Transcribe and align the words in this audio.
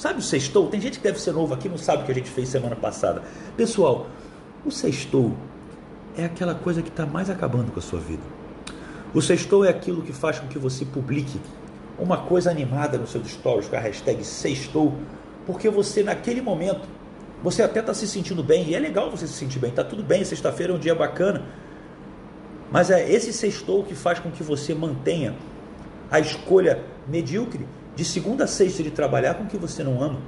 Sabe 0.00 0.20
o 0.20 0.22
sextou? 0.22 0.66
Tem 0.68 0.80
gente 0.80 0.96
que 0.96 1.04
deve 1.04 1.20
ser 1.20 1.30
novo 1.30 1.52
aqui 1.52 1.68
não 1.68 1.76
sabe 1.76 2.02
o 2.02 2.06
que 2.06 2.12
a 2.12 2.14
gente 2.14 2.30
fez 2.30 2.48
semana 2.48 2.74
passada. 2.74 3.22
Pessoal, 3.54 4.06
o 4.64 4.70
sextou 4.70 5.36
é 6.16 6.24
aquela 6.24 6.54
coisa 6.54 6.80
que 6.80 6.88
está 6.88 7.04
mais 7.04 7.28
acabando 7.28 7.70
com 7.70 7.78
a 7.78 7.82
sua 7.82 8.00
vida. 8.00 8.22
O 9.12 9.20
sextou 9.20 9.62
é 9.62 9.68
aquilo 9.68 10.00
que 10.00 10.14
faz 10.14 10.38
com 10.38 10.46
que 10.48 10.58
você 10.58 10.86
publique 10.86 11.38
uma 11.98 12.16
coisa 12.16 12.50
animada 12.50 12.96
nos 12.96 13.10
seus 13.10 13.30
stories 13.30 13.68
com 13.68 13.76
a 13.76 13.78
hashtag 13.78 14.24
sextou, 14.24 14.94
porque 15.44 15.68
você 15.68 16.02
naquele 16.02 16.40
momento, 16.40 16.88
você 17.42 17.62
até 17.62 17.80
está 17.80 17.92
se 17.92 18.08
sentindo 18.08 18.42
bem, 18.42 18.70
e 18.70 18.74
é 18.74 18.78
legal 18.78 19.10
você 19.10 19.26
se 19.26 19.34
sentir 19.34 19.58
bem, 19.58 19.68
está 19.68 19.84
tudo 19.84 20.02
bem, 20.02 20.24
sexta-feira 20.24 20.72
é 20.72 20.76
um 20.76 20.78
dia 20.78 20.94
bacana, 20.94 21.42
mas 22.72 22.90
é 22.90 23.06
esse 23.06 23.34
sextou 23.34 23.84
que 23.84 23.94
faz 23.94 24.18
com 24.18 24.30
que 24.30 24.42
você 24.42 24.74
mantenha 24.74 25.34
a 26.10 26.18
escolha 26.18 26.82
medíocre 27.06 27.68
de 27.94 28.04
segunda 28.04 28.44
a 28.44 28.46
sexta 28.46 28.82
de 28.82 28.90
trabalhar 28.90 29.34
com 29.34 29.44
o 29.44 29.46
que 29.46 29.56
você 29.56 29.82
não 29.82 30.02
ama, 30.02 30.20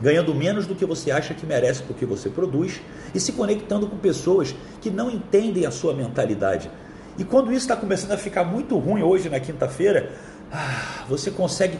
ganhando 0.00 0.34
menos 0.34 0.66
do 0.66 0.74
que 0.74 0.84
você 0.84 1.10
acha 1.10 1.34
que 1.34 1.46
merece 1.46 1.82
porque 1.82 2.06
você 2.06 2.28
produz 2.28 2.80
e 3.14 3.20
se 3.20 3.32
conectando 3.32 3.86
com 3.86 3.96
pessoas 3.96 4.54
que 4.80 4.90
não 4.90 5.10
entendem 5.10 5.66
a 5.66 5.70
sua 5.70 5.94
mentalidade. 5.94 6.70
E 7.18 7.24
quando 7.24 7.52
isso 7.52 7.60
está 7.60 7.76
começando 7.76 8.12
a 8.12 8.16
ficar 8.16 8.44
muito 8.44 8.78
ruim 8.78 9.02
hoje 9.02 9.28
na 9.28 9.38
quinta-feira, 9.38 10.12
ah, 10.50 11.04
você 11.08 11.30
consegue 11.30 11.78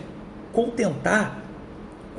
contentar 0.53 1.43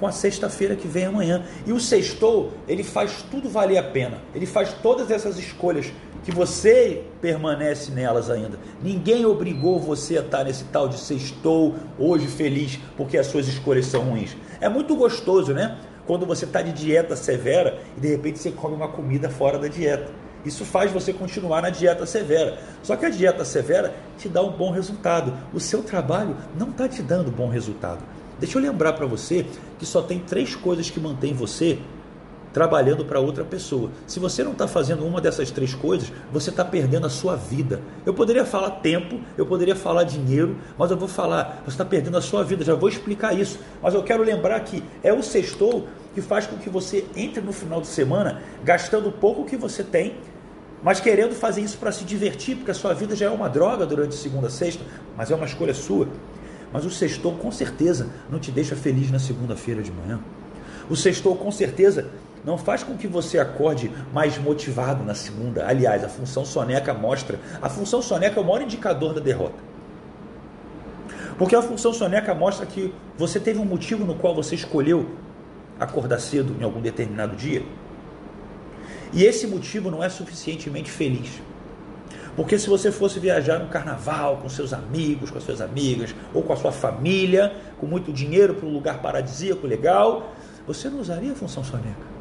com 0.04 0.08
a 0.08 0.12
sexta-feira 0.12 0.76
que 0.76 0.86
vem 0.86 1.06
amanhã. 1.06 1.46
E 1.66 1.72
o 1.72 1.80
sextou, 1.80 2.52
ele 2.68 2.84
faz 2.84 3.24
tudo 3.32 3.48
valer 3.48 3.78
a 3.78 3.84
pena. 3.84 4.18
Ele 4.36 4.46
faz 4.46 4.74
todas 4.84 5.10
essas 5.10 5.40
escolhas 5.40 5.94
que 6.26 6.30
você 6.30 7.04
permanece 7.22 7.90
nelas 7.90 8.30
ainda. 8.30 8.60
Ninguém 8.82 9.26
obrigou 9.26 9.80
você 9.80 10.18
a 10.18 10.20
estar 10.20 10.44
nesse 10.44 10.66
tal 10.66 10.90
de 10.90 11.00
sextou 11.00 11.76
hoje 11.98 12.28
feliz 12.28 12.78
porque 12.98 13.18
as 13.18 13.28
suas 13.28 13.48
escolhas 13.48 13.86
são 13.86 14.02
ruins. 14.02 14.36
É 14.60 14.68
muito 14.68 14.94
gostoso, 14.94 15.54
né? 15.54 15.78
Quando 16.06 16.26
você 16.26 16.44
está 16.44 16.62
de 16.62 16.74
dieta 16.74 17.16
severa 17.16 17.80
e 17.96 18.02
de 18.02 18.10
repente 18.10 18.40
você 18.40 18.52
come 18.52 18.76
uma 18.76 18.90
comida 18.90 19.30
fora 19.30 19.58
da 19.58 19.70
dieta. 19.70 20.12
Isso 20.44 20.66
faz 20.66 20.92
você 20.92 21.14
continuar 21.14 21.62
na 21.62 21.70
dieta 21.70 22.06
severa. 22.06 22.58
Só 22.82 22.98
que 22.98 23.06
a 23.06 23.10
dieta 23.10 23.46
severa 23.46 23.96
te 24.18 24.28
dá 24.28 24.42
um 24.42 24.52
bom 24.52 24.70
resultado. 24.70 25.34
O 25.54 25.62
seu 25.62 25.82
trabalho 25.82 26.36
não 26.60 26.72
está 26.72 26.90
te 26.90 27.02
dando 27.02 27.32
bom 27.32 27.48
resultado. 27.48 28.04
Deixa 28.40 28.58
eu 28.58 28.62
lembrar 28.62 28.94
para 28.94 29.06
você 29.06 29.46
que 29.80 29.86
só 29.86 30.02
tem 30.02 30.20
três 30.20 30.56
coisas 30.56 30.90
que 30.90 31.00
mantêm 31.00 31.34
você 31.34 31.80
trabalhando 32.54 33.04
para 33.04 33.20
outra 33.20 33.44
pessoa. 33.44 33.90
Se 34.06 34.20
você 34.20 34.44
não 34.44 34.52
está 34.52 34.68
fazendo 34.68 35.06
uma 35.06 35.20
dessas 35.20 35.50
três 35.50 35.74
coisas, 35.74 36.12
você 36.32 36.52
está 36.52 36.64
perdendo 36.64 37.08
a 37.08 37.10
sua 37.10 37.36
vida. 37.36 37.82
Eu 38.06 38.14
poderia 38.14 38.46
falar 38.46 38.70
tempo, 38.70 39.20
eu 39.36 39.46
poderia 39.46 39.76
falar 39.76 40.04
dinheiro, 40.04 40.56
mas 40.78 40.92
eu 40.92 40.98
vou 40.98 41.08
falar, 41.08 41.64
você 41.66 41.72
está 41.72 41.84
perdendo 41.84 42.16
a 42.16 42.22
sua 42.22 42.44
vida, 42.44 42.64
já 42.64 42.76
vou 42.76 42.88
explicar 42.88 43.38
isso. 43.38 43.60
Mas 43.82 43.96
eu 43.96 44.04
quero 44.04 44.24
lembrar 44.24 44.60
que 44.60 44.84
é 45.02 45.12
o 45.12 45.24
sextou 45.24 45.88
que 46.14 46.22
faz 46.22 46.46
com 46.46 46.56
que 46.58 46.70
você 46.70 47.06
entre 47.16 47.42
no 47.42 47.52
final 47.52 47.82
de 47.82 47.88
semana 47.88 48.44
gastando 48.64 49.12
pouco 49.12 49.46
que 49.46 49.58
você 49.58 49.84
tem, 49.84 50.16
mas 50.84 51.00
querendo 51.00 51.34
fazer 51.34 51.62
isso 51.62 51.78
para 51.78 51.92
se 51.92 52.04
divertir, 52.04 52.58
porque 52.58 52.70
a 52.70 52.76
sua 52.76 52.94
vida 52.94 53.16
já 53.16 53.26
é 53.26 53.30
uma 53.30 53.50
droga 53.50 53.86
durante 53.86 54.14
segunda 54.14 54.50
sexta, 54.50 54.84
mas 55.18 55.32
é 55.32 55.36
uma 55.36 55.46
escolha 55.46 55.74
sua. 55.74 56.08
Mas 56.74 56.86
o 56.86 56.90
sextou 56.90 57.34
com 57.36 57.52
certeza 57.52 58.10
não 58.30 58.40
te 58.40 58.52
deixa 58.52 58.76
feliz 58.76 59.12
na 59.12 59.20
segunda-feira 59.20 59.84
de 59.84 59.92
manhã. 59.92 60.20
O 60.90 60.96
sextou 60.96 61.36
com 61.36 61.52
certeza 61.52 62.10
não 62.44 62.58
faz 62.58 62.84
com 62.84 62.98
que 62.98 63.08
você 63.08 63.38
acorde 63.38 63.92
mais 64.12 64.38
motivado 64.40 65.04
na 65.04 65.14
segunda. 65.14 65.66
Aliás, 65.66 66.04
a 66.04 66.10
função 66.10 66.44
soneca 66.44 66.94
mostra. 66.94 67.40
A 67.62 67.70
função 67.70 68.02
soneca 68.02 68.40
é 68.40 68.44
o 68.44 68.46
maior 68.46 68.64
indicador 68.64 69.14
da 69.14 69.22
derrota. 69.22 69.56
Porque 71.38 71.56
a 71.56 71.62
função 71.62 71.94
soneca 71.94 72.34
mostra 72.34 72.66
que 72.66 72.94
você 73.18 73.40
teve 73.40 73.60
um 73.60 73.66
motivo 73.66 74.04
no 74.04 74.16
qual 74.16 74.36
você 74.36 74.56
escolheu 74.56 75.10
acordar 75.80 76.20
cedo 76.20 76.56
em 76.60 76.64
algum 76.64 76.82
determinado 76.82 77.36
dia. 77.36 77.64
E 79.14 79.24
esse 79.24 79.46
motivo 79.46 79.92
não 79.92 80.04
é 80.04 80.10
suficientemente 80.10 80.90
feliz. 80.90 81.40
Porque 82.36 82.58
se 82.58 82.68
você 82.68 82.92
fosse 82.92 83.20
viajar 83.20 83.60
no 83.60 83.68
carnaval 83.68 84.38
com 84.38 84.50
seus 84.50 84.74
amigos, 84.74 85.30
com 85.30 85.38
as 85.38 85.44
suas 85.44 85.62
amigas, 85.62 86.16
ou 86.34 86.42
com 86.42 86.54
a 86.54 86.56
sua 86.56 86.72
família, 86.72 87.54
com 87.80 87.86
muito 87.86 88.12
dinheiro 88.12 88.56
para 88.56 88.68
um 88.68 88.74
lugar 88.74 89.02
paradisíaco 89.02 89.68
legal, 89.68 90.34
você 90.66 90.90
não 90.90 91.00
usaria 91.00 91.32
a 91.32 91.36
função 91.36 91.64
soneca. 91.64 92.14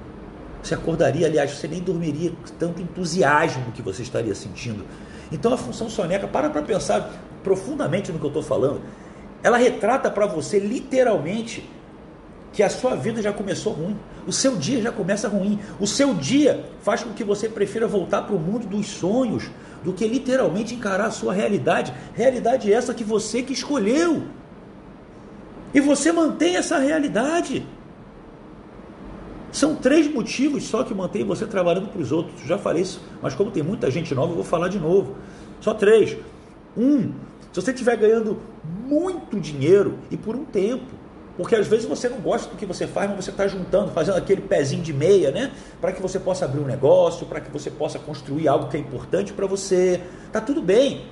Você 0.62 0.74
acordaria, 0.74 1.26
aliás, 1.26 1.52
você 1.52 1.66
nem 1.66 1.80
dormiria 1.80 2.30
com 2.30 2.54
tanto 2.58 2.82
entusiasmo 2.82 3.72
que 3.72 3.82
você 3.82 4.02
estaria 4.02 4.34
sentindo. 4.34 4.84
Então 5.30 5.52
a 5.52 5.56
função 5.56 5.88
soneca, 5.88 6.28
para 6.28 6.50
para 6.50 6.62
pensar 6.62 7.10
profundamente 7.42 8.12
no 8.12 8.18
que 8.18 8.24
eu 8.24 8.28
estou 8.28 8.42
falando, 8.42 8.82
ela 9.42 9.56
retrata 9.56 10.10
para 10.10 10.26
você 10.26 10.58
literalmente 10.58 11.68
que 12.52 12.62
a 12.62 12.68
sua 12.68 12.94
vida 12.94 13.22
já 13.22 13.32
começou 13.32 13.72
ruim, 13.72 13.98
o 14.26 14.32
seu 14.32 14.56
dia 14.56 14.80
já 14.82 14.92
começa 14.92 15.26
ruim, 15.26 15.58
o 15.80 15.86
seu 15.86 16.14
dia 16.14 16.64
faz 16.82 17.02
com 17.02 17.10
que 17.12 17.24
você 17.24 17.48
prefira 17.48 17.86
voltar 17.88 18.22
para 18.22 18.36
o 18.36 18.38
mundo 18.38 18.66
dos 18.66 18.86
sonhos 18.86 19.50
do 19.84 19.92
que 19.92 20.06
literalmente 20.06 20.74
encarar 20.74 21.06
a 21.06 21.10
sua 21.10 21.32
realidade, 21.32 21.92
realidade 22.14 22.72
essa 22.72 22.94
que 22.94 23.04
você 23.04 23.42
que 23.42 23.52
escolheu. 23.52 24.24
E 25.74 25.80
você 25.80 26.12
mantém 26.12 26.56
essa 26.56 26.78
realidade. 26.78 27.66
São 29.50 29.74
três 29.74 30.10
motivos 30.12 30.64
só 30.64 30.82
que 30.82 30.94
mantém 30.94 31.24
você 31.24 31.46
trabalhando 31.46 31.88
para 31.88 32.00
os 32.00 32.12
outros. 32.12 32.40
Já 32.46 32.56
falei 32.56 32.82
isso, 32.82 33.02
mas 33.20 33.34
como 33.34 33.50
tem 33.50 33.62
muita 33.62 33.90
gente 33.90 34.14
nova, 34.14 34.32
eu 34.32 34.36
vou 34.36 34.44
falar 34.44 34.68
de 34.68 34.78
novo. 34.78 35.16
Só 35.60 35.74
três. 35.74 36.16
Um, 36.76 37.12
se 37.52 37.60
você 37.60 37.70
estiver 37.70 37.96
ganhando 37.96 38.38
muito 38.86 39.38
dinheiro 39.38 39.98
e 40.10 40.16
por 40.16 40.34
um 40.34 40.44
tempo, 40.44 41.01
porque 41.36 41.54
às 41.54 41.66
vezes 41.66 41.86
você 41.86 42.08
não 42.08 42.18
gosta 42.18 42.50
do 42.50 42.56
que 42.56 42.66
você 42.66 42.86
faz, 42.86 43.08
mas 43.08 43.24
você 43.24 43.30
está 43.30 43.46
juntando, 43.48 43.90
fazendo 43.90 44.18
aquele 44.18 44.42
pezinho 44.42 44.82
de 44.82 44.92
meia, 44.92 45.30
né? 45.30 45.52
Para 45.80 45.92
que 45.92 46.02
você 46.02 46.18
possa 46.18 46.44
abrir 46.44 46.60
um 46.60 46.66
negócio, 46.66 47.26
para 47.26 47.40
que 47.40 47.50
você 47.50 47.70
possa 47.70 47.98
construir 47.98 48.48
algo 48.48 48.68
que 48.68 48.76
é 48.76 48.80
importante 48.80 49.32
para 49.32 49.46
você. 49.46 50.00
Tá 50.30 50.40
tudo 50.40 50.60
bem. 50.60 51.06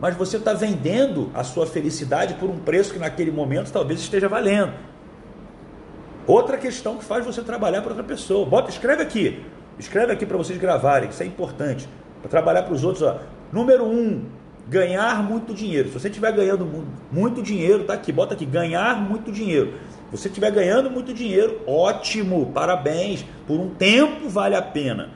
Mas 0.00 0.16
você 0.16 0.36
está 0.36 0.52
vendendo 0.52 1.30
a 1.34 1.42
sua 1.42 1.66
felicidade 1.66 2.34
por 2.34 2.48
um 2.48 2.58
preço 2.58 2.92
que 2.92 3.00
naquele 3.00 3.32
momento 3.32 3.72
talvez 3.72 3.98
esteja 3.98 4.28
valendo. 4.28 4.72
Outra 6.24 6.56
questão 6.56 6.96
que 6.96 7.04
faz 7.04 7.26
você 7.26 7.42
trabalhar 7.42 7.82
para 7.82 7.90
outra 7.90 8.04
pessoa. 8.04 8.46
Bota, 8.46 8.70
escreve 8.70 9.02
aqui. 9.02 9.44
Escreve 9.76 10.12
aqui 10.12 10.26
para 10.26 10.36
vocês 10.36 10.58
gravarem, 10.58 11.08
isso 11.08 11.22
é 11.22 11.26
importante. 11.26 11.88
Para 12.20 12.30
trabalhar 12.30 12.62
para 12.62 12.74
os 12.74 12.84
outros, 12.84 13.02
ó. 13.02 13.18
Número 13.52 13.84
um, 13.84 14.24
ganhar 14.68 15.22
muito 15.22 15.54
dinheiro. 15.54 15.88
Se 15.88 15.98
você 15.98 16.08
estiver 16.08 16.32
ganhando 16.32 16.68
muito 17.10 17.42
dinheiro, 17.42 17.84
tá 17.84 17.94
aqui, 17.94 18.12
bota 18.12 18.34
aqui, 18.34 18.44
ganhar 18.44 19.00
muito 19.00 19.32
dinheiro. 19.32 19.74
Se 20.10 20.18
você 20.18 20.28
estiver 20.28 20.50
ganhando 20.50 20.90
muito 20.90 21.12
dinheiro, 21.14 21.60
ótimo, 21.66 22.50
parabéns. 22.52 23.24
Por 23.46 23.58
um 23.58 23.70
tempo 23.70 24.28
vale 24.28 24.54
a 24.54 24.62
pena. 24.62 25.10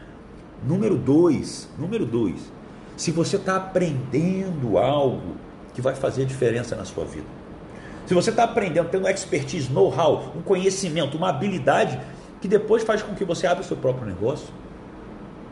Número 0.66 0.96
dois, 0.96 1.68
número 1.78 2.06
dois, 2.06 2.52
se 2.96 3.10
você 3.10 3.36
está 3.36 3.56
aprendendo 3.56 4.78
algo 4.78 5.36
que 5.74 5.80
vai 5.80 5.94
fazer 5.94 6.24
diferença 6.24 6.76
na 6.76 6.84
sua 6.84 7.04
vida. 7.04 7.26
Se 8.06 8.14
você 8.14 8.30
está 8.30 8.44
aprendendo, 8.44 8.88
tendo 8.88 9.08
expertise, 9.08 9.72
know-how, 9.72 10.32
um 10.36 10.42
conhecimento, 10.42 11.16
uma 11.16 11.30
habilidade, 11.30 11.98
que 12.40 12.48
depois 12.48 12.84
faz 12.84 13.02
com 13.02 13.14
que 13.14 13.24
você 13.24 13.46
abra 13.46 13.62
o 13.62 13.66
seu 13.66 13.76
próprio 13.76 14.06
negócio, 14.06 14.48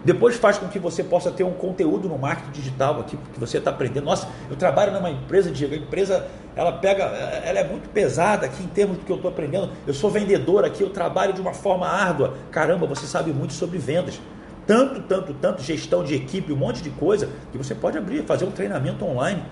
depois 0.04 0.36
faz 0.36 0.56
com 0.56 0.66
que 0.68 0.78
você 0.78 1.04
possa 1.04 1.30
ter 1.30 1.44
um 1.44 1.52
conteúdo 1.52 2.08
no 2.08 2.16
marketing 2.16 2.52
digital 2.52 3.00
aqui, 3.00 3.18
que 3.32 3.38
você 3.38 3.58
está 3.58 3.70
aprendendo. 3.70 4.04
Nossa, 4.04 4.26
eu 4.48 4.56
trabalho 4.56 4.92
numa 4.92 5.10
empresa, 5.10 5.50
Diego, 5.50 5.74
a 5.74 5.78
empresa 5.78 6.26
ela 6.56 6.72
pega, 6.72 7.04
ela 7.04 7.58
é 7.58 7.64
muito 7.64 7.88
pesada 7.90 8.46
aqui 8.46 8.62
em 8.62 8.66
termos 8.66 8.96
do 8.96 9.04
que 9.04 9.12
eu 9.12 9.16
estou 9.16 9.30
aprendendo. 9.30 9.70
Eu 9.86 9.92
sou 9.92 10.10
vendedor 10.10 10.64
aqui, 10.64 10.82
eu 10.82 10.90
trabalho 10.90 11.32
de 11.32 11.40
uma 11.40 11.52
forma 11.52 11.86
árdua. 11.86 12.34
Caramba, 12.50 12.86
você 12.86 13.06
sabe 13.06 13.30
muito 13.30 13.52
sobre 13.52 13.78
vendas. 13.78 14.20
Tanto, 14.66 15.00
tanto, 15.02 15.34
tanto, 15.34 15.62
gestão 15.62 16.02
de 16.02 16.14
equipe, 16.14 16.52
um 16.52 16.56
monte 16.56 16.82
de 16.82 16.90
coisa, 16.90 17.28
que 17.52 17.58
você 17.58 17.74
pode 17.74 17.98
abrir, 17.98 18.22
fazer 18.22 18.44
um 18.44 18.50
treinamento 18.50 19.04
online 19.04 19.42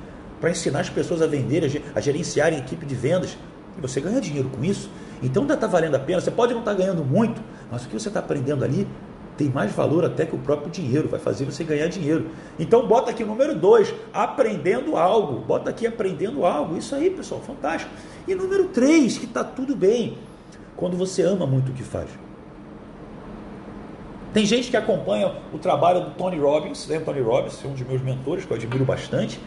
para 0.40 0.50
ensinar 0.50 0.80
as 0.80 0.88
pessoas 0.88 1.20
a 1.20 1.26
vender, 1.26 1.82
a 1.94 2.00
gerenciarem 2.00 2.58
equipe 2.58 2.86
de 2.86 2.94
vendas. 2.94 3.36
E 3.76 3.80
você 3.80 4.00
ganha 4.00 4.20
dinheiro 4.20 4.48
com 4.48 4.64
isso. 4.64 4.90
Então 5.22 5.42
ainda 5.42 5.54
está 5.54 5.66
valendo 5.66 5.94
a 5.96 5.98
pena. 5.98 6.20
Você 6.20 6.30
pode 6.30 6.52
não 6.52 6.60
estar 6.60 6.72
tá 6.72 6.78
ganhando 6.78 7.04
muito, 7.04 7.40
mas 7.70 7.84
o 7.84 7.88
que 7.88 7.98
você 7.98 8.08
está 8.08 8.20
aprendendo 8.20 8.64
ali 8.64 8.86
tem 9.38 9.48
mais 9.48 9.72
valor 9.72 10.04
até 10.04 10.26
que 10.26 10.34
o 10.34 10.38
próprio 10.38 10.68
dinheiro, 10.68 11.08
vai 11.08 11.20
fazer 11.20 11.44
você 11.44 11.62
ganhar 11.62 11.86
dinheiro. 11.86 12.26
Então 12.58 12.86
bota 12.88 13.12
aqui 13.12 13.24
número 13.24 13.54
2, 13.54 13.94
aprendendo 14.12 14.96
algo. 14.96 15.38
Bota 15.38 15.70
aqui 15.70 15.86
aprendendo 15.86 16.44
algo. 16.44 16.76
Isso 16.76 16.92
aí, 16.92 17.08
pessoal, 17.08 17.40
fantástico. 17.40 17.90
E 18.26 18.34
número 18.34 18.64
3, 18.64 19.16
que 19.16 19.26
está 19.26 19.44
tudo 19.44 19.76
bem. 19.76 20.18
Quando 20.76 20.96
você 20.96 21.22
ama 21.22 21.46
muito 21.46 21.70
o 21.70 21.72
que 21.72 21.84
faz. 21.84 22.08
Tem 24.34 24.44
gente 24.44 24.70
que 24.70 24.76
acompanha 24.76 25.32
o 25.52 25.58
trabalho 25.58 26.00
do 26.00 26.10
Tony 26.10 26.38
Robbins, 26.38 26.88
né? 26.88 26.98
Tony 26.98 27.20
Robbins 27.20 27.64
é 27.64 27.68
um 27.68 27.72
dos 27.72 27.82
meus 27.82 28.02
mentores, 28.02 28.44
que 28.44 28.50
eu 28.50 28.56
admiro 28.56 28.84
bastante 28.84 29.40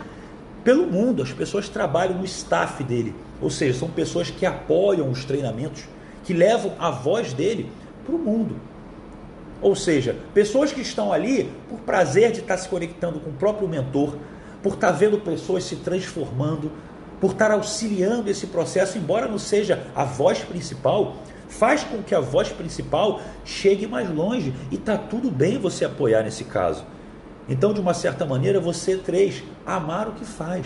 pelo 0.63 0.87
mundo. 0.87 1.21
As 1.21 1.33
pessoas 1.33 1.67
trabalham 1.67 2.17
no 2.17 2.25
staff 2.25 2.81
dele, 2.83 3.13
ou 3.41 3.49
seja, 3.49 3.77
são 3.77 3.89
pessoas 3.89 4.31
que 4.31 4.45
apoiam 4.45 5.09
os 5.09 5.25
treinamentos, 5.25 5.83
que 6.23 6.33
levam 6.33 6.73
a 6.79 6.89
voz 6.89 7.33
dele 7.33 7.69
para 8.05 8.15
o 8.15 8.17
mundo. 8.17 8.70
Ou 9.61 9.75
seja, 9.75 10.15
pessoas 10.33 10.73
que 10.73 10.81
estão 10.81 11.13
ali 11.13 11.51
por 11.69 11.79
prazer 11.81 12.31
de 12.31 12.39
estar 12.39 12.57
se 12.57 12.67
conectando 12.67 13.19
com 13.19 13.29
o 13.29 13.33
próprio 13.33 13.67
mentor, 13.67 14.15
por 14.63 14.73
estar 14.73 14.91
vendo 14.91 15.19
pessoas 15.19 15.63
se 15.63 15.75
transformando, 15.77 16.71
por 17.19 17.31
estar 17.31 17.51
auxiliando 17.51 18.29
esse 18.29 18.47
processo, 18.47 18.97
embora 18.97 19.27
não 19.27 19.37
seja 19.37 19.85
a 19.95 20.03
voz 20.03 20.39
principal, 20.39 21.17
faz 21.47 21.83
com 21.83 22.01
que 22.01 22.15
a 22.15 22.19
voz 22.19 22.49
principal 22.49 23.21
chegue 23.45 23.85
mais 23.85 24.09
longe 24.09 24.53
e 24.71 24.77
tá 24.77 24.97
tudo 24.97 25.29
bem 25.29 25.59
você 25.59 25.85
apoiar 25.85 26.23
nesse 26.23 26.45
caso. 26.45 26.83
Então, 27.47 27.73
de 27.73 27.79
uma 27.79 27.93
certa 27.93 28.25
maneira, 28.25 28.59
você 28.59 28.97
três 28.97 29.43
amar 29.65 30.07
o 30.07 30.13
que 30.13 30.25
faz. 30.25 30.65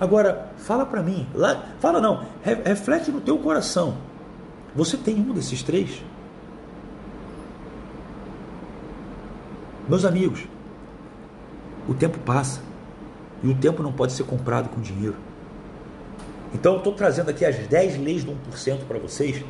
Agora, 0.00 0.50
fala 0.56 0.84
para 0.84 1.02
mim, 1.02 1.28
lá, 1.34 1.66
fala 1.78 2.00
não, 2.00 2.24
reflete 2.64 3.12
no 3.12 3.20
teu 3.20 3.38
coração. 3.38 3.98
Você 4.74 4.96
tem 4.96 5.14
um 5.14 5.32
desses 5.32 5.62
três? 5.62 6.02
Meus 9.88 10.04
amigos, 10.04 10.44
o 11.88 11.94
tempo 11.94 12.18
passa 12.20 12.60
e 13.42 13.48
o 13.48 13.54
tempo 13.54 13.82
não 13.82 13.92
pode 13.92 14.12
ser 14.12 14.22
comprado 14.24 14.68
com 14.68 14.80
dinheiro. 14.80 15.16
Então 16.54 16.74
eu 16.74 16.78
estou 16.78 16.92
trazendo 16.92 17.30
aqui 17.30 17.44
as 17.44 17.56
10 17.56 17.98
leis 17.98 18.22
do 18.22 18.32
1% 18.32 18.84
para 18.86 18.98
vocês, 18.98 19.42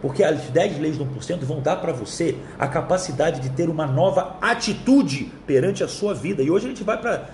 porque 0.00 0.22
as 0.24 0.44
10 0.44 0.78
leis 0.78 0.96
do 0.96 1.04
1% 1.04 1.40
vão 1.40 1.60
dar 1.60 1.76
para 1.76 1.92
você 1.92 2.38
a 2.58 2.66
capacidade 2.66 3.40
de 3.40 3.50
ter 3.50 3.68
uma 3.68 3.86
nova 3.86 4.36
atitude 4.40 5.30
perante 5.46 5.84
a 5.84 5.88
sua 5.88 6.14
vida. 6.14 6.42
E 6.42 6.50
hoje 6.50 6.66
a 6.66 6.68
gente 6.68 6.84
vai 6.84 6.98
para 6.98 7.28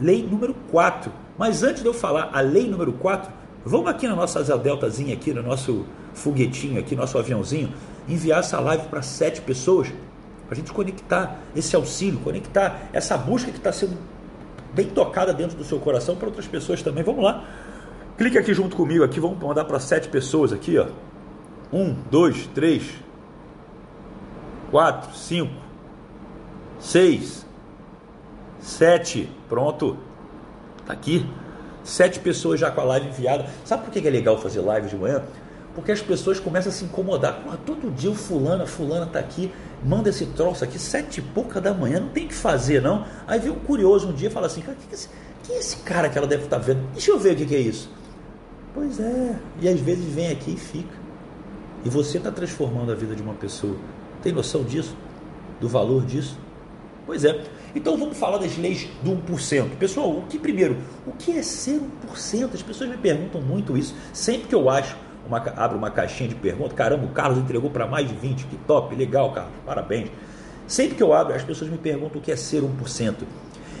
lei 0.00 0.26
número 0.26 0.54
4. 0.70 1.12
Mas 1.36 1.62
antes 1.62 1.82
de 1.82 1.88
eu 1.88 1.94
falar 1.94 2.30
a 2.32 2.40
lei 2.40 2.68
número 2.68 2.92
4, 2.94 3.30
vamos 3.64 3.88
aqui 3.88 4.08
na 4.08 4.16
nossa 4.16 4.40
asa 4.40 4.58
deltazinha 4.58 5.14
aqui, 5.14 5.32
no 5.32 5.42
nosso 5.42 5.84
foguetinho 6.14 6.80
aqui, 6.80 6.96
nosso 6.96 7.16
aviãozinho, 7.18 7.72
enviar 8.08 8.40
essa 8.40 8.58
live 8.58 8.88
para 8.88 9.02
sete 9.02 9.40
pessoas, 9.40 9.92
para 10.48 10.54
a 10.54 10.58
gente 10.58 10.72
conectar 10.72 11.38
esse 11.54 11.76
auxílio, 11.76 12.18
conectar 12.20 12.88
essa 12.90 13.18
busca 13.18 13.50
que 13.50 13.58
está 13.58 13.70
sendo 13.70 13.98
bem 14.72 14.86
tocada 14.86 15.34
dentro 15.34 15.58
do 15.58 15.64
seu 15.64 15.78
coração 15.78 16.16
para 16.16 16.26
outras 16.26 16.46
pessoas 16.46 16.82
também. 16.82 17.04
Vamos 17.04 17.22
lá. 17.22 17.44
Clique 18.16 18.38
aqui 18.38 18.54
junto 18.54 18.74
comigo 18.74 19.04
aqui, 19.04 19.20
vamos 19.20 19.38
mandar 19.38 19.66
para 19.66 19.78
sete 19.78 20.08
pessoas 20.08 20.50
aqui, 20.50 20.78
ó. 20.78 20.86
Um, 21.70 21.94
dois, 22.10 22.46
três, 22.54 22.94
quatro, 24.70 25.14
cinco, 25.14 25.52
seis, 26.80 27.46
sete. 28.58 29.30
Pronto. 29.50 29.98
Tá 30.86 30.94
aqui. 30.94 31.28
Sete 31.84 32.20
pessoas 32.20 32.58
já 32.58 32.70
com 32.70 32.80
a 32.80 32.84
live 32.84 33.08
enviada. 33.08 33.46
Sabe 33.66 33.84
por 33.84 33.92
que 33.92 34.06
é 34.06 34.10
legal 34.10 34.38
fazer 34.38 34.60
live 34.60 34.88
de 34.88 34.96
manhã? 34.96 35.22
Porque 35.78 35.92
as 35.92 36.02
pessoas 36.02 36.40
começam 36.40 36.72
a 36.72 36.74
se 36.74 36.84
incomodar. 36.84 37.40
Porra, 37.40 37.56
todo 37.64 37.88
dia 37.94 38.10
o 38.10 38.14
fulano, 38.14 38.64
a 38.64 38.66
fulana 38.66 39.06
tá 39.06 39.20
aqui, 39.20 39.48
manda 39.84 40.08
esse 40.08 40.26
troço 40.26 40.64
aqui, 40.64 40.76
sete 40.76 41.20
e 41.20 41.22
pouca 41.22 41.60
da 41.60 41.72
manhã, 41.72 42.00
não 42.00 42.08
tem 42.08 42.26
que 42.26 42.34
fazer, 42.34 42.82
não. 42.82 43.06
Aí 43.28 43.38
vem 43.38 43.52
um 43.52 43.60
curioso 43.60 44.08
um 44.08 44.12
dia 44.12 44.26
e 44.26 44.30
fala 44.30 44.48
assim, 44.48 44.60
cara, 44.60 44.76
que, 44.76 44.90
é 44.90 44.94
esse, 44.94 45.08
que 45.44 45.52
é 45.52 45.58
esse 45.60 45.76
cara 45.76 46.08
que 46.08 46.18
ela 46.18 46.26
deve 46.26 46.42
estar 46.42 46.58
tá 46.58 46.62
vendo? 46.62 46.80
Deixa 46.92 47.12
eu 47.12 47.18
ver 47.20 47.34
o 47.34 47.36
que, 47.36 47.46
que 47.46 47.54
é 47.54 47.60
isso. 47.60 47.88
Pois 48.74 48.98
é, 48.98 49.36
e 49.60 49.68
às 49.68 49.78
vezes 49.78 50.04
vem 50.12 50.32
aqui 50.32 50.54
e 50.54 50.56
fica. 50.56 50.96
E 51.84 51.88
você 51.88 52.18
está 52.18 52.32
transformando 52.32 52.90
a 52.90 52.96
vida 52.96 53.14
de 53.14 53.22
uma 53.22 53.34
pessoa. 53.34 53.76
Tem 54.20 54.32
noção 54.32 54.64
disso? 54.64 54.96
Do 55.60 55.68
valor 55.68 56.04
disso? 56.04 56.36
Pois 57.06 57.24
é. 57.24 57.40
Então 57.72 57.96
vamos 57.96 58.18
falar 58.18 58.38
das 58.38 58.58
leis 58.58 58.88
do 59.04 59.12
1%. 59.12 59.76
Pessoal, 59.78 60.10
o 60.10 60.22
que 60.22 60.40
primeiro, 60.40 60.76
o 61.06 61.12
que 61.12 61.38
é 61.38 61.42
ser 61.42 61.80
1%? 62.12 62.52
As 62.52 62.62
pessoas 62.62 62.90
me 62.90 62.96
perguntam 62.96 63.40
muito 63.40 63.78
isso. 63.78 63.94
Sempre 64.12 64.48
que 64.48 64.54
eu 64.56 64.68
acho, 64.68 64.96
uma, 65.26 65.38
abro 65.56 65.78
uma 65.78 65.90
caixinha 65.90 66.28
de 66.28 66.34
perguntas, 66.34 66.72
caramba, 66.72 67.04
o 67.04 67.10
Carlos 67.10 67.38
entregou 67.38 67.70
para 67.70 67.86
mais 67.86 68.08
de 68.08 68.14
20, 68.14 68.46
que 68.46 68.56
top, 68.58 68.94
legal, 68.94 69.32
Carlos, 69.32 69.52
parabéns. 69.64 70.10
Sempre 70.66 70.96
que 70.96 71.02
eu 71.02 71.12
abro, 71.12 71.34
as 71.34 71.42
pessoas 71.42 71.70
me 71.70 71.78
perguntam 71.78 72.20
o 72.20 72.22
que 72.22 72.30
é 72.30 72.36
ser 72.36 72.62
1%. 72.62 73.14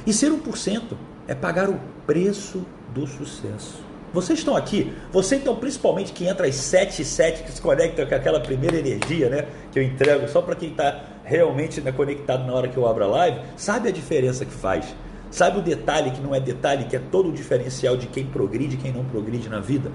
E 0.06 0.12
ser 0.12 0.30
1% 0.30 0.82
é 1.26 1.34
pagar 1.34 1.68
o 1.68 1.78
preço 2.06 2.64
do 2.94 3.06
sucesso. 3.06 3.88
Vocês 4.12 4.38
estão 4.38 4.56
aqui, 4.56 4.90
você 5.12 5.36
então 5.36 5.54
principalmente 5.56 6.12
que 6.12 6.26
entra 6.26 6.46
às 6.46 6.54
7 6.54 7.02
e 7.02 7.04
7, 7.04 7.42
que 7.42 7.52
se 7.52 7.60
conecta 7.60 8.06
com 8.06 8.14
aquela 8.14 8.40
primeira 8.40 8.78
energia 8.78 9.28
né, 9.28 9.46
que 9.70 9.78
eu 9.78 9.82
entrego 9.82 10.26
só 10.28 10.40
para 10.40 10.54
quem 10.54 10.70
está 10.70 11.04
realmente 11.24 11.78
né, 11.82 11.92
conectado 11.92 12.46
na 12.46 12.54
hora 12.54 12.68
que 12.68 12.76
eu 12.78 12.88
abro 12.88 13.04
a 13.04 13.06
live, 13.06 13.40
sabe 13.54 13.90
a 13.90 13.92
diferença 13.92 14.46
que 14.46 14.52
faz. 14.52 14.86
Sabe 15.30 15.58
o 15.58 15.62
detalhe 15.62 16.10
que 16.10 16.22
não 16.22 16.34
é 16.34 16.40
detalhe, 16.40 16.84
que 16.84 16.96
é 16.96 16.98
todo 16.98 17.28
o 17.28 17.32
diferencial 17.32 17.98
de 17.98 18.06
quem 18.06 18.24
progride 18.24 18.76
e 18.76 18.78
quem 18.78 18.90
não 18.90 19.04
progride 19.04 19.46
na 19.50 19.60
vida. 19.60 19.92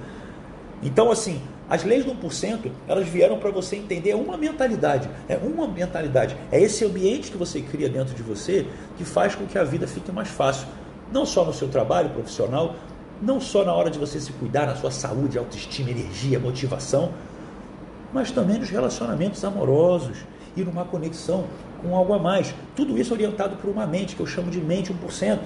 Então, 0.83 1.11
assim, 1.11 1.41
as 1.69 1.83
leis 1.83 2.05
do 2.05 2.13
1%, 2.13 2.69
elas 2.87 3.07
vieram 3.07 3.39
para 3.39 3.49
você 3.49 3.75
entender 3.75 4.13
uma 4.15 4.37
mentalidade. 4.37 5.09
É 5.29 5.37
uma 5.37 5.67
mentalidade. 5.67 6.35
É 6.51 6.61
esse 6.61 6.85
ambiente 6.85 7.31
que 7.31 7.37
você 7.37 7.61
cria 7.61 7.89
dentro 7.89 8.13
de 8.13 8.21
você 8.21 8.67
que 8.97 9.05
faz 9.05 9.33
com 9.33 9.45
que 9.45 9.57
a 9.57 9.63
vida 9.63 9.87
fique 9.87 10.11
mais 10.11 10.27
fácil. 10.27 10.67
Não 11.11 11.25
só 11.25 11.45
no 11.45 11.53
seu 11.53 11.69
trabalho 11.69 12.09
profissional, 12.09 12.75
não 13.21 13.39
só 13.39 13.63
na 13.63 13.73
hora 13.73 13.89
de 13.89 13.97
você 13.97 14.19
se 14.19 14.33
cuidar, 14.33 14.67
na 14.67 14.75
sua 14.75 14.91
saúde, 14.91 15.37
autoestima, 15.37 15.89
energia, 15.89 16.39
motivação, 16.39 17.11
mas 18.11 18.29
também 18.29 18.59
nos 18.59 18.69
relacionamentos 18.69 19.43
amorosos 19.43 20.17
e 20.55 20.63
numa 20.63 20.83
conexão 20.83 21.45
com 21.81 21.95
algo 21.95 22.13
a 22.13 22.19
mais. 22.19 22.53
Tudo 22.75 22.97
isso 22.97 23.13
orientado 23.13 23.55
por 23.55 23.69
uma 23.69 23.87
mente, 23.87 24.15
que 24.15 24.21
eu 24.21 24.27
chamo 24.27 24.51
de 24.51 24.59
mente 24.59 24.93
1%. 24.93 25.39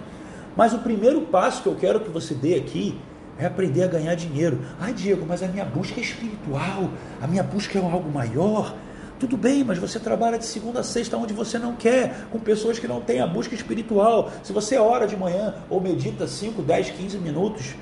Mas 0.56 0.74
o 0.74 0.80
primeiro 0.80 1.22
passo 1.22 1.62
que 1.62 1.70
eu 1.70 1.76
quero 1.76 2.00
que 2.00 2.10
você 2.10 2.34
dê 2.34 2.56
aqui 2.56 3.00
é 3.40 3.46
aprender 3.46 3.84
a 3.84 3.88
ganhar 3.88 4.16
dinheiro. 4.16 4.60
Ah, 4.80 4.92
Diego, 4.92 5.26
mas 5.28 5.44
a 5.44 5.48
minha 5.48 5.66
busca 5.66 6.00
é 6.00 6.04
espiritual, 6.04 6.90
a 7.22 7.28
minha 7.28 7.44
busca 7.44 7.78
é 7.78 7.82
algo 7.82 8.12
maior. 8.12 8.76
Tudo 9.20 9.36
bem, 9.36 9.64
mas 9.64 9.80
você 9.80 10.00
trabalha 10.00 10.38
de 10.38 10.46
segunda 10.46 10.82
a 10.82 10.84
sexta 10.84 11.18
onde 11.18 11.34
você 11.34 11.58
não 11.58 11.76
quer, 11.76 12.28
com 12.32 12.40
pessoas 12.40 12.78
que 12.78 12.88
não 12.88 13.02
têm 13.02 13.20
a 13.20 13.26
busca 13.26 13.56
espiritual. 13.56 14.32
Se 14.44 14.54
você 14.54 14.78
ora 14.78 15.08
de 15.08 15.18
manhã 15.18 15.56
ou 15.70 15.82
medita 15.82 16.28
5, 16.28 16.62
10, 16.62 16.92
15 16.92 17.18
minutos, 17.18 17.76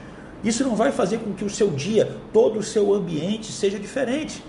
isso 0.44 0.64
não 0.64 0.76
vai 0.76 0.92
fazer 0.92 1.18
com 1.18 1.34
que 1.34 1.44
o 1.44 1.50
seu 1.50 1.72
dia, 1.72 2.18
todo 2.32 2.60
o 2.60 2.64
seu 2.64 2.94
ambiente 2.94 3.52
seja 3.52 3.78
diferente. 3.78 4.44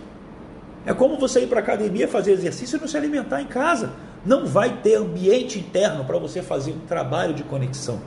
É 0.84 0.94
como 0.94 1.18
você 1.18 1.40
ir 1.40 1.48
para 1.48 1.58
a 1.58 1.62
academia 1.62 2.06
fazer 2.06 2.32
exercício 2.32 2.76
e 2.76 2.80
não 2.80 2.86
se 2.86 2.96
alimentar 2.96 3.42
em 3.42 3.46
casa. 3.46 3.90
Não 4.24 4.46
vai 4.46 4.76
ter 4.82 4.94
ambiente 4.94 5.58
interno 5.58 6.04
para 6.04 6.18
você 6.18 6.40
fazer 6.40 6.70
um 6.70 6.80
trabalho 6.80 7.34
de 7.34 7.42
conexão. 7.42 8.00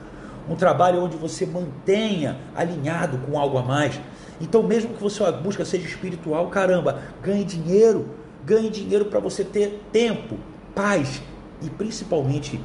Um 0.48 0.56
trabalho 0.56 1.02
onde 1.02 1.16
você 1.16 1.46
mantenha 1.46 2.38
alinhado 2.54 3.18
com 3.18 3.38
algo 3.38 3.58
a 3.58 3.62
mais. 3.62 4.00
Então, 4.40 4.62
mesmo 4.62 4.94
que 4.94 5.02
você 5.02 5.30
busca 5.32 5.64
seja 5.64 5.86
espiritual, 5.86 6.48
caramba, 6.48 7.00
ganhe 7.22 7.44
dinheiro 7.44 8.20
Ganhe 8.44 8.70
dinheiro 8.70 9.04
para 9.04 9.20
você 9.20 9.44
ter 9.44 9.82
tempo, 9.92 10.38
paz 10.74 11.22
e 11.60 11.68
principalmente 11.68 12.58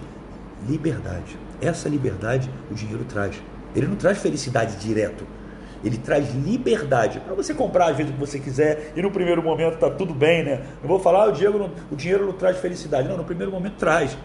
liberdade. 0.68 1.38
Essa 1.62 1.89
liberdade 1.89 2.50
o 2.72 2.74
dinheiro 2.74 3.04
traz. 3.04 3.42
Ele 3.75 3.88
não 3.88 3.95
traz 3.95 4.18
felicidade 4.19 4.78
direto. 4.78 5.28
Ele 5.83 5.98
traz 5.98 6.33
liberdade 6.33 7.19
para 7.19 7.36
você 7.36 7.54
comprar 7.54 7.92
às 7.92 7.98
vezes 7.98 8.12
o 8.12 8.16
que 8.16 8.19
você 8.19 8.39
quiser 8.39 8.94
e 8.95 9.01
no 9.01 9.12
primeiro 9.12 9.44
momento 9.44 9.78
tá 9.78 9.89
tudo 9.89 10.13
bem, 10.13 10.44
né? 10.44 10.66
Não 10.81 10.88
vou 10.88 11.00
falar, 11.00 11.25
ah, 11.25 11.30
o, 11.30 11.31
Diego 11.33 11.60
não, 11.60 11.69
o 11.92 11.95
dinheiro 11.95 12.26
não 12.26 12.33
traz 12.33 12.57
felicidade. 12.57 13.07
Não, 13.07 13.18
no 13.18 13.26
primeiro 13.26 13.52
momento 13.52 13.76
traz. 13.78 14.18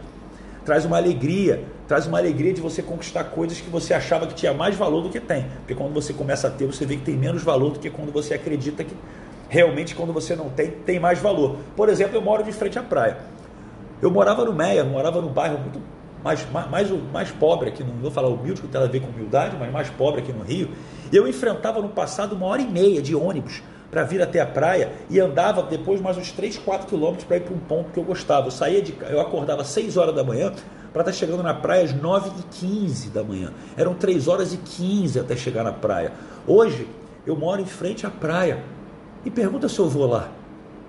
Traz 0.65 0.85
uma 0.85 0.97
alegria, 0.97 1.65
traz 1.89 2.07
uma 2.07 2.19
alegria 2.19 2.53
de 2.53 2.61
você 2.61 2.83
conquistar 2.83 3.25
coisas 3.25 3.61
que 3.61 3.71
você 3.71 3.95
achava 3.95 4.27
que 4.27 4.35
tinha 4.35 4.53
mais 4.53 4.77
valor 4.77 5.03
do 5.03 5.09
que 5.09 5.21
tem. 5.21 5.47
Porque 5.59 5.75
quando 5.75 5.93
você 5.93 6.13
começa 6.13 6.49
a 6.49 6.51
ter, 6.51 6.67
você 6.67 6.85
vê 6.85 6.97
que 6.97 7.03
tem 7.03 7.17
menos 7.17 7.43
valor 7.43 7.73
do 7.73 7.79
que 7.79 7.91
quando 7.91 8.13
você 8.13 8.35
acredita 8.35 8.85
que 8.85 8.95
realmente 9.49 9.95
quando 9.95 10.13
você 10.13 10.37
não 10.37 10.49
tem, 10.49 10.71
tem 10.71 11.01
mais 11.01 11.19
valor. 11.19 11.57
Por 11.77 11.89
exemplo, 11.89 12.17
eu 12.17 12.23
moro 12.23 12.43
de 12.43 12.53
frente 12.53 12.79
à 12.79 12.83
praia. 12.83 13.19
Eu 14.01 14.11
morava 14.11 14.45
no 14.45 14.53
Meia, 14.53 14.85
morava 14.85 15.21
num 15.21 15.29
bairro 15.29 15.59
muito 15.59 15.81
mais, 16.23 16.47
mais, 16.51 16.91
mais, 17.13 17.31
pobre 17.31 17.71
aqui, 17.71 17.83
não 17.83 17.95
vou 17.95 18.11
falar 18.11 18.29
humilde, 18.29 18.61
que 18.61 18.69
tem 18.69 18.81
a 18.81 18.87
ver 18.87 19.01
com 19.01 19.09
humildade, 19.09 19.57
mas 19.59 19.73
mais 19.73 19.91
pobre 19.91 20.21
aqui 20.21 20.33
no 20.33 20.45
Rio. 20.45 20.69
Eu 21.13 21.27
enfrentava 21.27 21.81
no 21.81 21.89
passado 21.89 22.35
uma 22.35 22.47
hora 22.47 22.63
e 22.63 22.67
meia 22.67 23.01
de 23.01 23.15
ônibus 23.15 23.63
para 23.91 24.05
vir 24.05 24.23
até 24.23 24.41
a 24.41 24.47
praia 24.47 24.93
e 25.09 25.19
andava 25.19 25.63
depois 25.63 26.01
mais 26.01 26.17
uns 26.17 26.31
3, 26.31 26.59
4 26.59 26.87
quilômetros 26.87 27.25
para 27.25 27.39
ir 27.39 27.41
para 27.41 27.55
um 27.55 27.59
ponto 27.59 27.91
que 27.91 27.99
eu 27.99 28.05
gostava. 28.05 28.47
Eu 28.47 28.51
saía 28.51 28.81
de 28.81 28.95
eu 29.09 29.21
acordava 29.21 29.63
às 29.63 29.69
6 29.69 29.97
horas 29.97 30.15
da 30.15 30.23
manhã 30.23 30.53
para 30.93 31.03
estar 31.03 31.05
tá 31.05 31.13
chegando 31.13 31.43
na 31.43 31.55
praia 31.55 31.85
às 31.85 31.93
9 31.93 32.31
e 32.39 32.43
15 32.43 33.11
da 33.11 33.25
manhã. 33.25 33.53
Eram 33.77 33.95
3 33.95 34.29
horas 34.29 34.53
e 34.53 34.57
15 34.57 35.19
até 35.19 35.37
chegar 35.37 35.65
na 35.65 35.73
praia. 35.73 36.13
Hoje 36.47 36.87
eu 37.27 37.37
moro 37.37 37.61
em 37.61 37.67
frente 37.67 38.07
à 38.07 38.11
praia 38.11 38.63
e 39.25 39.31
pergunta 39.31 39.69
se 39.69 39.79
eu 39.79 39.89
vou 39.89 40.07
lá. 40.07 40.29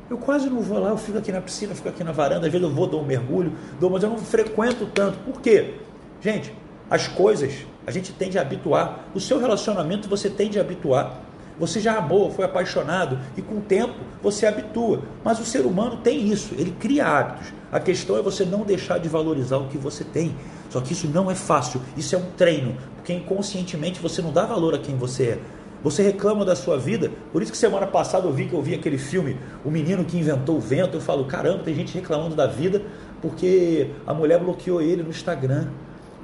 Eu 0.09 0.17
quase 0.17 0.49
não 0.49 0.59
vou 0.59 0.77
lá, 0.77 0.89
eu 0.89 0.97
fico 0.97 1.17
aqui 1.17 1.31
na 1.31 1.39
piscina, 1.39 1.73
fico 1.73 1.87
aqui 1.87 2.03
na 2.03 2.11
varanda, 2.11 2.45
às 2.45 2.51
vezes 2.51 2.67
eu 2.67 2.73
vou, 2.73 2.85
dou 2.85 3.01
um 3.01 3.05
mergulho, 3.05 3.53
dou, 3.79 3.89
mas 3.89 4.03
eu 4.03 4.09
não 4.09 4.17
frequento 4.17 4.85
tanto. 4.87 5.17
Por 5.19 5.39
quê? 5.41 5.75
Gente, 6.19 6.53
as 6.89 7.07
coisas 7.07 7.65
a 7.87 7.91
gente 7.91 8.11
tende 8.11 8.37
a 8.37 8.41
habituar. 8.41 9.05
O 9.15 9.19
seu 9.19 9.39
relacionamento 9.39 10.09
você 10.09 10.29
tende 10.29 10.59
a 10.59 10.61
habituar. 10.61 11.21
Você 11.61 11.79
já 11.79 11.97
amou, 11.97 12.31
foi 12.31 12.43
apaixonado 12.43 13.19
e 13.37 13.41
com 13.43 13.59
o 13.59 13.61
tempo 13.61 13.93
você 14.19 14.47
habitua. 14.47 15.03
Mas 15.23 15.39
o 15.39 15.45
ser 15.45 15.63
humano 15.63 15.97
tem 15.97 16.27
isso, 16.27 16.55
ele 16.57 16.71
cria 16.71 17.05
hábitos. 17.05 17.53
A 17.71 17.79
questão 17.79 18.17
é 18.17 18.21
você 18.23 18.43
não 18.43 18.63
deixar 18.63 18.97
de 18.97 19.07
valorizar 19.07 19.57
o 19.57 19.67
que 19.67 19.77
você 19.77 20.03
tem. 20.03 20.35
Só 20.71 20.81
que 20.81 20.93
isso 20.93 21.07
não 21.07 21.29
é 21.29 21.35
fácil, 21.35 21.79
isso 21.95 22.15
é 22.15 22.17
um 22.17 22.31
treino, 22.35 22.75
porque 22.95 23.13
inconscientemente 23.13 24.01
você 24.01 24.23
não 24.23 24.33
dá 24.33 24.43
valor 24.43 24.73
a 24.73 24.79
quem 24.79 24.95
você 24.97 25.23
é. 25.23 25.39
Você 25.83 26.01
reclama 26.01 26.43
da 26.43 26.55
sua 26.55 26.79
vida. 26.79 27.11
Por 27.31 27.43
isso 27.43 27.51
que 27.51 27.57
semana 27.59 27.85
passada 27.85 28.27
eu 28.27 28.33
vi 28.33 28.47
que 28.47 28.53
eu 28.53 28.61
vi 28.61 28.73
aquele 28.73 28.97
filme 28.97 29.37
O 29.63 29.69
Menino 29.69 30.03
que 30.03 30.17
Inventou 30.17 30.57
o 30.57 30.59
Vento. 30.59 30.97
Eu 30.97 31.01
falo, 31.01 31.25
caramba, 31.25 31.59
tem 31.63 31.75
gente 31.75 31.93
reclamando 31.93 32.35
da 32.35 32.47
vida 32.47 32.81
porque 33.21 33.91
a 34.07 34.15
mulher 34.15 34.39
bloqueou 34.39 34.81
ele 34.81 35.03
no 35.03 35.09
Instagram. 35.09 35.67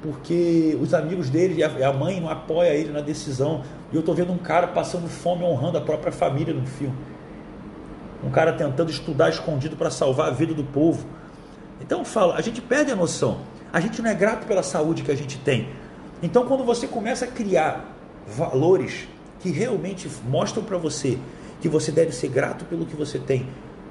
Porque 0.02 0.76
os 0.80 0.94
amigos 0.94 1.30
dele 1.30 1.60
e 1.60 1.84
a 1.84 1.92
mãe 1.92 2.20
não 2.20 2.28
apoia 2.28 2.74
ele 2.74 2.90
na 2.90 3.00
decisão. 3.00 3.62
E 3.90 3.96
eu 3.96 4.00
estou 4.00 4.14
vendo 4.14 4.32
um 4.32 4.38
cara 4.38 4.68
passando 4.68 5.08
fome 5.08 5.44
honrando 5.44 5.78
a 5.78 5.80
própria 5.80 6.12
família 6.12 6.52
no 6.52 6.66
filme. 6.66 6.96
Um 8.22 8.30
cara 8.30 8.52
tentando 8.52 8.90
estudar 8.90 9.30
escondido 9.30 9.76
para 9.76 9.90
salvar 9.90 10.28
a 10.28 10.30
vida 10.30 10.52
do 10.52 10.64
povo. 10.64 11.06
Então 11.80 12.04
fala, 12.04 12.34
a 12.34 12.40
gente 12.40 12.60
perde 12.60 12.90
a 12.90 12.96
noção. 12.96 13.40
A 13.72 13.80
gente 13.80 14.02
não 14.02 14.10
é 14.10 14.14
grato 14.14 14.46
pela 14.46 14.62
saúde 14.62 15.02
que 15.02 15.10
a 15.10 15.16
gente 15.16 15.38
tem. 15.38 15.68
Então 16.22 16.46
quando 16.46 16.64
você 16.64 16.86
começa 16.86 17.24
a 17.24 17.28
criar 17.28 17.96
valores 18.26 19.08
que 19.40 19.50
realmente 19.50 20.10
mostram 20.28 20.64
para 20.64 20.76
você 20.76 21.18
que 21.60 21.68
você 21.68 21.90
deve 21.90 22.12
ser 22.12 22.28
grato 22.28 22.64
pelo 22.64 22.86
que 22.86 22.94
você 22.94 23.18
tem, 23.18 23.48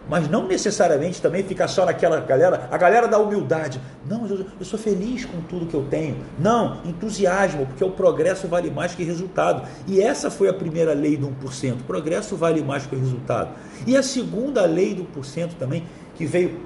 mas 0.10 0.30
não 0.30 0.48
necessariamente 0.48 1.22
também 1.22 1.44
ficar 1.44 1.68
só 1.68 1.86
naquela 1.86 2.20
galera, 2.20 2.68
a 2.72 2.78
galera 2.78 3.08
da 3.08 3.18
humildade. 3.18 3.82
Não, 4.06 4.26
eu, 4.28 4.46
eu, 4.60 4.66
sou 4.66 4.80
feliz 4.80 5.26
com 5.26 5.42
tudo 5.42 5.66
que 5.66 5.74
eu 5.74 5.86
tenho. 5.90 6.18
Não, 6.40 6.82
entusiasmo, 6.86 7.66
porque 7.66 7.84
o 7.84 7.92
progresso 7.92 8.48
vale 8.48 8.72
mais 8.72 8.96
que 8.96 9.04
resultado. 9.04 9.68
E 9.86 10.02
essa 10.02 10.32
foi 10.32 10.48
a 10.48 10.54
primeira 10.54 10.94
lei 10.94 11.18
do 11.18 11.28
1%. 11.28 11.84
Progresso 11.86 12.36
vale 12.36 12.62
mais 12.62 12.86
que 12.86 12.96
resultado. 12.96 13.52
E 13.86 13.98
a 13.98 14.04
segunda 14.04 14.66
lei 14.66 14.94
do 14.94 15.04
1% 15.04 15.52
também, 15.60 15.84
que 16.16 16.26
veio 16.26 16.62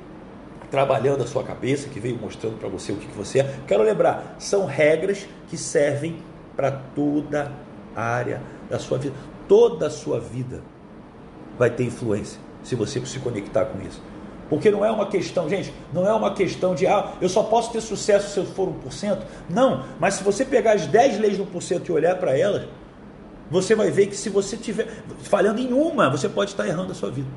trabalhando 0.69 1.23
a 1.23 1.27
sua 1.27 1.43
cabeça, 1.43 1.89
que 1.89 1.99
veio 1.99 2.17
mostrando 2.17 2.57
para 2.57 2.69
você 2.69 2.91
o 2.91 2.95
que, 2.95 3.07
que 3.07 3.17
você 3.17 3.39
é. 3.39 3.55
Quero 3.67 3.83
lembrar, 3.83 4.35
são 4.39 4.65
regras 4.65 5.27
que 5.49 5.57
servem 5.57 6.17
para 6.55 6.71
toda 6.71 7.51
área 7.95 8.41
da 8.69 8.79
sua 8.79 8.97
vida. 8.97 9.15
Toda 9.47 9.87
a 9.87 9.89
sua 9.89 10.19
vida 10.19 10.61
vai 11.57 11.69
ter 11.69 11.83
influência 11.83 12.50
se 12.63 12.75
você 12.75 13.03
se 13.05 13.19
conectar 13.19 13.65
com 13.65 13.81
isso. 13.81 14.01
Porque 14.49 14.69
não 14.69 14.83
é 14.83 14.91
uma 14.91 15.05
questão, 15.05 15.49
gente, 15.49 15.73
não 15.93 16.05
é 16.05 16.13
uma 16.13 16.33
questão 16.33 16.75
de, 16.75 16.85
ah, 16.85 17.13
eu 17.21 17.29
só 17.29 17.43
posso 17.43 17.71
ter 17.71 17.79
sucesso 17.79 18.33
se 18.33 18.37
eu 18.37 18.45
for 18.45 18.67
1%. 18.67 19.19
Não, 19.49 19.85
mas 19.97 20.15
se 20.15 20.23
você 20.23 20.43
pegar 20.43 20.73
as 20.73 20.85
10 20.85 21.19
leis 21.19 21.37
do 21.37 21.45
1% 21.45 21.87
e 21.87 21.91
olhar 21.93 22.17
para 22.17 22.37
elas, 22.37 22.67
você 23.49 23.75
vai 23.75 23.89
ver 23.91 24.07
que 24.07 24.15
se 24.15 24.29
você 24.29 24.55
estiver 24.57 24.87
falhando 25.23 25.61
em 25.61 25.71
uma, 25.71 26.09
você 26.09 26.27
pode 26.27 26.51
estar 26.51 26.67
errando 26.67 26.91
a 26.91 26.95
sua 26.95 27.09
vida. 27.09 27.27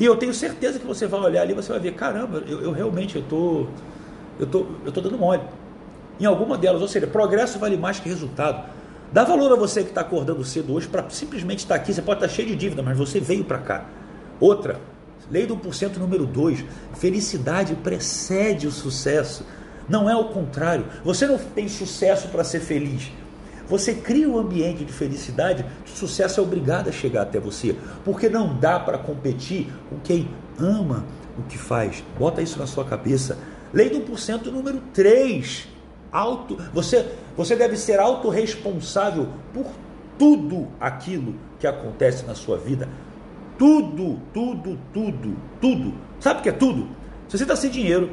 E 0.00 0.04
eu 0.04 0.16
tenho 0.16 0.32
certeza 0.32 0.78
que 0.78 0.86
você 0.86 1.06
vai 1.06 1.20
olhar 1.20 1.42
ali 1.42 1.52
você 1.52 1.70
vai 1.70 1.80
ver, 1.80 1.92
caramba, 1.92 2.42
eu, 2.46 2.62
eu 2.62 2.72
realmente 2.72 3.16
eu 3.16 3.22
tô, 3.22 3.66
eu 4.38 4.46
tô, 4.46 4.66
eu 4.86 4.92
tô 4.92 5.00
dando 5.02 5.18
mole. 5.18 5.42
Em 6.18 6.24
alguma 6.24 6.56
delas, 6.56 6.80
ou 6.80 6.88
seja, 6.88 7.06
progresso 7.06 7.58
vale 7.58 7.76
mais 7.76 8.00
que 8.00 8.08
resultado. 8.08 8.70
Dá 9.12 9.24
valor 9.24 9.52
a 9.52 9.56
você 9.56 9.82
que 9.82 9.90
está 9.90 10.00
acordando 10.00 10.44
cedo 10.44 10.72
hoje 10.74 10.88
para 10.88 11.08
simplesmente 11.10 11.60
estar 11.60 11.74
aqui. 11.74 11.92
Você 11.92 12.02
pode 12.02 12.24
estar 12.24 12.34
cheio 12.34 12.48
de 12.48 12.56
dívida, 12.56 12.82
mas 12.82 12.96
você 12.96 13.20
veio 13.20 13.44
para 13.44 13.58
cá. 13.58 13.84
Outra, 14.40 14.80
lei 15.30 15.46
do 15.46 15.56
1% 15.56 15.96
número 15.96 16.26
2, 16.26 16.64
felicidade 16.94 17.74
precede 17.76 18.66
o 18.66 18.72
sucesso. 18.72 19.44
Não 19.88 20.08
é 20.08 20.14
o 20.14 20.24
contrário. 20.26 20.86
Você 21.04 21.26
não 21.26 21.38
tem 21.38 21.68
sucesso 21.68 22.28
para 22.28 22.44
ser 22.44 22.60
feliz. 22.60 23.10
Você 23.68 23.94
cria 23.94 24.28
um 24.28 24.38
ambiente 24.38 24.82
de 24.82 24.92
felicidade, 24.92 25.64
o 25.84 25.88
sucesso 25.90 26.40
é 26.40 26.42
obrigado 26.42 26.88
a 26.88 26.92
chegar 26.92 27.22
até 27.22 27.38
você, 27.38 27.76
porque 28.02 28.26
não 28.26 28.58
dá 28.58 28.80
para 28.80 28.96
competir 28.96 29.70
com 29.90 29.98
quem 29.98 30.30
ama 30.58 31.04
o 31.38 31.42
que 31.42 31.58
faz. 31.58 32.02
Bota 32.18 32.40
isso 32.40 32.58
na 32.58 32.66
sua 32.66 32.86
cabeça. 32.86 33.36
Lei 33.72 33.90
do 33.90 34.00
1% 34.00 34.46
número 34.46 34.80
3. 34.94 35.68
Auto, 36.10 36.56
você, 36.72 37.06
você 37.36 37.54
deve 37.54 37.76
ser 37.76 38.00
autorresponsável 38.00 39.28
por 39.52 39.66
tudo 40.18 40.68
aquilo 40.80 41.34
que 41.60 41.66
acontece 41.66 42.24
na 42.24 42.34
sua 42.34 42.56
vida. 42.56 42.88
Tudo, 43.58 44.20
tudo, 44.32 44.78
tudo, 44.94 45.36
tudo. 45.60 45.94
Sabe 46.20 46.40
o 46.40 46.42
que 46.44 46.48
é 46.48 46.52
tudo? 46.52 46.88
Se 47.26 47.36
você 47.36 47.42
está 47.42 47.56
sem 47.56 47.68
dinheiro, 47.68 48.10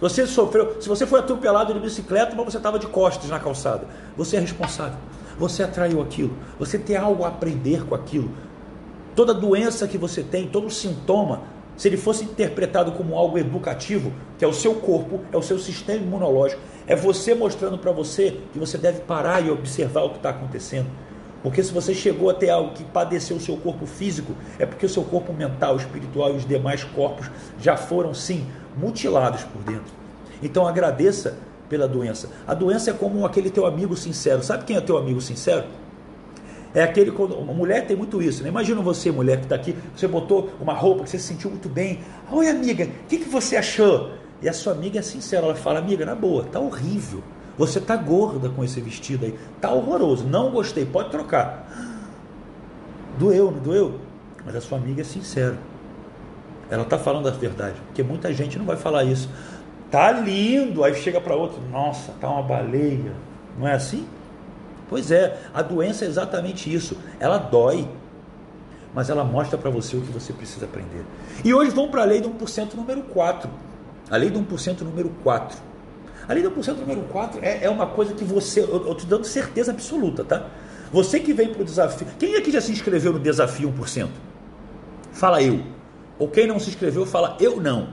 você 0.00 0.26
sofreu, 0.26 0.82
se 0.82 0.88
você 0.88 1.06
foi 1.06 1.20
atropelado 1.20 1.72
de 1.72 1.78
bicicleta, 1.78 2.34
mas 2.34 2.46
você 2.46 2.56
estava 2.56 2.80
de 2.80 2.88
costas 2.88 3.30
na 3.30 3.38
calçada, 3.38 3.86
você 4.16 4.36
é 4.36 4.40
responsável. 4.40 4.98
Você 5.38 5.62
atraiu 5.62 6.02
aquilo. 6.02 6.36
Você 6.58 6.78
tem 6.78 6.96
algo 6.96 7.24
a 7.24 7.28
aprender 7.28 7.86
com 7.86 7.94
aquilo. 7.94 8.30
Toda 9.14 9.32
doença 9.32 9.86
que 9.86 9.96
você 9.96 10.22
tem, 10.22 10.48
todo 10.48 10.68
sintoma, 10.68 11.42
se 11.76 11.88
ele 11.88 11.96
fosse 11.96 12.24
interpretado 12.24 12.92
como 12.92 13.16
algo 13.16 13.38
educativo, 13.38 14.12
que 14.36 14.44
é 14.44 14.48
o 14.48 14.52
seu 14.52 14.74
corpo, 14.74 15.20
é 15.32 15.36
o 15.36 15.42
seu 15.42 15.58
sistema 15.58 16.04
imunológico, 16.04 16.60
é 16.86 16.96
você 16.96 17.34
mostrando 17.34 17.78
para 17.78 17.92
você 17.92 18.40
que 18.52 18.58
você 18.58 18.76
deve 18.76 19.00
parar 19.00 19.44
e 19.46 19.50
observar 19.50 20.02
o 20.02 20.10
que 20.10 20.16
está 20.16 20.30
acontecendo. 20.30 20.88
Porque 21.42 21.62
se 21.62 21.72
você 21.72 21.94
chegou 21.94 22.30
a 22.30 22.34
ter 22.34 22.50
algo 22.50 22.72
que 22.72 22.84
padeceu 22.84 23.36
o 23.36 23.40
seu 23.40 23.56
corpo 23.56 23.84
físico, 23.84 24.34
é 24.58 24.64
porque 24.64 24.86
o 24.86 24.88
seu 24.88 25.02
corpo 25.02 25.32
mental, 25.32 25.76
espiritual 25.76 26.32
e 26.32 26.36
os 26.36 26.46
demais 26.46 26.84
corpos 26.84 27.28
já 27.60 27.76
foram 27.76 28.14
sim 28.14 28.46
mutilados 28.76 29.42
por 29.44 29.62
dentro. 29.62 29.92
Então 30.42 30.66
agradeça 30.66 31.36
pela 31.68 31.88
doença. 31.88 32.28
A 32.46 32.54
doença 32.54 32.90
é 32.90 32.92
como 32.92 33.26
aquele 33.26 33.50
teu 33.50 33.66
amigo 33.66 33.96
sincero. 33.96 34.42
Sabe 34.42 34.64
quem 34.64 34.76
é 34.76 34.80
teu 34.80 34.96
amigo 34.96 35.20
sincero? 35.20 35.64
É 36.74 36.82
aquele 36.82 37.10
quando 37.10 37.36
mulher 37.36 37.86
tem 37.86 37.96
muito 37.96 38.22
isso. 38.22 38.42
Né? 38.42 38.48
Imagina 38.48 38.80
você, 38.80 39.10
mulher 39.10 39.38
que 39.38 39.44
está 39.44 39.56
aqui, 39.56 39.76
você 39.94 40.06
botou 40.06 40.50
uma 40.60 40.72
roupa 40.72 41.04
que 41.04 41.10
você 41.10 41.18
se 41.18 41.28
sentiu 41.28 41.50
muito 41.50 41.68
bem. 41.68 42.00
Oi, 42.30 42.48
amiga, 42.48 42.84
o 42.84 43.06
que, 43.08 43.18
que 43.18 43.28
você 43.28 43.56
achou? 43.56 44.10
E 44.40 44.48
a 44.48 44.52
sua 44.52 44.72
amiga 44.72 44.98
é 44.98 45.02
sincera, 45.02 45.46
ela 45.46 45.54
fala, 45.54 45.78
amiga, 45.78 46.04
na 46.04 46.14
boa, 46.14 46.44
tá 46.44 46.58
horrível. 46.58 47.22
Você 47.58 47.80
tá 47.80 47.96
gorda 47.96 48.48
com 48.48 48.64
esse 48.64 48.80
vestido 48.80 49.26
aí, 49.26 49.38
tá 49.60 49.70
horroroso, 49.70 50.24
não 50.24 50.50
gostei, 50.50 50.86
pode 50.86 51.10
trocar. 51.10 51.68
Doeu, 53.18 53.50
não 53.50 53.58
doeu? 53.58 54.00
Mas 54.44 54.56
a 54.56 54.60
sua 54.60 54.78
amiga 54.78 55.02
é 55.02 55.04
sincera. 55.04 55.58
Ela 56.70 56.82
está 56.82 56.98
falando 56.98 57.28
a 57.28 57.30
verdade, 57.30 57.76
porque 57.86 58.02
muita 58.02 58.32
gente 58.32 58.58
não 58.58 58.64
vai 58.64 58.76
falar 58.76 59.04
isso. 59.04 59.28
Tá 59.90 60.10
lindo, 60.10 60.82
aí 60.82 60.94
chega 60.94 61.20
para 61.20 61.36
outro, 61.36 61.60
nossa, 61.70 62.12
tá 62.12 62.30
uma 62.30 62.42
baleia. 62.42 63.12
Não 63.58 63.68
é 63.68 63.74
assim? 63.74 64.06
Pois 64.88 65.10
é, 65.10 65.38
a 65.52 65.60
doença 65.60 66.04
é 66.06 66.08
exatamente 66.08 66.72
isso. 66.72 66.96
Ela 67.20 67.36
dói, 67.36 67.86
mas 68.94 69.10
ela 69.10 69.24
mostra 69.24 69.58
para 69.58 69.70
você 69.70 69.96
o 69.96 70.00
que 70.00 70.10
você 70.10 70.32
precisa 70.32 70.64
aprender. 70.64 71.04
E 71.44 71.52
hoje 71.52 71.70
vamos 71.70 71.90
para 71.90 72.02
a 72.02 72.04
lei 72.06 72.20
do 72.20 72.30
1% 72.30 72.74
número 72.74 73.02
4. 73.02 73.50
A 74.10 74.16
lei 74.16 74.30
do 74.30 74.40
1% 74.40 74.80
número 74.80 75.10
4. 75.22 75.71
A 76.28 76.32
lei 76.32 76.42
do 76.42 76.50
1% 76.50 76.76
número 76.76 77.02
4 77.02 77.40
é, 77.42 77.64
é 77.64 77.70
uma 77.70 77.86
coisa 77.86 78.14
que 78.14 78.24
você, 78.24 78.60
eu 78.60 78.92
estou 78.92 79.06
dando 79.06 79.24
certeza 79.24 79.72
absoluta, 79.72 80.24
tá? 80.24 80.46
Você 80.92 81.18
que 81.18 81.32
vem 81.32 81.48
para 81.48 81.62
o 81.62 81.64
desafio. 81.64 82.06
Quem 82.18 82.36
aqui 82.36 82.52
já 82.52 82.60
se 82.60 82.70
inscreveu 82.70 83.12
no 83.12 83.18
desafio 83.18 83.72
1%? 83.72 84.08
Fala 85.12 85.42
eu. 85.42 85.60
Ou 86.18 86.28
quem 86.28 86.46
não 86.46 86.58
se 86.58 86.68
inscreveu, 86.70 87.06
fala 87.06 87.36
eu 87.40 87.60
não. 87.60 87.88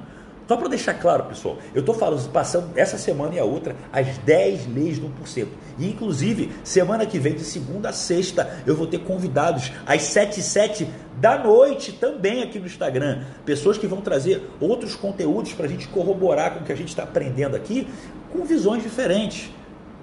Só 0.50 0.58
para 0.58 0.68
deixar 0.68 0.96
claro, 0.96 1.26
pessoal, 1.26 1.60
eu 1.76 1.82
estou 1.82 1.94
falando, 1.94 2.28
passando 2.32 2.72
essa 2.76 2.98
semana 2.98 3.36
e 3.36 3.40
a 3.40 3.46
outra 3.46 3.76
as 3.94 4.18
10 4.18 4.74
leis 4.74 4.98
do 4.98 5.08
1%. 5.08 5.48
E 5.78 5.88
inclusive, 5.88 6.50
semana 6.64 7.06
que 7.06 7.20
vem, 7.20 7.36
de 7.36 7.44
segunda 7.44 7.90
a 7.90 7.94
sexta, 7.94 8.60
eu 8.66 8.76
vou 8.76 8.88
ter 8.88 8.98
convidados 8.98 9.72
às 9.86 10.02
7 10.02 10.40
e 10.40 10.42
7 10.42 10.88
da 11.18 11.38
noite 11.38 11.92
também 11.92 12.42
aqui 12.42 12.58
no 12.58 12.66
Instagram. 12.66 13.26
Pessoas 13.46 13.78
que 13.78 13.86
vão 13.86 14.02
trazer 14.02 14.50
outros 14.60 14.96
conteúdos 14.96 15.54
para 15.54 15.68
a 15.68 15.70
gente 15.70 15.88
corroborar 15.88 16.56
com 16.56 16.62
o 16.62 16.64
que 16.64 16.72
a 16.72 16.76
gente 16.76 16.90
está 16.90 17.04
aprendendo 17.04 17.56
aqui, 17.56 17.88
com 18.34 18.44
visões 18.44 18.82
diferentes. 18.82 19.52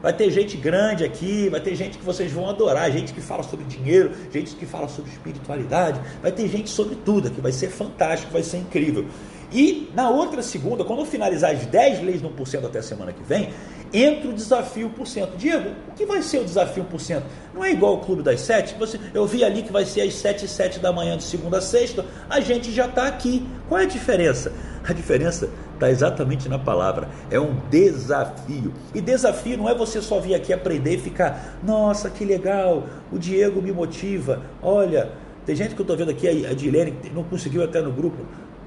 Vai 0.01 0.13
ter 0.13 0.31
gente 0.31 0.57
grande 0.57 1.03
aqui, 1.03 1.49
vai 1.49 1.61
ter 1.61 1.75
gente 1.75 1.99
que 1.99 2.05
vocês 2.05 2.31
vão 2.31 2.49
adorar, 2.49 2.89
gente 2.93 3.13
que 3.13 3.21
fala 3.21 3.43
sobre 3.43 3.65
dinheiro, 3.65 4.13
gente 4.31 4.55
que 4.55 4.65
fala 4.65 4.87
sobre 4.87 5.11
espiritualidade, 5.11 6.01
vai 6.23 6.31
ter 6.31 6.47
gente 6.47 6.71
sobre 6.71 6.95
tudo 6.95 7.27
aqui, 7.27 7.41
vai 7.41 7.51
ser 7.51 7.69
fantástico, 7.69 8.33
vai 8.33 8.45
ser 8.45 8.59
incrível. 8.59 9.07
E 9.53 9.91
na 9.95 10.11
outra 10.11 10.43
segunda, 10.43 10.85
quando 10.85 11.01
eu 11.01 11.07
finalizar 11.07 11.53
as 11.53 11.67
10 11.67 12.03
leis 12.03 12.23
no 12.23 12.31
1% 12.31 12.65
até 12.65 12.81
a 12.81 12.83
semana 12.83 13.13
que 13.13 13.23
vem, 13.23 13.51
entra 13.93 14.31
o 14.31 14.33
desafio 14.33 14.93
1%. 14.99 15.37
Diego, 15.37 15.71
o 15.89 15.93
que 15.93 16.05
vai 16.05 16.23
ser 16.23 16.39
o 16.39 16.45
desafio 16.45 16.85
1%? 16.85 17.23
Não 17.55 17.65
é 17.65 17.73
igual 17.73 17.95
o 17.95 17.99
Clube 18.01 18.23
das 18.23 18.41
7? 18.41 18.75
Você, 18.79 18.99
eu 19.15 19.27
vi 19.27 19.45
ali 19.45 19.63
que 19.63 19.73
vai 19.73 19.85
ser 19.85 20.03
às 20.03 20.15
7 20.15 20.45
e 20.45 20.49
7 20.49 20.81
da 20.81 20.93
manhã 20.93 21.17
de 21.17 21.25
segunda 21.25 21.59
a 21.59 21.61
sexta, 21.61 22.05
a 22.29 22.41
gente 22.41 22.73
já 22.73 22.87
está 22.87 23.07
aqui. 23.07 23.47
Qual 23.69 23.81
é 23.81 23.85
a 23.85 23.89
diferença? 23.89 24.53
A 24.87 24.93
diferença 24.93 25.49
está 25.75 25.91
exatamente 25.91 26.49
na 26.49 26.59
palavra. 26.59 27.09
É 27.31 27.39
um 27.39 27.57
desafio. 27.71 28.73
E 28.95 29.01
desafio 29.01 29.57
não 29.57 29.69
é 29.69 29.75
você 29.75 30.03
só 30.03 30.21
vir 30.21 30.35
aqui 30.35 30.53
aprender 30.53 30.95
e 30.95 30.99
ficar, 30.99 31.59
nossa, 31.63 32.11
que 32.11 32.25
legal, 32.25 32.85
o 33.13 33.19
Diego 33.19 33.63
me 33.63 33.73
motiva. 33.73 34.43
Olha, 34.63 35.11
tem 35.45 35.55
gente 35.55 35.75
que 35.75 35.81
eu 35.81 35.85
estou 35.85 35.97
vendo 35.97 36.11
aqui, 36.11 36.45
a 36.45 36.53
Dilene, 36.53 36.95
não 37.15 37.23
conseguiu 37.23 37.63
até 37.63 37.81
no 37.81 37.93
grupo. 37.93 38.17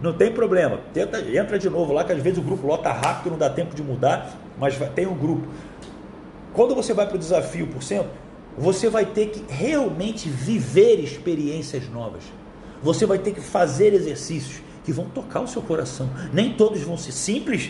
Não 0.01 0.13
tem 0.13 0.32
problema. 0.32 0.79
Tenta, 0.94 1.20
entra 1.20 1.60
de 1.60 1.70
novo 1.70 1.91
lá, 1.91 2.03
que 2.03 2.13
às 2.13 2.22
vezes 2.22 2.39
o 2.39 2.41
grupo 2.41 2.65
lota 2.65 2.91
rápido, 2.91 3.32
não 3.32 3.38
dá 3.38 3.50
tempo 3.50 3.75
de 3.75 3.84
mudar, 3.84 4.34
mas 4.58 4.77
tem 4.96 5.06
um 5.06 5.15
grupo. 5.15 5.48
Quando 6.53 6.74
você 6.74 6.94
vai 6.94 7.06
para 7.06 7.15
o 7.15 7.20
desafio 7.20 7.68
por 7.68 7.84
cento, 7.84 8.10
você 8.58 8.89
vai 8.89 9.06
ter 9.06 9.27
que 9.27 9.44
realmente 9.51 10.29
viver 10.29 11.00
experiências 11.00 11.89
novas. 11.89 12.24
Você 12.82 13.06
vai 13.06 13.20
ter 13.20 13.34
que 13.34 13.41
fazer 13.41 13.94
exercícios 13.94 14.62
que 14.84 14.91
vão 14.91 15.06
tocar 15.06 15.41
o 15.41 15.48
seu 15.48 15.62
coração. 15.62 16.10
Nem 16.34 16.53
todos 16.53 16.82
vão 16.82 16.98
ser 16.98 17.12
simples. 17.12 17.70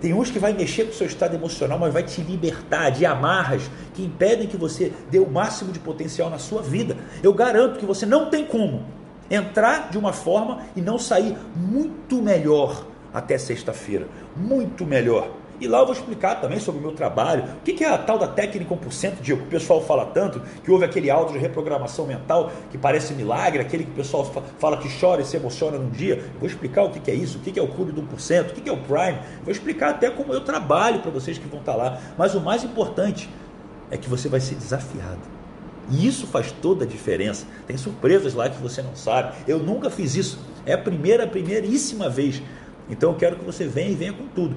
Tem 0.00 0.12
uns 0.12 0.30
que 0.30 0.38
vai 0.38 0.52
mexer 0.52 0.84
com 0.84 0.90
o 0.90 0.94
seu 0.94 1.06
estado 1.06 1.34
emocional, 1.34 1.78
mas 1.78 1.92
vai 1.92 2.02
te 2.02 2.20
libertar 2.20 2.90
de 2.90 3.06
amarras 3.06 3.62
que 3.94 4.02
impedem 4.02 4.46
que 4.46 4.56
você 4.56 4.92
dê 5.10 5.18
o 5.18 5.30
máximo 5.30 5.72
de 5.72 5.78
potencial 5.78 6.28
na 6.28 6.38
sua 6.38 6.60
vida. 6.60 6.96
Eu 7.22 7.32
garanto 7.32 7.78
que 7.78 7.86
você 7.86 8.04
não 8.04 8.28
tem 8.28 8.44
como 8.44 8.84
entrar 9.30 9.90
de 9.90 9.98
uma 9.98 10.12
forma 10.12 10.62
e 10.76 10.80
não 10.80 10.98
sair 10.98 11.36
muito 11.56 12.20
melhor 12.22 12.84
até 13.12 13.36
sexta-feira. 13.38 14.08
Muito 14.36 14.86
melhor. 14.86 15.28
E 15.62 15.68
lá 15.68 15.78
eu 15.78 15.84
vou 15.84 15.94
explicar 15.94 16.40
também 16.40 16.58
sobre 16.58 16.80
o 16.80 16.82
meu 16.82 16.92
trabalho. 16.92 17.44
O 17.44 17.60
que 17.60 17.84
é 17.84 17.88
a 17.88 17.96
tal 17.96 18.18
da 18.18 18.26
técnica 18.26 18.74
1%, 18.74 19.20
Diego? 19.20 19.42
Que 19.42 19.46
o 19.46 19.50
pessoal 19.50 19.80
fala 19.80 20.06
tanto, 20.06 20.42
que 20.64 20.68
houve 20.68 20.84
aquele 20.84 21.08
áudio 21.08 21.34
de 21.34 21.38
reprogramação 21.38 22.04
mental 22.04 22.50
que 22.68 22.76
parece 22.76 23.14
milagre, 23.14 23.60
aquele 23.60 23.84
que 23.84 23.92
o 23.92 23.94
pessoal 23.94 24.24
fala 24.58 24.76
que 24.76 24.88
chora 25.00 25.22
e 25.22 25.24
se 25.24 25.36
emociona 25.36 25.78
num 25.78 25.90
dia. 25.90 26.16
Eu 26.16 26.40
vou 26.40 26.48
explicar 26.48 26.82
o 26.82 26.90
que 26.90 27.08
é 27.08 27.14
isso, 27.14 27.38
o 27.38 27.40
que 27.40 27.56
é 27.60 27.62
o 27.62 27.68
clube 27.68 27.92
do 27.92 28.02
1%, 28.02 28.50
o 28.50 28.54
que 28.54 28.68
é 28.68 28.72
o 28.72 28.78
Prime. 28.78 29.18
Eu 29.38 29.44
vou 29.44 29.52
explicar 29.52 29.90
até 29.90 30.10
como 30.10 30.32
eu 30.32 30.40
trabalho 30.40 30.98
para 30.98 31.12
vocês 31.12 31.38
que 31.38 31.46
vão 31.46 31.60
estar 31.60 31.76
lá. 31.76 32.00
Mas 32.18 32.34
o 32.34 32.40
mais 32.40 32.64
importante 32.64 33.30
é 33.88 33.96
que 33.96 34.08
você 34.08 34.28
vai 34.28 34.40
ser 34.40 34.56
desafiado. 34.56 35.41
E 35.90 36.06
isso 36.06 36.26
faz 36.26 36.52
toda 36.52 36.84
a 36.84 36.86
diferença. 36.86 37.46
Tem 37.66 37.76
surpresas 37.76 38.34
lá 38.34 38.48
que 38.48 38.60
você 38.60 38.82
não 38.82 38.94
sabe. 38.94 39.34
Eu 39.46 39.58
nunca 39.58 39.90
fiz 39.90 40.14
isso. 40.14 40.38
É 40.64 40.74
a 40.74 40.78
primeira, 40.78 41.26
primeiríssima 41.26 42.08
vez. 42.08 42.42
Então 42.88 43.10
eu 43.10 43.16
quero 43.16 43.36
que 43.36 43.44
você 43.44 43.66
venha 43.66 43.90
e 43.90 43.94
venha 43.94 44.12
com 44.12 44.26
tudo. 44.26 44.56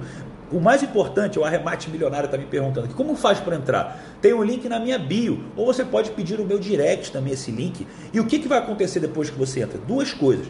O 0.50 0.60
mais 0.60 0.82
importante, 0.82 1.38
o 1.38 1.44
arremate 1.44 1.90
milionário 1.90 2.26
está 2.26 2.38
me 2.38 2.46
perguntando 2.46 2.94
como 2.94 3.16
faz 3.16 3.40
para 3.40 3.56
entrar? 3.56 4.00
Tem 4.20 4.32
um 4.32 4.44
link 4.44 4.68
na 4.68 4.78
minha 4.78 4.96
bio, 4.96 5.42
ou 5.56 5.66
você 5.66 5.84
pode 5.84 6.10
pedir 6.12 6.38
o 6.38 6.44
meu 6.44 6.58
direct 6.58 7.10
também, 7.10 7.32
esse 7.32 7.50
link. 7.50 7.84
E 8.12 8.20
o 8.20 8.26
que, 8.26 8.38
que 8.38 8.46
vai 8.46 8.58
acontecer 8.58 9.00
depois 9.00 9.28
que 9.28 9.36
você 9.36 9.62
entra? 9.62 9.78
Duas 9.78 10.14
coisas. 10.14 10.46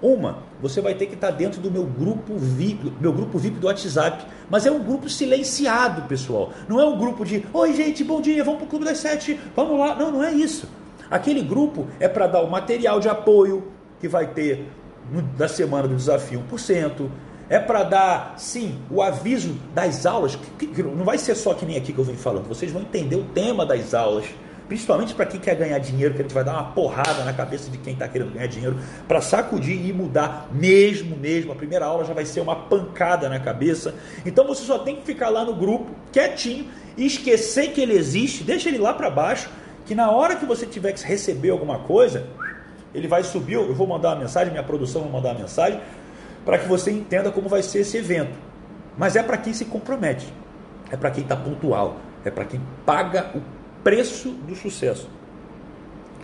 Uma, 0.00 0.42
você 0.64 0.80
vai 0.80 0.94
ter 0.94 1.04
que 1.04 1.14
estar 1.14 1.30
dentro 1.30 1.60
do 1.60 1.70
meu 1.70 1.84
grupo 1.84 2.38
VIP, 2.38 2.90
meu 2.98 3.12
grupo 3.12 3.36
VIP 3.36 3.58
do 3.58 3.66
WhatsApp. 3.66 4.24
Mas 4.48 4.64
é 4.64 4.70
um 4.70 4.82
grupo 4.82 5.10
silenciado, 5.10 6.08
pessoal. 6.08 6.54
Não 6.66 6.80
é 6.80 6.86
um 6.86 6.96
grupo 6.96 7.22
de, 7.22 7.44
oi 7.52 7.74
gente, 7.74 8.02
bom 8.02 8.18
dia, 8.18 8.42
vamos 8.42 8.60
para 8.60 8.66
o 8.66 8.70
Clube 8.70 8.86
das 8.86 8.96
Sete, 8.96 9.38
vamos 9.54 9.78
lá. 9.78 9.94
Não, 9.94 10.10
não 10.10 10.24
é 10.24 10.32
isso. 10.32 10.66
Aquele 11.10 11.42
grupo 11.42 11.86
é 12.00 12.08
para 12.08 12.26
dar 12.26 12.40
o 12.40 12.50
material 12.50 12.98
de 12.98 13.10
apoio 13.10 13.64
que 14.00 14.08
vai 14.08 14.26
ter 14.28 14.66
no, 15.12 15.20
da 15.20 15.48
semana 15.48 15.86
do 15.86 15.96
desafio 15.96 16.42
1%, 16.50 17.10
é 17.50 17.58
para 17.58 17.82
dar, 17.82 18.34
sim, 18.38 18.78
o 18.90 19.02
aviso 19.02 19.54
das 19.74 20.06
aulas, 20.06 20.34
que, 20.58 20.66
que, 20.66 20.82
não 20.82 21.04
vai 21.04 21.18
ser 21.18 21.34
só 21.34 21.52
que 21.52 21.66
nem 21.66 21.76
aqui 21.76 21.92
que 21.92 21.98
eu 21.98 22.04
venho 22.04 22.16
falando, 22.16 22.48
vocês 22.48 22.72
vão 22.72 22.80
entender 22.80 23.16
o 23.16 23.24
tema 23.24 23.66
das 23.66 23.92
aulas, 23.92 24.24
principalmente 24.68 25.14
para 25.14 25.26
quem 25.26 25.40
quer 25.40 25.54
ganhar 25.54 25.78
dinheiro, 25.78 26.14
que 26.14 26.20
a 26.20 26.22
gente 26.22 26.34
vai 26.34 26.44
dar 26.44 26.52
uma 26.52 26.72
porrada 26.72 27.24
na 27.24 27.32
cabeça 27.32 27.70
de 27.70 27.78
quem 27.78 27.92
está 27.92 28.08
querendo 28.08 28.32
ganhar 28.32 28.46
dinheiro, 28.46 28.78
para 29.06 29.20
sacudir 29.20 29.86
e 29.86 29.92
mudar 29.92 30.48
mesmo, 30.52 31.16
mesmo. 31.16 31.52
A 31.52 31.54
primeira 31.54 31.86
aula 31.86 32.04
já 32.04 32.14
vai 32.14 32.24
ser 32.24 32.40
uma 32.40 32.56
pancada 32.56 33.28
na 33.28 33.38
cabeça. 33.38 33.94
Então 34.24 34.46
você 34.46 34.64
só 34.64 34.78
tem 34.78 34.96
que 34.96 35.02
ficar 35.02 35.28
lá 35.28 35.44
no 35.44 35.54
grupo, 35.54 35.90
quietinho, 36.12 36.66
e 36.96 37.06
esquecer 37.06 37.72
que 37.72 37.80
ele 37.80 37.94
existe, 37.94 38.44
deixa 38.44 38.68
ele 38.68 38.78
lá 38.78 38.94
para 38.94 39.10
baixo, 39.10 39.50
que 39.84 39.94
na 39.94 40.10
hora 40.10 40.36
que 40.36 40.46
você 40.46 40.66
tiver 40.66 40.92
que 40.92 41.04
receber 41.04 41.50
alguma 41.50 41.80
coisa, 41.80 42.26
ele 42.94 43.08
vai 43.08 43.22
subir, 43.22 43.54
eu 43.54 43.74
vou 43.74 43.86
mandar 43.86 44.10
uma 44.10 44.20
mensagem, 44.20 44.52
minha 44.52 44.62
produção 44.62 45.02
vai 45.02 45.10
mandar 45.10 45.30
uma 45.30 45.40
mensagem, 45.40 45.80
para 46.44 46.58
que 46.58 46.68
você 46.68 46.90
entenda 46.90 47.30
como 47.30 47.48
vai 47.48 47.62
ser 47.62 47.80
esse 47.80 47.96
evento. 47.96 48.32
Mas 48.96 49.16
é 49.16 49.22
para 49.22 49.36
quem 49.36 49.52
se 49.52 49.64
compromete, 49.64 50.32
é 50.90 50.96
para 50.96 51.10
quem 51.10 51.24
está 51.24 51.34
pontual, 51.34 51.96
é 52.24 52.30
para 52.30 52.44
quem 52.44 52.60
paga 52.86 53.30
o 53.34 53.40
preço 53.84 54.30
do 54.30 54.56
sucesso. 54.56 55.08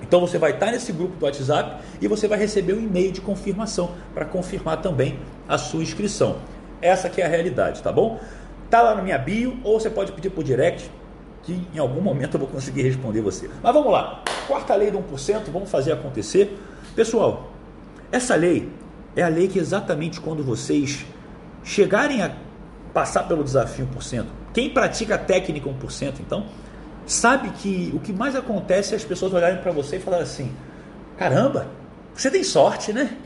Então 0.02 0.20
você 0.20 0.38
vai 0.38 0.52
estar 0.52 0.72
nesse 0.72 0.92
grupo 0.92 1.16
do 1.16 1.24
WhatsApp 1.26 1.82
e 2.00 2.08
você 2.08 2.26
vai 2.26 2.38
receber 2.38 2.72
um 2.72 2.80
e-mail 2.80 3.12
de 3.12 3.20
confirmação 3.20 3.92
para 4.14 4.24
confirmar 4.24 4.80
também 4.80 5.18
a 5.46 5.58
sua 5.58 5.82
inscrição. 5.82 6.38
Essa 6.80 7.10
que 7.10 7.20
é 7.20 7.26
a 7.26 7.28
realidade, 7.28 7.82
tá 7.82 7.92
bom? 7.92 8.18
Tá 8.70 8.80
lá 8.80 8.94
na 8.94 9.02
minha 9.02 9.18
bio 9.18 9.58
ou 9.62 9.78
você 9.78 9.90
pode 9.90 10.10
pedir 10.12 10.30
por 10.30 10.42
direct 10.42 10.90
que 11.42 11.66
em 11.74 11.78
algum 11.78 12.00
momento 12.00 12.34
eu 12.34 12.40
vou 12.40 12.48
conseguir 12.48 12.82
responder 12.82 13.20
você. 13.20 13.50
Mas 13.62 13.74
vamos 13.74 13.92
lá. 13.92 14.22
Quarta 14.46 14.74
lei 14.74 14.90
do 14.90 14.98
1%, 14.98 15.50
vamos 15.52 15.70
fazer 15.70 15.92
acontecer. 15.92 16.58
Pessoal, 16.94 17.50
essa 18.10 18.34
lei 18.34 18.68
é 19.14 19.22
a 19.22 19.28
lei 19.28 19.48
que 19.48 19.58
exatamente 19.58 20.20
quando 20.20 20.42
vocês 20.42 21.04
chegarem 21.62 22.22
a 22.22 22.32
passar 22.92 23.24
pelo 23.24 23.44
desafio 23.44 23.88
1%, 23.96 24.26
quem 24.52 24.70
pratica 24.70 25.14
a 25.14 25.18
técnica 25.18 25.68
1%, 25.68 26.14
então, 26.20 26.46
sabe 27.06 27.50
que 27.50 27.92
o 27.94 28.00
que 28.00 28.12
mais 28.12 28.36
acontece 28.36 28.94
é 28.94 28.96
as 28.96 29.04
pessoas 29.04 29.32
olharem 29.32 29.60
para 29.62 29.72
você 29.72 29.96
e 29.96 30.00
falarem 30.00 30.24
assim: 30.24 30.52
caramba, 31.16 31.68
você 32.14 32.30
tem 32.30 32.42
sorte, 32.42 32.92
né? 32.92 33.16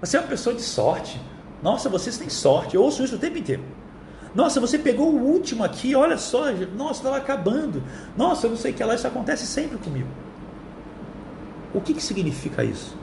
Você 0.00 0.16
é 0.16 0.20
uma 0.20 0.28
pessoa 0.28 0.54
de 0.54 0.62
sorte. 0.62 1.20
Nossa, 1.62 1.88
você 1.88 2.10
tem 2.12 2.28
sorte. 2.28 2.74
Eu 2.74 2.82
ouço 2.82 3.04
isso 3.04 3.16
o 3.16 3.18
tempo 3.18 3.38
inteiro. 3.38 3.62
Nossa, 4.34 4.60
você 4.60 4.78
pegou 4.78 5.12
o 5.12 5.18
último 5.18 5.62
aqui, 5.64 5.94
olha 5.94 6.16
só. 6.16 6.50
Nossa, 6.76 7.00
estava 7.00 7.16
acabando. 7.16 7.82
Nossa, 8.16 8.46
eu 8.46 8.50
não 8.50 8.56
sei 8.56 8.72
o 8.72 8.74
que 8.74 8.82
lá, 8.82 8.94
isso 8.94 9.06
acontece 9.06 9.46
sempre 9.46 9.76
comigo. 9.76 10.08
O 11.74 11.80
que, 11.80 11.92
que 11.92 12.02
significa 12.02 12.64
isso? 12.64 12.96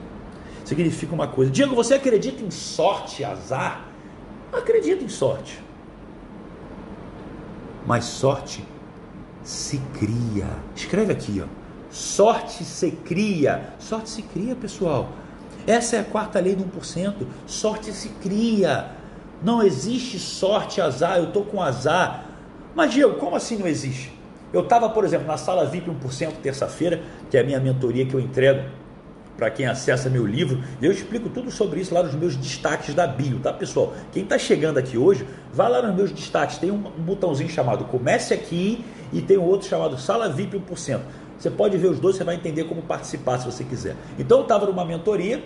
significa 0.68 1.14
uma 1.14 1.26
coisa. 1.26 1.50
Diego, 1.50 1.74
você 1.74 1.94
acredita 1.94 2.44
em 2.44 2.50
sorte, 2.50 3.24
azar? 3.24 3.86
Acredito 4.52 5.02
em 5.02 5.08
sorte. 5.08 5.62
Mas 7.86 8.04
sorte 8.04 8.62
se 9.48 9.78
cria. 9.98 10.46
Escreve 10.76 11.10
aqui, 11.10 11.42
ó. 11.42 11.46
Sorte 11.90 12.62
se 12.64 12.90
cria. 12.90 13.72
Sorte 13.78 14.10
se 14.10 14.20
cria, 14.20 14.54
pessoal. 14.54 15.08
Essa 15.66 15.96
é 15.96 16.00
a 16.00 16.04
quarta 16.04 16.38
lei 16.38 16.54
do 16.54 16.64
1%. 16.64 17.14
Sorte 17.46 17.90
se 17.94 18.10
cria. 18.10 18.90
Não 19.42 19.62
existe 19.62 20.18
sorte, 20.18 20.82
azar. 20.82 21.16
Eu 21.16 21.28
estou 21.28 21.46
com 21.46 21.62
azar. 21.62 22.26
Mas, 22.74 22.92
Diego, 22.92 23.14
como 23.14 23.36
assim 23.36 23.56
não 23.56 23.66
existe? 23.66 24.12
Eu 24.52 24.60
estava, 24.60 24.90
por 24.90 25.02
exemplo, 25.02 25.26
na 25.26 25.38
sala 25.38 25.64
VIP 25.64 25.90
1% 25.90 26.32
terça-feira, 26.42 27.00
que 27.30 27.38
é 27.38 27.40
a 27.40 27.44
minha 27.44 27.58
mentoria 27.58 28.04
que 28.04 28.12
eu 28.12 28.20
entrego 28.20 28.68
para 29.38 29.50
quem 29.50 29.66
acessa 29.66 30.10
meu 30.10 30.26
livro, 30.26 30.60
eu 30.82 30.90
explico 30.90 31.28
tudo 31.28 31.48
sobre 31.48 31.80
isso 31.80 31.94
lá 31.94 32.02
nos 32.02 32.14
meus 32.14 32.34
destaques 32.34 32.92
da 32.92 33.06
bio, 33.06 33.38
tá 33.38 33.52
pessoal? 33.52 33.94
Quem 34.10 34.24
está 34.24 34.36
chegando 34.36 34.78
aqui 34.78 34.98
hoje, 34.98 35.24
vai 35.52 35.70
lá 35.70 35.80
nos 35.80 35.94
meus 35.94 36.10
destaques, 36.10 36.58
tem 36.58 36.72
um 36.72 36.78
botãozinho 36.78 37.48
chamado 37.48 37.84
Comece 37.84 38.34
Aqui 38.34 38.84
e 39.12 39.20
tem 39.20 39.38
um 39.38 39.44
outro 39.44 39.68
chamado 39.68 39.98
Sala 39.98 40.28
VIP 40.28 40.58
1%. 40.58 41.00
Você 41.38 41.50
pode 41.50 41.76
ver 41.76 41.88
os 41.88 42.00
dois, 42.00 42.16
você 42.16 42.24
vai 42.24 42.34
entender 42.34 42.64
como 42.64 42.82
participar 42.82 43.38
se 43.38 43.46
você 43.46 43.62
quiser. 43.62 43.94
Então 44.18 44.38
eu 44.38 44.42
estava 44.42 44.66
numa 44.66 44.84
mentoria 44.84 45.42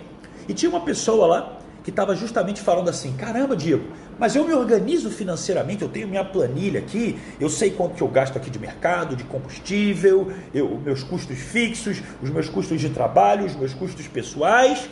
e 0.47 0.53
tinha 0.53 0.69
uma 0.69 0.81
pessoa 0.81 1.27
lá 1.27 1.59
que 1.83 1.89
estava 1.89 2.15
justamente 2.15 2.61
falando 2.61 2.89
assim: 2.89 3.13
caramba, 3.15 3.55
Diego, 3.55 3.85
mas 4.17 4.35
eu 4.35 4.43
me 4.45 4.53
organizo 4.53 5.11
financeiramente, 5.11 5.83
eu 5.83 5.89
tenho 5.89 6.07
minha 6.07 6.23
planilha 6.23 6.79
aqui, 6.79 7.19
eu 7.39 7.49
sei 7.49 7.71
quanto 7.71 7.95
que 7.95 8.01
eu 8.01 8.07
gasto 8.07 8.37
aqui 8.37 8.49
de 8.49 8.57
mercado, 8.57 9.15
de 9.15 9.23
combustível, 9.23 10.31
eu, 10.53 10.79
meus 10.83 11.03
custos 11.03 11.37
fixos, 11.37 12.01
os 12.21 12.29
meus 12.29 12.49
custos 12.49 12.79
de 12.79 12.89
trabalho, 12.89 13.45
os 13.45 13.55
meus 13.55 13.73
custos 13.73 14.07
pessoais, 14.07 14.89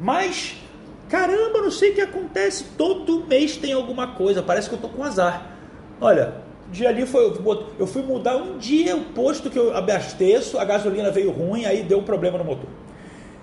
mas 0.00 0.56
caramba, 1.08 1.60
não 1.60 1.70
sei 1.70 1.90
o 1.90 1.94
que 1.94 2.00
acontece, 2.00 2.64
todo 2.78 3.26
mês 3.26 3.56
tem 3.56 3.72
alguma 3.72 4.08
coisa, 4.14 4.42
parece 4.42 4.68
que 4.68 4.74
eu 4.74 4.76
estou 4.76 4.90
com 4.90 5.04
azar. 5.04 5.56
Olha, 6.00 6.34
dia 6.70 6.88
ali 6.88 7.06
foi, 7.06 7.32
eu 7.78 7.86
fui 7.86 8.02
mudar 8.02 8.36
um 8.36 8.58
dia 8.58 8.96
o 8.96 9.04
posto 9.06 9.50
que 9.50 9.58
eu 9.58 9.76
abasteço, 9.76 10.58
a 10.58 10.64
gasolina 10.64 11.10
veio 11.10 11.30
ruim, 11.30 11.64
aí 11.64 11.82
deu 11.82 11.98
um 11.98 12.02
problema 12.02 12.38
no 12.38 12.44
motor. 12.44 12.68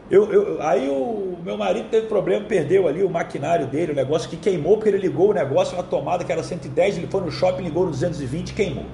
Eu, 0.09 0.31
eu, 0.31 0.61
aí 0.61 0.87
o 0.87 1.37
meu 1.43 1.57
marido 1.57 1.89
teve 1.89 2.07
problema, 2.07 2.45
perdeu 2.45 2.87
ali 2.87 3.03
o 3.03 3.09
maquinário 3.09 3.67
dele, 3.67 3.91
o 3.91 3.95
negócio 3.95 4.29
que 4.29 4.37
queimou, 4.37 4.77
porque 4.77 4.89
ele 4.89 4.99
ligou 4.99 5.31
o 5.31 5.33
negócio 5.33 5.75
na 5.75 5.83
tomada 5.83 6.23
que 6.23 6.31
era 6.31 6.41
110, 6.41 6.97
ele 6.97 7.07
foi 7.07 7.21
no 7.21 7.31
shopping, 7.31 7.63
ligou 7.63 7.85
no 7.85 7.91
220 7.91 8.53
queimou. 8.53 8.85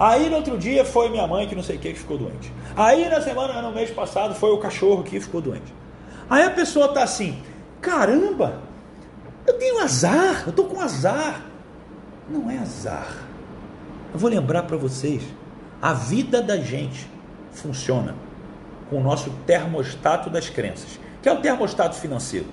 Aí 0.00 0.30
no 0.30 0.36
outro 0.36 0.56
dia 0.56 0.84
foi 0.84 1.10
minha 1.10 1.26
mãe 1.26 1.46
que 1.46 1.54
não 1.54 1.62
sei 1.62 1.76
o 1.76 1.78
que 1.78 1.92
que 1.92 1.98
ficou 1.98 2.16
doente. 2.16 2.50
Aí 2.74 3.08
na 3.10 3.20
semana, 3.20 3.60
no 3.60 3.72
mês 3.72 3.90
passado, 3.90 4.34
foi 4.34 4.50
o 4.50 4.58
cachorro 4.58 5.02
que 5.02 5.20
ficou 5.20 5.40
doente. 5.40 5.72
Aí 6.30 6.44
a 6.44 6.50
pessoa 6.50 6.88
tá 6.88 7.02
assim, 7.02 7.38
caramba, 7.80 8.62
eu 9.46 9.58
tenho 9.58 9.80
azar, 9.80 10.44
eu 10.46 10.52
tô 10.52 10.64
com 10.64 10.80
azar. 10.80 11.42
Não 12.28 12.50
é 12.50 12.58
azar. 12.58 13.28
Eu 14.12 14.18
vou 14.18 14.28
lembrar 14.28 14.64
para 14.64 14.76
vocês, 14.76 15.22
a 15.80 15.94
vida 15.94 16.42
da 16.42 16.58
gente 16.58 17.08
funciona 17.50 18.14
com 18.90 18.98
o 18.98 19.02
nosso 19.02 19.30
termostato 19.46 20.28
das 20.28 20.50
crenças, 20.50 21.00
que 21.22 21.28
é 21.30 21.32
o 21.32 21.40
termostato 21.40 21.96
financeiro. 21.96 22.46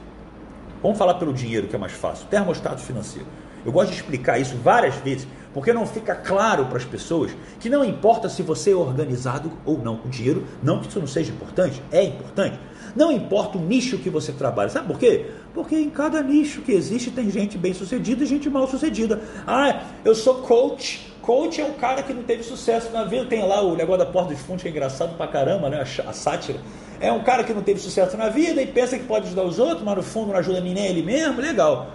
Vamos 0.82 0.98
falar 0.98 1.16
pelo 1.16 1.34
dinheiro, 1.34 1.68
que 1.68 1.76
é 1.76 1.80
mais 1.80 1.92
fácil. 1.92 2.28
Termostato 2.28 2.80
financeiro. 2.80 3.28
Eu 3.66 3.74
gosto 3.74 3.90
de 3.90 3.98
explicar 3.98 4.40
isso 4.40 4.56
várias 4.64 4.96
vezes, 4.96 5.28
porque 5.54 5.74
não 5.74 5.86
fica 5.86 6.16
claro 6.16 6.68
para 6.68 6.78
as 6.78 6.86
pessoas 6.86 7.36
que 7.60 7.70
não 7.70 7.84
importa 7.84 8.30
se 8.30 8.42
você 8.42 8.72
é 8.72 8.76
organizado 8.76 9.52
ou 9.66 9.78
não 9.80 9.98
com 9.98 10.08
dinheiro, 10.08 10.46
não 10.64 10.80
que 10.80 10.88
isso 10.88 10.98
não 10.98 11.08
seja 11.08 11.34
importante, 11.34 11.84
é 11.92 12.02
importante. 12.06 12.58
Não 12.96 13.12
importa 13.12 13.58
o 13.58 13.62
nicho 13.62 13.98
que 13.98 14.10
você 14.10 14.32
trabalha. 14.32 14.70
Sabe 14.70 14.88
por 14.88 14.98
quê? 14.98 15.30
Porque 15.54 15.76
em 15.76 15.90
cada 15.90 16.24
nicho 16.24 16.62
que 16.62 16.72
existe 16.72 17.12
tem 17.12 17.30
gente 17.30 17.58
bem 17.58 17.74
sucedida 17.74 18.24
e 18.24 18.28
gente 18.28 18.50
mal 18.50 18.66
sucedida. 18.66 19.22
Ah, 19.46 19.82
eu 20.06 20.16
sou 20.16 20.36
coach 20.36 21.09
Coach 21.30 21.62
é 21.62 21.64
um 21.64 21.74
cara 21.74 22.02
que 22.02 22.12
não 22.12 22.24
teve 22.24 22.42
sucesso 22.42 22.92
na 22.92 23.04
vida. 23.04 23.24
Tem 23.26 23.46
lá 23.46 23.62
o 23.62 23.76
negócio 23.76 24.04
da 24.04 24.12
porta 24.12 24.34
dos 24.34 24.42
fundos, 24.42 24.64
que 24.64 24.68
é 24.68 24.72
engraçado 24.72 25.16
pra 25.16 25.28
caramba, 25.28 25.70
né? 25.70 25.80
A 25.80 26.12
sátira. 26.12 26.60
É 27.00 27.12
um 27.12 27.22
cara 27.22 27.44
que 27.44 27.54
não 27.54 27.62
teve 27.62 27.80
sucesso 27.80 28.18
na 28.18 28.30
vida 28.30 28.60
e 28.60 28.66
pensa 28.66 28.98
que 28.98 29.04
pode 29.04 29.28
ajudar 29.28 29.44
os 29.44 29.60
outros, 29.60 29.84
mas 29.84 29.96
no 29.96 30.02
fundo 30.02 30.30
não 30.30 30.38
ajuda 30.38 30.60
nem 30.60 30.76
ele 30.76 31.04
mesmo. 31.04 31.40
Legal. 31.40 31.92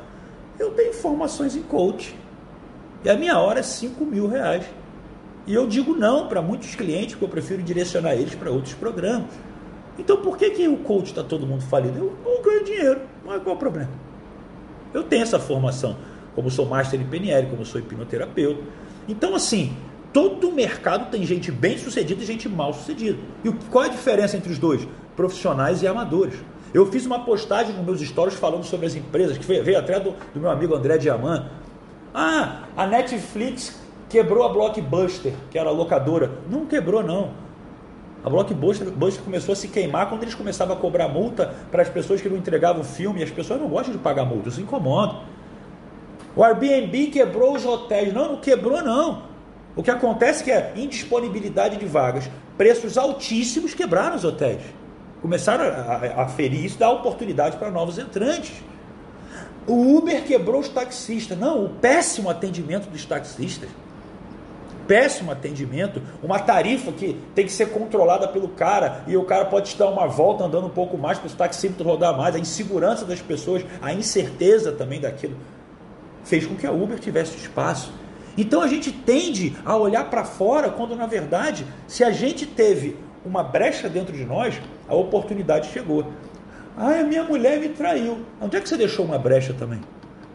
Eu 0.56 0.70
tenho 0.70 0.90
informações 0.90 1.56
em 1.56 1.64
coach. 1.64 2.14
E 3.04 3.10
a 3.10 3.16
minha 3.16 3.36
hora 3.36 3.58
é 3.58 3.62
5 3.64 4.04
mil 4.04 4.28
reais. 4.28 4.66
E 5.48 5.52
eu 5.52 5.66
digo 5.66 5.96
não 5.96 6.28
para 6.28 6.40
muitos 6.40 6.76
clientes, 6.76 7.14
porque 7.14 7.24
eu 7.24 7.28
prefiro 7.28 7.60
direcionar 7.60 8.14
eles 8.14 8.36
para 8.36 8.52
outros 8.52 8.74
programas. 8.74 9.26
Então 9.98 10.18
por 10.18 10.38
que, 10.38 10.48
que 10.50 10.68
o 10.68 10.76
coach 10.76 11.06
está 11.06 11.24
todo 11.24 11.44
mundo 11.44 11.64
falido? 11.64 11.98
Eu, 11.98 12.16
eu 12.24 12.40
ganho 12.40 12.64
dinheiro, 12.64 13.00
mas 13.24 13.42
qual 13.42 13.54
é 13.54 13.56
o 13.56 13.58
problema? 13.58 13.90
Eu 14.92 15.02
tenho 15.02 15.24
essa 15.24 15.40
formação. 15.40 15.96
como 16.36 16.48
sou 16.52 16.66
master 16.66 17.00
em 17.00 17.04
PNL, 17.04 17.48
como 17.48 17.66
sou 17.66 17.80
hipnoterapeuta. 17.80 18.62
Então, 19.08 19.34
assim, 19.34 19.76
todo 20.12 20.52
mercado 20.52 21.10
tem 21.10 21.24
gente 21.24 21.50
bem 21.50 21.76
sucedida 21.76 22.22
e 22.22 22.26
gente 22.26 22.48
mal 22.48 22.72
sucedida. 22.72 23.18
E 23.44 23.52
qual 23.70 23.84
é 23.84 23.88
a 23.88 23.90
diferença 23.90 24.36
entre 24.36 24.52
os 24.52 24.58
dois? 24.58 24.86
Profissionais 25.16 25.82
e 25.82 25.86
amadores. 25.86 26.34
Eu 26.72 26.86
fiz 26.86 27.06
uma 27.06 27.20
postagem 27.20 27.74
nos 27.74 27.84
meus 27.84 28.00
stories 28.00 28.34
falando 28.34 28.64
sobre 28.64 28.86
as 28.86 28.96
empresas, 28.96 29.38
que 29.38 29.46
veio 29.46 29.78
até 29.78 30.00
do, 30.00 30.12
do 30.32 30.40
meu 30.40 30.50
amigo 30.50 30.74
André 30.74 30.98
Diamant. 30.98 31.44
Ah, 32.12 32.62
a 32.76 32.86
Netflix 32.86 33.80
quebrou 34.08 34.44
a 34.44 34.48
Blockbuster, 34.48 35.32
que 35.50 35.58
era 35.58 35.68
a 35.68 35.72
locadora. 35.72 36.30
Não 36.50 36.66
quebrou, 36.66 37.02
não. 37.02 37.30
A 38.24 38.30
Blockbuster 38.30 38.88
começou 39.22 39.52
a 39.52 39.56
se 39.56 39.68
queimar 39.68 40.08
quando 40.08 40.22
eles 40.22 40.34
começavam 40.34 40.74
a 40.74 40.78
cobrar 40.80 41.08
multa 41.08 41.54
para 41.70 41.82
as 41.82 41.88
pessoas 41.88 42.22
que 42.22 42.28
não 42.28 42.36
entregavam 42.36 42.80
o 42.80 42.84
filme. 42.84 43.20
E 43.20 43.22
as 43.22 43.30
pessoas 43.30 43.60
não 43.60 43.68
gostam 43.68 43.92
de 43.92 43.98
pagar 43.98 44.24
multa, 44.24 44.48
isso 44.48 44.60
incomoda. 44.60 45.18
O 46.36 46.42
Airbnb 46.42 47.06
quebrou 47.08 47.54
os 47.54 47.64
hotéis. 47.64 48.12
Não, 48.12 48.32
não 48.32 48.40
quebrou, 48.40 48.82
não. 48.82 49.22
O 49.76 49.82
que 49.82 49.90
acontece 49.90 50.42
é 50.42 50.44
que 50.44 50.50
é 50.50 50.72
indisponibilidade 50.76 51.76
de 51.76 51.86
vagas, 51.86 52.30
preços 52.56 52.96
altíssimos 52.96 53.74
quebraram 53.74 54.16
os 54.16 54.24
hotéis. 54.24 54.62
Começaram 55.20 55.64
a, 55.64 56.22
a 56.22 56.28
ferir 56.28 56.64
isso, 56.64 56.78
dar 56.78 56.90
oportunidade 56.90 57.56
para 57.56 57.70
novos 57.70 57.98
entrantes. 57.98 58.52
O 59.66 59.96
Uber 59.96 60.22
quebrou 60.24 60.60
os 60.60 60.68
taxistas. 60.68 61.36
Não, 61.38 61.64
o 61.64 61.68
péssimo 61.70 62.28
atendimento 62.28 62.88
dos 62.88 63.04
taxistas. 63.04 63.68
Péssimo 64.86 65.32
atendimento, 65.32 66.02
uma 66.22 66.38
tarifa 66.38 66.92
que 66.92 67.18
tem 67.34 67.46
que 67.46 67.52
ser 67.52 67.70
controlada 67.70 68.28
pelo 68.28 68.48
cara 68.48 69.02
e 69.06 69.16
o 69.16 69.24
cara 69.24 69.46
pode 69.46 69.70
te 69.70 69.78
dar 69.78 69.88
uma 69.88 70.06
volta 70.06 70.44
andando 70.44 70.66
um 70.66 70.70
pouco 70.70 70.98
mais 70.98 71.18
para 71.18 71.28
o 71.28 71.32
taxímetro 71.32 71.88
rodar 71.88 72.14
mais, 72.14 72.34
a 72.34 72.38
insegurança 72.38 73.06
das 73.06 73.18
pessoas, 73.18 73.64
a 73.80 73.94
incerteza 73.94 74.72
também 74.72 75.00
daquilo 75.00 75.36
fez 76.24 76.46
com 76.46 76.56
que 76.56 76.66
a 76.66 76.72
Uber 76.72 76.98
tivesse 76.98 77.36
espaço. 77.36 77.92
Então 78.36 78.62
a 78.62 78.66
gente 78.66 78.90
tende 78.90 79.56
a 79.64 79.76
olhar 79.76 80.10
para 80.10 80.24
fora 80.24 80.70
quando 80.70 80.96
na 80.96 81.06
verdade, 81.06 81.64
se 81.86 82.02
a 82.02 82.10
gente 82.10 82.46
teve 82.46 82.96
uma 83.24 83.42
brecha 83.42 83.88
dentro 83.88 84.12
de 84.12 84.24
nós, 84.24 84.60
a 84.88 84.94
oportunidade 84.94 85.70
chegou. 85.70 86.12
Ah, 86.76 87.02
minha 87.04 87.22
mulher 87.22 87.60
me 87.60 87.68
traiu. 87.68 88.18
Onde 88.40 88.56
é 88.56 88.60
que 88.60 88.68
você 88.68 88.76
deixou 88.76 89.04
uma 89.04 89.18
brecha 89.18 89.54
também? 89.54 89.80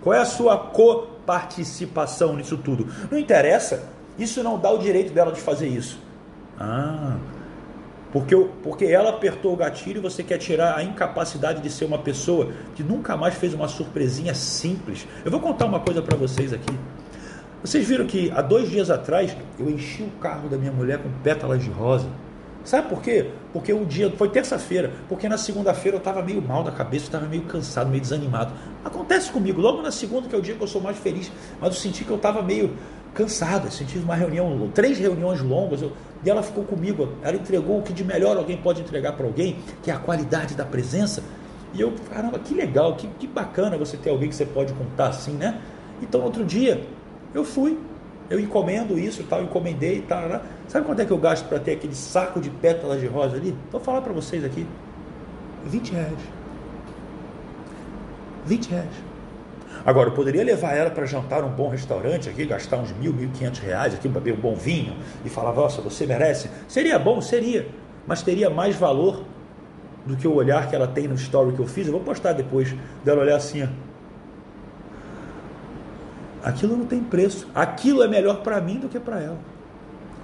Qual 0.02 0.14
é 0.14 0.20
a 0.20 0.26
sua 0.26 0.58
coparticipação 0.58 2.36
nisso 2.36 2.58
tudo? 2.58 2.88
Não 3.12 3.18
interessa. 3.18 3.90
Isso 4.18 4.42
não 4.42 4.58
dá 4.58 4.72
o 4.72 4.78
direito 4.78 5.14
dela 5.14 5.32
de 5.32 5.42
fazer 5.42 5.68
isso. 5.68 6.00
Ah, 6.58 7.18
porque, 8.12 8.36
porque 8.64 8.86
ela 8.86 9.12
apertou 9.12 9.54
o 9.54 9.56
gatilho 9.56 10.00
e 10.00 10.02
você 10.02 10.24
quer 10.24 10.38
tirar 10.38 10.76
a 10.76 10.84
incapacidade 10.84 11.62
de 11.62 11.70
ser 11.70 11.86
uma 11.86 12.00
pessoa 12.00 12.52
que 12.76 12.84
nunca 12.84 13.16
mais 13.16 13.36
fez 13.36 13.54
uma 13.54 13.68
surpresinha 13.68 14.34
simples. 14.34 15.08
Eu 15.24 15.30
vou 15.32 15.40
contar 15.40 15.66
uma 15.66 15.80
coisa 15.80 16.02
para 16.02 16.18
vocês 16.18 16.52
aqui. 16.52 16.76
Vocês 17.62 17.88
viram 17.88 18.08
que 18.08 18.32
há 18.32 18.42
dois 18.42 18.70
dias 18.70 18.90
atrás 18.90 19.36
eu 19.60 19.70
enchi 19.70 20.02
o 20.02 20.10
carro 20.22 20.48
da 20.48 20.58
minha 20.58 20.72
mulher 20.72 21.00
com 21.00 21.10
pétalas 21.22 21.62
de 21.62 21.70
rosa. 21.70 22.08
Sabe 22.64 22.90
por 22.90 23.02
quê? 23.02 23.32
Porque 23.54 23.72
o 23.72 23.86
dia 23.86 24.12
foi 24.12 24.30
terça-feira, 24.30 24.92
porque 25.08 25.30
na 25.30 25.38
segunda-feira 25.38 25.96
eu 25.96 26.00
estava 26.00 26.22
meio 26.22 26.42
mal 26.42 26.64
da 26.64 26.72
cabeça, 26.72 27.06
estava 27.06 27.26
meio 27.26 27.44
cansado, 27.44 27.90
meio 27.90 28.02
desanimado. 28.02 28.54
Acontece 28.84 29.32
comigo, 29.32 29.62
logo 29.62 29.82
na 29.82 29.92
segunda, 29.92 30.28
que 30.28 30.36
é 30.36 30.38
o 30.38 30.42
dia 30.42 30.56
que 30.56 30.62
eu 30.62 30.68
sou 30.68 30.82
mais 30.82 30.98
feliz, 30.98 31.32
mas 31.60 31.74
eu 31.74 31.80
senti 31.80 32.04
que 32.04 32.12
eu 32.12 32.18
estava 32.18 32.42
meio 32.42 32.76
cansado, 33.14 33.68
eu 33.68 33.72
senti 33.72 33.98
uma 33.98 34.16
reunião, 34.16 34.70
três 34.74 34.98
reuniões 34.98 35.42
longas, 35.42 35.82
eu, 35.82 35.92
e 36.24 36.30
ela 36.30 36.44
ficou 36.44 36.64
comigo, 36.64 37.10
ela 37.24 37.36
entregou 37.36 37.80
o 37.80 37.82
que 37.82 37.94
de 37.94 38.04
melhor 38.04 38.38
alguém 38.38 38.58
pode 38.58 38.82
entregar 38.82 39.14
para 39.14 39.26
alguém, 39.26 39.58
que 39.82 39.90
é 39.90 39.94
a 39.94 39.98
qualidade 39.98 40.56
da 40.56 40.66
presença. 40.66 41.24
E 41.74 41.82
eu, 41.82 41.94
caramba, 42.10 42.40
que 42.40 42.54
legal, 42.54 42.96
que, 42.96 43.08
que 43.20 43.28
bacana 43.28 43.78
você 43.78 43.96
ter 43.96 44.10
alguém 44.10 44.30
que 44.30 44.36
você 44.36 44.46
pode 44.46 44.74
contar 44.74 45.10
assim, 45.10 45.34
né? 45.34 45.62
Então, 46.02 46.22
outro 46.22 46.44
dia, 46.44 46.84
eu 47.34 47.46
fui, 47.46 47.78
eu 48.30 48.40
encomendo 48.40 48.98
isso, 48.98 49.24
tal, 49.24 49.44
encomendei 49.44 49.98
e 49.98 50.02
tal. 50.02 50.28
Né? 50.28 50.42
Sabe 50.68 50.86
quanto 50.86 51.02
é 51.02 51.06
que 51.06 51.12
eu 51.12 51.18
gasto 51.18 51.48
para 51.48 51.60
ter 51.60 51.74
aquele 51.74 51.96
saco 51.96 52.40
de 52.40 52.50
pétalas 52.50 53.00
de 53.00 53.08
rosa 53.08 53.38
ali? 53.38 53.56
Vou 53.72 53.82
falar 53.82 54.02
para 54.02 54.14
vocês 54.14 54.44
aqui: 54.44 54.66
20 55.66 55.92
reais. 55.92 56.20
20 58.46 58.70
reais. 58.70 59.09
Agora, 59.86 60.10
eu 60.10 60.14
poderia 60.14 60.44
levar 60.44 60.74
ela 60.74 60.90
para 60.90 61.06
jantar 61.06 61.42
num 61.42 61.50
bom 61.50 61.70
restaurante 61.70 62.30
aqui, 62.30 62.46
gastar 62.46 62.78
uns 62.78 62.92
mil, 62.92 63.14
mil 63.14 63.30
quinhentos 63.32 63.60
reais 63.60 63.94
aqui, 63.94 64.08
beber 64.08 64.34
um 64.34 64.42
bom 64.42 64.56
vinho 64.56 64.96
e 65.24 65.30
falar, 65.30 65.54
nossa, 65.54 65.82
você 65.82 66.06
merece. 66.06 66.50
Seria 66.68 67.00
bom, 67.00 67.22
seria, 67.22 67.68
mas 68.06 68.22
teria 68.22 68.50
mais 68.50 68.76
valor 68.76 69.24
do 70.06 70.18
que 70.18 70.28
o 70.28 70.34
olhar 70.34 70.70
que 70.70 70.76
ela 70.76 70.88
tem 70.88 71.08
no 71.08 71.16
story 71.16 71.54
que 71.54 71.60
eu 71.60 71.68
fiz. 71.68 71.88
Eu 71.88 71.94
vou 71.94 72.02
postar 72.02 72.34
depois 72.34 72.76
dela 73.04 73.22
olhar 73.22 73.38
assim, 73.38 73.64
ó. 73.64 73.68
Aquilo 76.44 76.76
não 76.76 76.86
tem 76.86 77.02
preço. 77.02 77.48
Aquilo 77.54 78.02
é 78.02 78.08
melhor 78.08 78.42
para 78.42 78.62
mim 78.62 78.80
do 78.80 78.88
que 78.88 79.00
para 79.00 79.20
ela. 79.20 79.38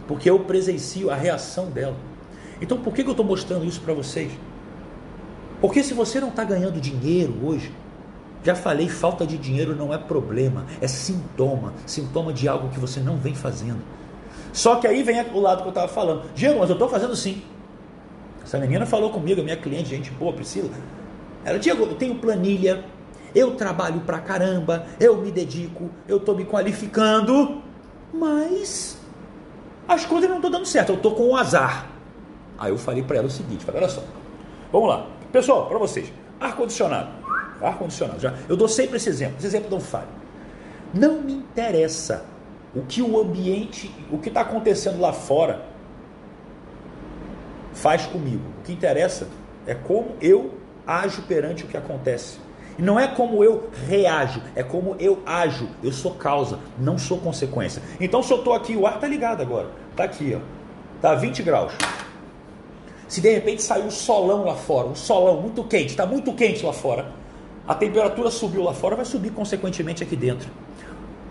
Porque 0.07 0.29
eu 0.29 0.39
presencio 0.39 1.09
a 1.09 1.15
reação 1.15 1.69
dela. 1.69 1.95
Então, 2.61 2.77
por 2.77 2.93
que, 2.93 3.03
que 3.03 3.09
eu 3.09 3.11
estou 3.11 3.25
mostrando 3.25 3.65
isso 3.65 3.81
para 3.81 3.93
vocês? 3.93 4.31
Porque 5.59 5.83
se 5.83 5.93
você 5.93 6.19
não 6.19 6.29
está 6.29 6.43
ganhando 6.43 6.79
dinheiro 6.79 7.33
hoje, 7.43 7.71
já 8.45 8.53
falei, 8.53 8.87
falta 8.87 9.25
de 9.25 9.39
dinheiro 9.39 9.75
não 9.75 9.91
é 9.91 9.97
problema, 9.97 10.67
é 10.79 10.87
sintoma, 10.87 11.73
sintoma 11.87 12.31
de 12.31 12.47
algo 12.47 12.69
que 12.69 12.79
você 12.79 12.99
não 12.99 13.17
vem 13.17 13.33
fazendo. 13.33 13.81
Só 14.53 14.75
que 14.75 14.85
aí 14.85 15.01
vem 15.01 15.19
o 15.33 15.39
lado 15.39 15.63
que 15.63 15.67
eu 15.67 15.69
estava 15.69 15.87
falando. 15.87 16.29
Diego, 16.35 16.59
mas 16.59 16.69
eu 16.69 16.75
estou 16.75 16.87
fazendo 16.87 17.15
sim. 17.15 17.41
Essa 18.43 18.59
menina 18.59 18.85
falou 18.85 19.09
comigo, 19.09 19.41
minha 19.41 19.57
cliente, 19.57 19.89
gente 19.89 20.11
boa, 20.11 20.31
Priscila. 20.31 20.69
Ela, 21.43 21.57
Diego, 21.57 21.85
eu 21.85 21.95
tenho 21.95 22.15
planilha, 22.15 22.85
eu 23.33 23.55
trabalho 23.55 24.01
pra 24.01 24.19
caramba, 24.19 24.85
eu 24.99 25.17
me 25.17 25.31
dedico, 25.31 25.89
eu 26.07 26.17
estou 26.17 26.35
me 26.35 26.45
qualificando, 26.45 27.63
mas 28.13 29.01
as 29.87 30.05
coisas 30.05 30.29
não 30.29 30.37
estão 30.37 30.51
dando 30.51 30.67
certo, 30.67 30.89
eu 30.89 30.95
estou 30.95 31.15
com 31.15 31.29
o 31.29 31.35
azar. 31.35 31.87
Aí 32.59 32.71
eu 32.71 32.77
falei 32.77 33.01
para 33.01 33.17
ela 33.17 33.27
o 33.27 33.31
seguinte, 33.31 33.65
falei, 33.65 33.81
olha 33.81 33.89
só, 33.89 34.03
vamos 34.71 34.87
lá. 34.87 35.07
Pessoal, 35.31 35.65
para 35.65 35.79
vocês, 35.79 36.13
ar-condicionado 36.39 37.24
ar-condicionado. 37.61 38.19
Já, 38.19 38.33
eu 38.47 38.55
dou 38.55 38.67
sempre 38.67 38.97
esse 38.97 39.09
exemplo, 39.09 39.35
esse 39.37 39.47
exemplo 39.47 39.69
não 39.69 39.79
falha. 39.79 40.07
Não 40.93 41.21
me 41.21 41.33
interessa 41.33 42.25
o 42.75 42.81
que 42.81 43.01
o 43.01 43.19
ambiente, 43.19 43.93
o 44.11 44.17
que 44.17 44.29
está 44.29 44.41
acontecendo 44.41 44.99
lá 44.99 45.13
fora 45.13 45.65
faz 47.73 48.05
comigo. 48.05 48.43
O 48.59 48.63
que 48.63 48.73
interessa 48.73 49.27
é 49.65 49.73
como 49.73 50.15
eu 50.21 50.53
ajo 50.85 51.21
perante 51.23 51.63
o 51.63 51.67
que 51.67 51.77
acontece. 51.77 52.37
E 52.77 52.81
não 52.81 52.99
é 52.99 53.07
como 53.07 53.43
eu 53.43 53.69
reajo, 53.87 54.41
é 54.53 54.61
como 54.61 54.95
eu 54.99 55.21
ajo. 55.25 55.69
Eu 55.81 55.93
sou 55.93 56.15
causa, 56.15 56.59
não 56.77 56.97
sou 56.97 57.17
consequência. 57.17 57.81
Então, 57.99 58.21
se 58.21 58.31
eu 58.31 58.39
estou 58.39 58.53
aqui, 58.53 58.75
o 58.75 58.85
ar 58.85 58.95
está 58.95 59.07
ligado 59.07 59.41
agora. 59.41 59.69
Está 59.91 60.03
aqui, 60.03 60.35
ó. 60.35 60.41
Está 60.97 61.15
20 61.15 61.43
graus. 61.43 61.73
Se 63.07 63.21
de 63.21 63.33
repente 63.33 63.61
saiu 63.61 63.85
um 63.85 63.91
solão 63.91 64.43
lá 64.45 64.55
fora, 64.55 64.87
um 64.87 64.95
solão 64.95 65.41
muito 65.41 65.63
quente, 65.63 65.91
está 65.91 66.05
muito 66.05 66.33
quente 66.33 66.65
lá 66.65 66.73
fora 66.73 67.24
a 67.67 67.73
temperatura 67.73 68.29
subiu 68.29 68.63
lá 68.63 68.73
fora, 68.73 68.95
vai 68.95 69.05
subir 69.05 69.31
consequentemente 69.31 70.03
aqui 70.03 70.15
dentro. 70.15 70.49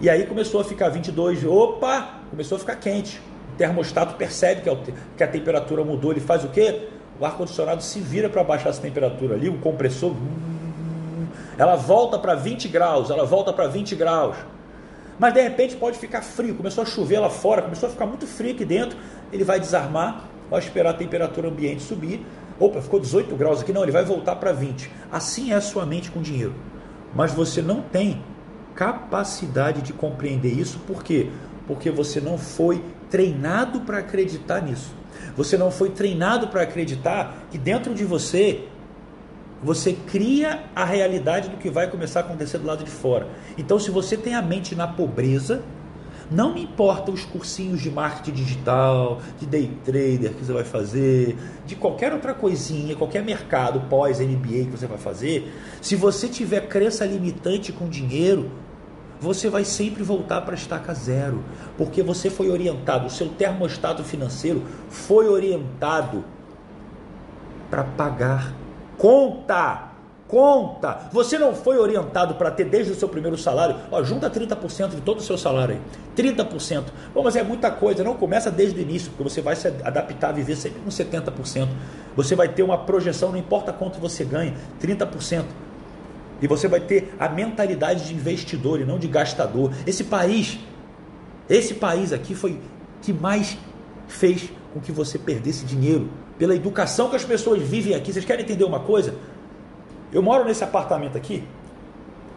E 0.01 0.11
aí 0.11 0.27
começou 0.27 0.61
a 0.61 0.65
ficar 0.65 0.89
22, 0.89 1.45
opa, 1.45 2.21
começou 2.31 2.57
a 2.57 2.59
ficar 2.59 2.77
quente. 2.77 3.21
O 3.53 3.57
termostato 3.57 4.15
percebe 4.17 4.63
que 5.17 5.23
a 5.23 5.29
temperatura 5.29 5.85
mudou, 5.85 6.11
ele 6.11 6.21
faz 6.21 6.45
o 6.45 6.49
quê? 6.49 6.89
O 7.21 7.25
ar-condicionado 7.25 7.83
se 7.83 8.01
vira 8.01 8.29
para 8.29 8.43
baixar 8.43 8.71
essa 8.71 8.83
temperatura 8.83 9.35
ali, 9.37 9.49
o 9.49 9.59
compressor, 9.59 10.13
ela 11.57 11.77
volta 11.77 12.19
para 12.19 12.35
20 12.35 12.67
graus, 12.67 13.11
ela 13.11 13.25
volta 13.25 13.53
para 13.53 13.69
20 13.69 13.95
graus. 13.95 14.35
Mas 15.17 15.33
de 15.33 15.41
repente 15.41 15.77
pode 15.77 15.97
ficar 15.97 16.23
frio, 16.23 16.57
começou 16.57 16.83
a 16.83 16.87
chover 16.87 17.21
lá 17.21 17.31
fora, 17.31 17.63
começou 17.63 17.89
a 17.89 17.93
ficar 17.93 18.07
muito 18.07 18.27
frio 18.27 18.51
aqui 18.51 18.65
dentro, 18.65 18.99
ele 19.33 19.45
vai 19.45 19.61
desarmar, 19.61 20.25
vai 20.51 20.59
esperar 20.59 20.91
a 20.91 20.95
temperatura 20.95 21.49
ambiente 21.49 21.85
subir, 21.85 22.27
Opa, 22.59 22.81
ficou 22.81 23.01
18 23.01 23.35
graus 23.37 23.61
aqui. 23.61 23.73
Não, 23.73 23.83
ele 23.83 23.93
vai 23.93 24.05
voltar 24.05 24.37
para 24.37 24.53
20. 24.53 24.91
Assim 25.11 25.53
é 25.53 25.55
a 25.55 25.61
sua 25.61 25.85
mente 25.85 26.11
com 26.11 26.23
dinheiro. 26.23 26.55
Mas 27.15 27.33
você 27.33 27.61
não 27.61 27.81
tem 27.81 28.23
capacidade 28.75 29.83
de 29.83 29.93
compreender 29.93 30.53
isso. 30.53 30.79
Por 30.81 31.03
quê? 31.03 31.31
Porque 31.67 31.91
você 31.91 32.21
não 32.21 32.37
foi 32.37 32.85
treinado 33.11 33.81
para 33.81 33.99
acreditar 33.99 34.61
nisso. 34.61 34.93
Você 35.37 35.57
não 35.57 35.71
foi 35.71 35.91
treinado 35.91 36.49
para 36.49 36.63
acreditar 36.63 37.47
que 37.51 37.59
dentro 37.59 37.95
de 37.95 38.05
você 38.05 38.69
você 39.63 39.95
cria 39.95 40.65
a 40.77 40.85
realidade 40.85 41.49
do 41.49 41.57
que 41.57 41.71
vai 41.71 41.91
começar 41.91 42.21
a 42.21 42.23
acontecer 42.23 42.59
do 42.59 42.67
lado 42.67 42.85
de 42.85 42.91
fora. 42.91 43.27
Então, 43.57 43.79
se 43.79 43.91
você 43.91 44.15
tem 44.15 44.35
a 44.35 44.43
mente 44.43 44.75
na 44.75 44.87
pobreza, 44.87 45.63
não 46.31 46.55
me 46.55 46.63
importa 46.63 47.11
os 47.11 47.25
cursinhos 47.25 47.81
de 47.81 47.91
marketing 47.91 48.33
digital, 48.33 49.21
de 49.39 49.47
day 49.47 49.71
trader 49.85 50.35
que 50.35 50.45
você 50.45 50.53
vai 50.53 50.65
fazer, 50.65 51.37
de 51.67 51.77
qualquer 51.77 52.13
outra 52.13 52.35
coisinha, 52.35 52.97
qualquer 52.97 53.23
mercado 53.23 53.81
pós-MBA 53.89 54.65
que 54.65 54.71
você 54.71 54.87
vai 54.87 54.99
fazer. 54.99 55.53
Se 55.81 55.97
você 55.97 56.29
tiver 56.29 56.69
crença 56.69 57.05
limitante 57.05 57.73
com 57.73 57.89
dinheiro, 57.89 58.51
você 59.21 59.49
vai 59.49 59.65
sempre 59.65 60.03
voltar 60.03 60.41
para 60.43 60.53
a 60.53 60.57
estaca 60.57 60.93
zero, 60.93 61.43
porque 61.79 62.03
você 62.03 62.29
foi 62.29 62.51
orientado, 62.51 63.07
o 63.07 63.11
seu 63.11 63.29
termostato 63.29 64.03
financeiro 64.05 64.63
foi 64.91 65.29
orientado 65.29 66.25
para 67.71 67.85
pagar 67.85 68.55
conta, 68.99 69.94
conta. 70.29 71.09
Você 71.13 71.39
não 71.39 71.55
foi 71.55 71.79
orientado 71.79 72.35
para 72.35 72.51
ter 72.51 72.65
desde 72.65 72.93
o 72.93 72.95
seu 72.95 73.09
primeiro 73.09 73.37
salário, 73.37 73.77
ó, 73.91 74.03
junta 74.03 74.31
30% 74.31 74.91
de 74.91 75.01
todo 75.01 75.19
o 75.19 75.23
seu 75.23 75.37
salário 75.37 75.77
aí. 75.77 75.81
30%. 76.17 76.85
Bom, 77.15 77.23
mas 77.23 77.37
é 77.37 77.43
muita 77.43 77.71
coisa, 77.71 78.03
não 78.03 78.15
começa 78.15 78.51
desde 78.51 78.79
o 78.79 78.83
início, 78.83 79.11
porque 79.11 79.25
você 79.25 79.41
vai 79.41 79.57
se 79.57 79.69
adaptar 79.69 80.29
a 80.29 80.33
viver 80.33 80.57
sempre 80.57 80.81
com 80.81 80.91
70%. 80.91 81.69
Você 82.17 82.35
vai 82.35 82.49
ter 82.49 82.63
uma 82.63 82.79
projeção, 82.79 83.31
não 83.33 83.39
importa 83.39 83.73
quanto 83.73 83.99
você 83.99 84.25
ganha, 84.25 84.55
30%. 84.81 85.45
E 86.41 86.47
você 86.47 86.69
vai 86.69 86.81
ter 86.81 87.15
a 87.19 87.29
mentalidade 87.29 88.07
de 88.07 88.15
investidor 88.15 88.81
e 88.81 88.85
não 88.85 88.99
de 88.99 89.09
gastador. 89.09 89.73
Esse 89.87 90.05
país, 90.05 90.59
esse 91.49 91.75
país 91.75 92.13
aqui 92.13 92.35
foi 92.35 92.61
que 93.03 93.13
mais 93.13 93.57
fez 94.07 94.51
com 94.73 94.81
que 94.81 94.93
você 94.93 95.19
perdesse 95.19 95.65
dinheiro 95.65 96.09
pela 96.39 96.55
educação 96.55 97.09
que 97.09 97.17
as 97.17 97.25
pessoas 97.25 97.63
vivem 97.63 97.95
aqui. 97.95 98.13
Vocês 98.13 98.25
querem 98.25 98.45
entender 98.45 98.65
uma 98.65 98.81
coisa? 98.81 99.15
Eu 100.15 100.23
moro 100.23 100.45
nesse 100.45 100.63
apartamento 100.63 101.19
aqui. 101.19 101.43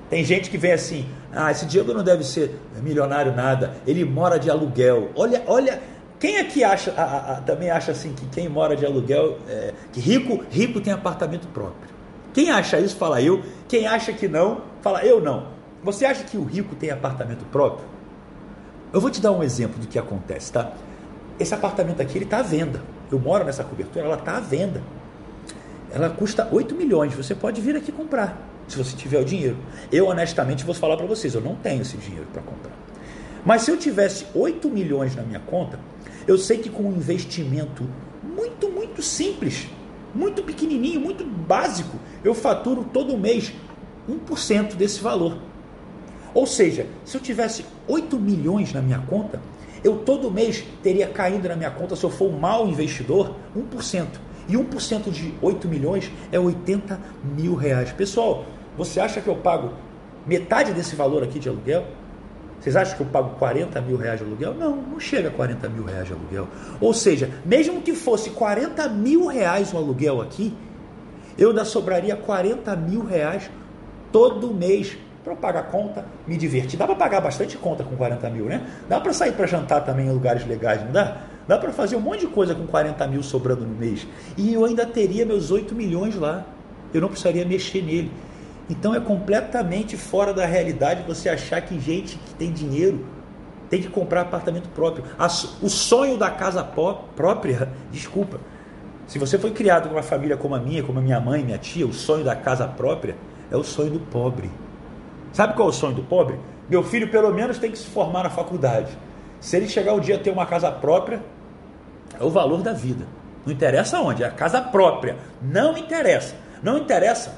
Tem 0.10 0.24
gente 0.24 0.50
que 0.50 0.58
vem 0.58 0.74
assim: 0.74 1.08
ah, 1.32 1.52
esse 1.52 1.66
Diego 1.68 1.94
não 1.94 2.04
deve 2.04 2.24
ser 2.24 2.60
milionário 2.82 3.36
nada. 3.36 3.78
Ele 3.86 4.04
mora 4.04 4.40
de 4.40 4.50
aluguel. 4.50 5.12
Olha, 5.16 5.44
olha. 5.46 5.80
Quem 6.20 6.40
aqui 6.40 6.64
acha, 6.64 6.92
a, 6.98 7.34
a, 7.34 7.42
também 7.42 7.70
acha 7.70 7.92
assim 7.92 8.12
que 8.12 8.26
quem 8.30 8.50
mora 8.50 8.76
de 8.76 8.84
aluguel, 8.84 9.38
é, 9.48 9.72
que 9.94 10.00
rico, 10.00 10.44
rico 10.50 10.82
tem 10.82 10.92
apartamento 10.92 11.48
próprio? 11.50 11.92
Quem 12.34 12.50
acha 12.50 12.80
isso, 12.80 12.96
fala 12.96 13.22
eu. 13.22 13.44
Quem 13.68 13.86
acha 13.86 14.12
que 14.12 14.28
não, 14.28 14.62
fala 14.82 15.06
eu 15.06 15.22
não. 15.22 15.50
Você 15.84 16.06
acha 16.06 16.24
que 16.24 16.36
o 16.36 16.44
rico 16.44 16.74
tem 16.74 16.90
apartamento 16.90 17.46
próprio? 17.46 17.86
Eu 18.92 19.00
vou 19.00 19.12
te 19.12 19.22
dar 19.22 19.32
um 19.32 19.44
exemplo 19.44 19.80
do 19.80 19.86
que 19.86 20.00
acontece, 20.00 20.52
tá? 20.52 20.72
Esse 21.40 21.54
apartamento 21.54 22.02
aqui 22.02 22.18
ele 22.18 22.26
está 22.26 22.40
à 22.40 22.42
venda. 22.42 22.82
Eu 23.12 23.20
moro 23.20 23.46
nessa 23.46 23.64
cobertura, 23.64 24.06
ela 24.06 24.18
está 24.18 24.38
à 24.38 24.40
venda. 24.40 24.82
Ela 25.92 26.10
custa 26.10 26.48
8 26.52 26.76
milhões. 26.76 27.14
Você 27.14 27.34
pode 27.34 27.62
vir 27.62 27.76
aqui 27.76 27.92
comprar, 27.92 28.38
se 28.68 28.78
você 28.78 28.96
tiver 28.96 29.20
o 29.20 29.26
dinheiro. 29.26 29.58
Eu, 29.92 30.08
honestamente, 30.08 30.64
vou 30.64 30.76
falar 30.76 30.98
para 30.98 31.06
vocês: 31.06 31.34
eu 31.34 31.42
não 31.42 31.56
tenho 31.56 31.82
esse 31.82 31.98
dinheiro 31.98 32.28
para 32.32 32.42
comprar. 32.42 32.74
Mas 33.46 33.62
se 33.62 33.72
eu 33.72 33.78
tivesse 33.78 34.26
8 34.36 34.70
milhões 34.70 35.16
na 35.16 35.24
minha 35.24 35.40
conta, 35.40 35.80
eu 36.28 36.38
sei 36.38 36.58
que 36.58 36.70
com 36.70 36.84
um 36.84 36.92
investimento 36.92 37.88
muito, 38.22 38.70
muito 38.70 39.02
simples, 39.02 39.68
muito 40.14 40.44
pequenininho, 40.44 41.00
muito 41.00 41.24
básico, 41.24 41.98
eu 42.24 42.34
faturo 42.34 42.86
todo 42.92 43.18
mês 43.18 43.54
1% 44.10 44.76
desse 44.76 45.00
valor. 45.00 45.38
Ou 46.34 46.46
seja, 46.46 46.86
se 47.06 47.16
eu 47.16 47.22
tivesse 47.22 47.66
8 47.88 48.20
milhões 48.20 48.74
na 48.74 48.82
minha 48.82 49.00
conta, 49.00 49.42
eu 49.84 50.00
todo 50.00 50.30
mês 50.30 50.64
teria 50.84 51.08
caído 51.08 51.48
na 51.48 51.56
minha 51.56 51.72
conta, 51.72 51.96
se 51.96 52.04
eu 52.04 52.10
for 52.10 52.30
um 52.30 52.38
mau 52.38 52.68
investidor, 52.68 53.36
1%. 53.56 54.08
E 54.48 54.54
1% 54.54 55.12
de 55.12 55.34
8 55.42 55.68
milhões 55.68 56.12
é 56.32 56.40
80 56.40 57.00
mil 57.36 57.56
reais. 57.56 57.92
Pessoal, 57.92 58.46
você 58.78 59.00
acha 59.00 59.20
que 59.20 59.28
eu 59.28 59.36
pago 59.36 59.74
metade 60.26 60.74
desse 60.74 60.96
valor 60.96 61.24
aqui 61.24 61.40
de 61.40 61.50
aluguel? 61.50 61.86
Vocês 62.60 62.76
acham 62.76 62.96
que 62.96 63.02
eu 63.04 63.08
pago 63.08 63.36
40 63.38 63.80
mil 63.82 63.98
reais 63.98 64.20
de 64.20 64.26
aluguel? 64.26 64.54
Não, 64.54 64.76
não 64.76 65.00
chega 65.00 65.30
a 65.30 65.32
40 65.32 65.70
mil 65.70 65.84
reais 65.84 66.08
de 66.08 66.14
aluguel. 66.14 66.48
Ou 66.82 66.94
seja, 66.94 67.30
mesmo 67.46 67.82
que 67.82 67.94
fosse 67.94 68.32
40 68.32 68.90
mil 68.90 69.28
reais 69.28 69.74
o 69.74 69.78
aluguel 69.78 70.22
aqui, 70.22 70.54
eu 71.38 71.50
ainda 71.50 71.64
sobraria 71.64 72.16
40 72.16 72.76
mil 72.76 73.06
reais 73.06 73.50
todo 74.12 74.54
mês 74.54 74.98
para 75.24 75.34
eu 75.34 75.38
pagar 75.38 75.64
conta, 75.64 76.06
me 76.26 76.38
divertir. 76.38 76.80
Dá 76.80 76.86
para 76.86 76.96
pagar 76.96 77.22
bastante 77.22 77.58
conta 77.58 77.84
com 77.84 77.96
40 77.96 78.30
mil, 78.30 78.46
né? 78.46 78.66
Dá 78.88 79.00
para 79.00 79.14
sair 79.14 79.34
para 79.34 79.46
jantar 79.46 79.82
também 79.82 80.08
em 80.08 80.12
lugares 80.12 80.48
legais, 80.48 80.84
não 80.84 80.92
dá? 80.92 81.18
Dá 81.48 81.58
para 81.58 81.72
fazer 81.72 81.96
um 81.96 82.02
monte 82.02 82.22
de 82.22 82.28
coisa 82.28 82.54
com 82.54 82.68
40 82.68 83.08
mil 83.08 83.24
sobrando 83.24 83.66
no 83.66 83.74
mês. 83.74 84.06
E 84.36 84.54
eu 84.54 84.66
ainda 84.66 84.86
teria 84.86 85.26
meus 85.26 85.50
8 85.50 85.74
milhões 85.74 86.16
lá. 86.16 86.46
Eu 86.94 87.02
não 87.02 87.08
precisaria 87.08 87.46
mexer 87.46 87.82
nele. 87.82 88.12
Então 88.70 88.94
é 88.94 89.00
completamente 89.00 89.96
fora 89.96 90.34
da 90.34 90.46
realidade 90.46 91.04
você 91.08 91.30
achar 91.30 91.62
que 91.62 91.80
gente 91.80 92.18
que 92.18 92.34
tem 92.34 92.52
dinheiro 92.52 93.06
tem 93.70 93.82
que 93.82 93.90
comprar 93.90 94.22
apartamento 94.22 94.70
próprio. 94.70 95.06
O 95.62 95.70
sonho 95.70 96.18
da 96.18 96.30
casa 96.30 96.64
própria, 96.64 97.70
desculpa. 97.92 98.40
Se 99.08 99.18
você 99.18 99.38
foi 99.38 99.52
criado 99.52 99.88
com 99.88 99.96
uma 99.96 100.04
família 100.04 100.36
como 100.36 100.54
a 100.54 100.60
minha, 100.60 100.84
como 100.84 101.00
a 101.00 101.02
minha 101.02 101.20
mãe, 101.20 101.44
minha 101.44 101.58
tia, 101.58 101.88
o 101.88 101.94
sonho 101.94 102.26
da 102.26 102.36
casa 102.36 102.68
própria 102.68 103.16
é 103.50 103.56
o 103.56 103.64
sonho 103.64 103.92
do 103.92 104.00
pobre. 104.00 104.52
Sabe 105.32 105.54
qual 105.54 105.70
é 105.70 105.72
o 105.72 105.74
sonho 105.74 105.96
do 105.96 106.04
pobre? 106.04 106.38
Meu 106.70 106.84
filho, 106.84 107.10
pelo 107.10 107.34
menos, 107.34 107.58
tem 107.58 107.72
que 107.72 107.78
se 107.78 107.88
formar 107.88 108.24
na 108.24 108.30
faculdade. 108.30 108.92
Se 109.40 109.56
ele 109.56 109.70
chegar 109.70 109.94
um 109.94 110.00
dia 110.00 110.16
a 110.16 110.20
ter 110.20 110.32
uma 110.32 110.46
casa 110.46 110.70
própria, 110.70 111.22
é 112.20 112.24
o 112.24 112.30
valor 112.30 112.62
da 112.62 112.74
vida. 112.74 113.06
Não 113.46 113.54
interessa 113.54 114.00
onde, 114.00 114.24
é 114.24 114.28
a 114.28 114.32
casa 114.32 114.62
própria. 114.62 115.18
Não 115.42 115.78
interessa. 115.78 116.36
Não 116.62 116.78
interessa. 116.78 117.34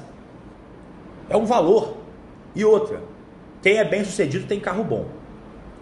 É 1.28 1.36
um 1.36 1.44
valor. 1.44 1.98
E 2.54 2.64
outra, 2.64 3.00
quem 3.62 3.76
é 3.76 3.84
bem 3.84 4.04
sucedido 4.04 4.46
tem 4.46 4.58
carro 4.58 4.82
bom. 4.82 5.06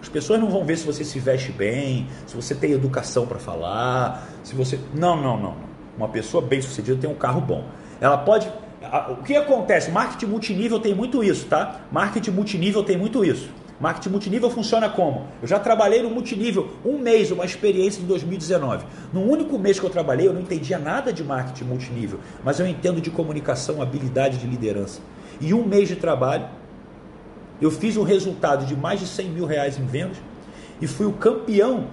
As 0.00 0.08
pessoas 0.08 0.38
não 0.40 0.48
vão 0.48 0.64
ver 0.64 0.76
se 0.76 0.86
você 0.86 1.02
se 1.02 1.18
veste 1.18 1.50
bem, 1.50 2.06
se 2.26 2.36
você 2.36 2.54
tem 2.54 2.72
educação 2.72 3.26
para 3.26 3.38
falar, 3.38 4.28
se 4.44 4.54
você. 4.54 4.78
Não, 4.94 5.20
não, 5.20 5.36
não. 5.36 5.56
Uma 5.96 6.08
pessoa 6.08 6.42
bem 6.42 6.60
sucedida 6.60 7.00
tem 7.00 7.10
um 7.10 7.14
carro 7.14 7.40
bom. 7.40 7.64
Ela 8.00 8.18
pode 8.18 8.48
o 9.10 9.22
que 9.22 9.36
acontece? 9.36 9.90
Marketing 9.90 10.26
multinível 10.26 10.78
tem 10.78 10.94
muito 10.94 11.22
isso, 11.22 11.46
tá? 11.46 11.80
Marketing 11.90 12.30
multinível 12.30 12.82
tem 12.82 12.96
muito 12.96 13.24
isso. 13.24 13.50
Marketing 13.80 14.08
multinível 14.08 14.50
funciona 14.50 14.88
como? 14.88 15.28
Eu 15.40 15.46
já 15.46 15.58
trabalhei 15.58 16.02
no 16.02 16.10
multinível 16.10 16.68
um 16.84 16.98
mês, 16.98 17.30
uma 17.30 17.44
experiência 17.44 18.00
em 18.02 18.06
2019. 18.06 18.84
No 19.12 19.22
único 19.22 19.56
mês 19.56 19.78
que 19.78 19.86
eu 19.86 19.90
trabalhei, 19.90 20.26
eu 20.26 20.32
não 20.32 20.40
entendia 20.40 20.78
nada 20.78 21.12
de 21.12 21.22
marketing 21.22 21.64
multinível, 21.64 22.18
mas 22.44 22.58
eu 22.58 22.66
entendo 22.66 23.00
de 23.00 23.10
comunicação, 23.10 23.80
habilidade 23.80 24.38
de 24.38 24.46
liderança. 24.48 25.00
E 25.40 25.54
um 25.54 25.64
mês 25.64 25.86
de 25.86 25.94
trabalho, 25.94 26.48
eu 27.60 27.70
fiz 27.70 27.96
um 27.96 28.02
resultado 28.02 28.66
de 28.66 28.76
mais 28.76 28.98
de 28.98 29.06
100 29.06 29.28
mil 29.30 29.46
reais 29.46 29.78
em 29.78 29.86
vendas 29.86 30.16
e 30.80 30.86
fui 30.88 31.06
o 31.06 31.12
campeão 31.12 31.86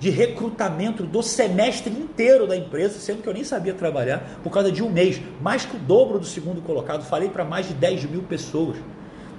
de 0.00 0.10
recrutamento 0.10 1.04
do 1.04 1.22
semestre 1.22 1.92
inteiro 1.92 2.46
da 2.46 2.56
empresa, 2.56 2.98
sendo 2.98 3.22
que 3.22 3.28
eu 3.28 3.32
nem 3.32 3.44
sabia 3.44 3.72
trabalhar, 3.72 4.40
por 4.42 4.50
causa 4.50 4.70
de 4.70 4.82
um 4.82 4.90
mês, 4.90 5.20
mais 5.40 5.64
que 5.64 5.76
o 5.76 5.78
dobro 5.78 6.18
do 6.18 6.26
segundo 6.26 6.60
colocado. 6.60 7.04
Falei 7.04 7.28
para 7.28 7.44
mais 7.44 7.68
de 7.68 7.74
10 7.74 8.04
mil 8.06 8.22
pessoas. 8.22 8.76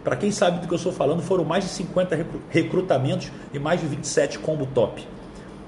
Para 0.05 0.15
quem 0.15 0.29
sabe 0.29 0.59
do 0.59 0.67
que 0.67 0.73
eu 0.73 0.77
estou 0.77 0.93
falando, 0.93 1.23
foram 1.23 1.43
mais 1.43 1.63
de 1.63 1.71
50 1.71 2.27
recrutamentos 2.51 3.31
e 3.51 3.57
mais 3.57 3.81
de 3.81 3.87
27 3.87 4.37
combo 4.37 4.67
top. 4.67 5.05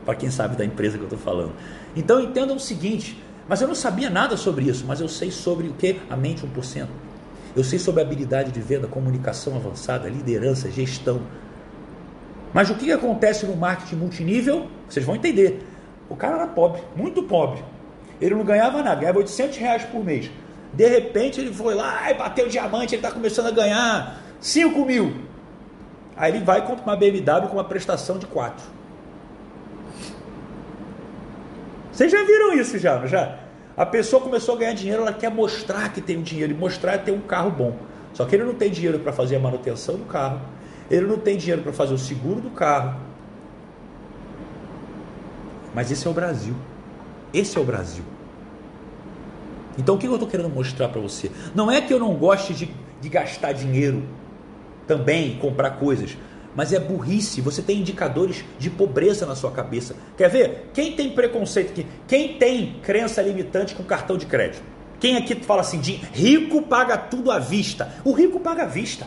Para 0.06 0.14
quem 0.14 0.30
sabe 0.30 0.56
da 0.56 0.64
empresa 0.64 0.96
que 0.96 1.04
eu 1.04 1.08
estou 1.08 1.20
falando. 1.20 1.54
Então 1.96 2.22
entendam 2.22 2.56
o 2.56 2.60
seguinte, 2.60 3.20
mas 3.50 3.62
eu 3.62 3.68
não 3.68 3.74
sabia 3.74 4.12
nada 4.12 4.38
sobre 4.38 4.66
isso, 4.66 4.86
mas 4.88 5.02
eu 5.02 5.10
sei 5.10 5.32
sobre 5.32 5.70
o 5.70 5.74
que? 5.74 6.00
A 6.08 6.16
mente 6.16 6.46
1%. 6.46 6.88
Eu 7.56 7.64
sei 7.64 7.80
sobre 7.80 8.00
habilidade 8.00 8.52
de 8.52 8.62
venda, 8.62 8.88
comunicação 8.88 9.56
avançada, 9.56 10.08
liderança, 10.08 10.70
gestão. 10.70 11.20
Mas 12.54 12.70
o 12.70 12.76
que 12.76 12.92
acontece 12.92 13.44
no 13.48 13.56
marketing 13.56 13.96
multinível? 13.96 14.68
Vocês 14.88 15.04
vão 15.04 15.16
entender. 15.16 15.66
O 16.08 16.16
cara 16.16 16.36
era 16.36 16.48
pobre, 16.48 16.84
muito 16.96 17.24
pobre. 17.24 17.64
Ele 18.22 18.36
não 18.36 18.44
ganhava 18.44 18.84
nada, 18.84 19.02
ganhava 19.02 19.18
800 19.18 19.58
reais 19.58 19.84
por 19.86 20.06
mês. 20.06 20.30
De 20.74 20.88
repente 20.88 21.42
ele 21.42 21.52
foi 21.52 21.74
lá 21.74 22.12
e 22.12 22.14
bateu 22.14 22.46
o 22.46 22.50
diamante, 22.50 22.94
ele 22.94 23.02
está 23.02 23.12
começando 23.12 23.48
a 23.48 23.52
ganhar 23.52 24.27
5 24.40 24.86
mil. 24.86 25.14
Aí 26.16 26.32
ele 26.32 26.44
vai 26.44 26.60
e 26.60 26.62
compra 26.64 26.84
uma 26.84 26.96
BMW 26.96 27.48
com 27.48 27.54
uma 27.54 27.64
prestação 27.64 28.18
de 28.18 28.26
4. 28.26 28.66
Vocês 31.92 32.12
já 32.12 32.24
viram 32.24 32.54
isso 32.54 32.78
já, 32.78 33.06
já? 33.08 33.40
A 33.76 33.86
pessoa 33.86 34.22
começou 34.22 34.56
a 34.56 34.58
ganhar 34.58 34.74
dinheiro, 34.74 35.04
ela 35.04 35.14
quer 35.14 35.30
mostrar 35.30 35.94
que 35.94 36.02
tem 36.02 36.22
dinheiro, 36.22 36.54
e 36.54 36.56
mostrar 36.56 36.98
que 36.98 37.06
tem 37.06 37.14
um 37.14 37.22
carro 37.22 37.52
bom. 37.52 37.76
Só 38.14 38.26
que 38.26 38.36
ele 38.36 38.44
não 38.44 38.56
tem 38.56 38.72
dinheiro 38.72 39.00
para 39.00 39.14
fazer 39.14 39.36
a 39.36 39.40
manutenção 39.40 39.96
do 39.96 40.06
carro, 40.06 40.42
ele 40.90 41.06
não 41.06 41.20
tem 41.20 41.38
dinheiro 41.38 41.62
para 41.62 41.74
fazer 41.74 41.94
o 41.94 41.98
seguro 41.98 42.42
do 42.42 42.50
carro. 42.50 43.00
Mas 45.76 45.92
esse 45.92 46.08
é 46.08 46.10
o 46.10 46.14
Brasil. 46.14 46.56
Esse 47.32 47.58
é 47.58 47.62
o 47.62 47.64
Brasil. 47.64 48.04
Então 49.78 49.94
o 49.96 49.98
que 49.98 50.08
eu 50.08 50.14
estou 50.14 50.28
querendo 50.28 50.50
mostrar 50.50 50.90
para 50.90 51.00
você? 51.00 51.32
Não 51.54 51.70
é 51.70 51.80
que 51.82 51.94
eu 51.94 52.00
não 52.00 52.16
goste 52.16 52.54
de, 52.54 52.72
de 53.00 53.10
gastar 53.10 53.52
dinheiro 53.52 54.04
também, 54.88 55.38
comprar 55.38 55.72
coisas. 55.72 56.18
Mas 56.56 56.74
é 56.74 56.80
burrice, 56.80 57.42
você 57.42 57.62
tem 57.62 57.80
indicadores 57.80 58.44
de 58.58 58.70
pobreza 58.70 59.26
na 59.26 59.36
sua 59.36 59.52
cabeça. 59.52 59.96
Quer 60.18 60.30
ver? 60.30 60.72
Quem 60.74 60.94
tem 60.94 61.12
preconceito 61.12 61.70
aqui? 61.70 61.86
Quem 62.08 62.38
tem 62.40 62.80
crença 62.82 63.22
limitante 63.22 63.76
com 63.76 63.84
cartão 63.84 64.18
de 64.18 64.26
crédito? 64.26 64.64
Quem 65.00 65.18
aqui 65.18 65.36
fala 65.36 65.62
assim, 65.62 65.80
de 65.80 65.92
rico 65.92 66.64
paga 66.64 66.98
tudo 66.98 67.30
à 67.30 67.38
vista? 67.38 67.94
O 68.04 68.12
rico 68.12 68.40
paga 68.40 68.64
à 68.64 68.66
vista. 68.66 69.06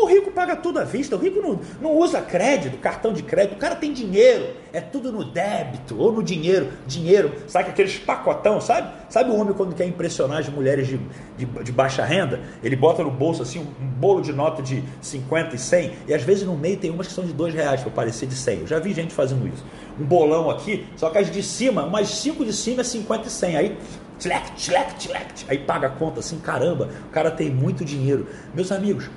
O 0.00 0.06
rico 0.06 0.30
paga 0.30 0.54
tudo 0.54 0.78
à 0.78 0.84
vista, 0.84 1.16
o 1.16 1.18
rico 1.18 1.42
não, 1.42 1.58
não 1.80 1.96
usa 1.96 2.22
crédito, 2.22 2.78
cartão 2.78 3.12
de 3.12 3.20
crédito, 3.20 3.56
o 3.56 3.58
cara 3.58 3.74
tem 3.74 3.92
dinheiro, 3.92 4.50
é 4.72 4.80
tudo 4.80 5.10
no 5.10 5.24
débito 5.24 5.98
ou 5.98 6.12
no 6.12 6.22
dinheiro. 6.22 6.68
Dinheiro, 6.86 7.32
sabe 7.48 7.70
aqueles 7.70 7.98
pacotão, 7.98 8.60
sabe? 8.60 8.92
Sabe 9.10 9.30
o 9.30 9.34
homem 9.34 9.52
quando 9.54 9.74
quer 9.74 9.86
impressionar 9.86 10.38
as 10.38 10.48
mulheres 10.48 10.86
de, 10.86 11.00
de, 11.36 11.46
de 11.46 11.72
baixa 11.72 12.04
renda? 12.04 12.40
Ele 12.62 12.76
bota 12.76 13.02
no 13.02 13.10
bolso 13.10 13.42
assim 13.42 13.58
um, 13.58 13.84
um, 13.84 13.88
bolo 13.88 14.20
de 14.20 14.32
nota 14.32 14.62
de 14.62 14.84
50 15.00 15.56
e 15.56 15.58
100 15.58 15.92
e 16.06 16.14
às 16.14 16.22
vezes 16.22 16.44
no 16.44 16.56
meio 16.56 16.76
tem 16.76 16.90
umas 16.90 17.08
que 17.08 17.12
são 17.12 17.24
de 17.24 17.32
2 17.32 17.52
reais 17.52 17.80
para 17.80 17.90
parecer 17.90 18.26
de 18.26 18.36
100. 18.36 18.60
Eu 18.60 18.66
já 18.68 18.78
vi 18.78 18.94
gente 18.94 19.12
fazendo 19.12 19.48
isso. 19.48 19.64
Um 19.98 20.04
bolão 20.04 20.48
aqui, 20.48 20.86
só 20.94 21.10
que 21.10 21.18
as 21.18 21.28
de 21.28 21.42
cima, 21.42 21.84
umas 21.84 22.08
5 22.08 22.44
de 22.44 22.52
cima 22.52 22.82
é 22.82 22.84
50 22.84 23.26
e 23.26 23.30
100. 23.30 23.56
Aí 23.56 23.76
Tchleck, 24.18 24.52
tchleck, 24.56 24.94
tchleck. 24.96 25.44
Aí 25.48 25.58
paga 25.58 25.86
a 25.86 25.90
conta 25.90 26.18
assim, 26.18 26.40
caramba, 26.40 26.88
o 27.08 27.12
cara 27.12 27.30
tem 27.30 27.50
muito 27.50 27.84
dinheiro. 27.84 28.26
Meus 28.52 28.72
amigos, 28.72 29.08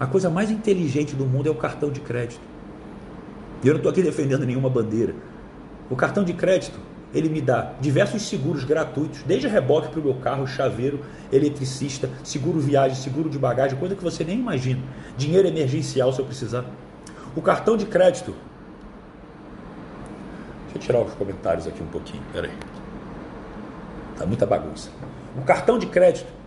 a 0.00 0.06
coisa 0.06 0.30
mais 0.30 0.50
inteligente 0.50 1.14
do 1.14 1.26
mundo 1.26 1.46
é 1.46 1.50
o 1.50 1.54
cartão 1.54 1.90
de 1.90 2.00
crédito. 2.00 2.40
E 3.62 3.68
eu 3.68 3.74
não 3.74 3.80
estou 3.80 3.92
aqui 3.92 4.02
defendendo 4.02 4.46
nenhuma 4.46 4.70
bandeira. 4.70 5.14
O 5.90 5.94
cartão 5.94 6.24
de 6.24 6.32
crédito, 6.32 6.80
ele 7.12 7.28
me 7.28 7.42
dá 7.42 7.74
diversos 7.78 8.22
seguros 8.22 8.64
gratuitos, 8.64 9.22
desde 9.24 9.46
reboque 9.46 9.90
para 9.90 10.00
o 10.00 10.02
meu 10.02 10.14
carro, 10.14 10.46
chaveiro, 10.46 11.00
eletricista, 11.30 12.08
seguro 12.24 12.58
viagem, 12.58 12.96
seguro 12.96 13.28
de 13.28 13.38
bagagem, 13.38 13.78
coisa 13.78 13.94
que 13.94 14.02
você 14.02 14.24
nem 14.24 14.38
imagina. 14.38 14.80
Dinheiro 15.18 15.46
emergencial 15.46 16.10
se 16.14 16.18
eu 16.18 16.24
precisar. 16.24 16.64
O 17.36 17.42
cartão 17.42 17.76
de 17.76 17.84
crédito. 17.84 18.34
Deixa 20.64 20.78
eu 20.78 20.80
tirar 20.80 21.00
os 21.02 21.12
comentários 21.12 21.66
aqui 21.66 21.82
um 21.82 21.88
pouquinho, 21.88 22.22
peraí. 22.32 22.52
Tá 24.16 24.24
muita 24.24 24.46
bagunça. 24.46 24.88
O 25.36 25.42
cartão 25.42 25.78
de 25.78 25.86
crédito, 25.86 26.39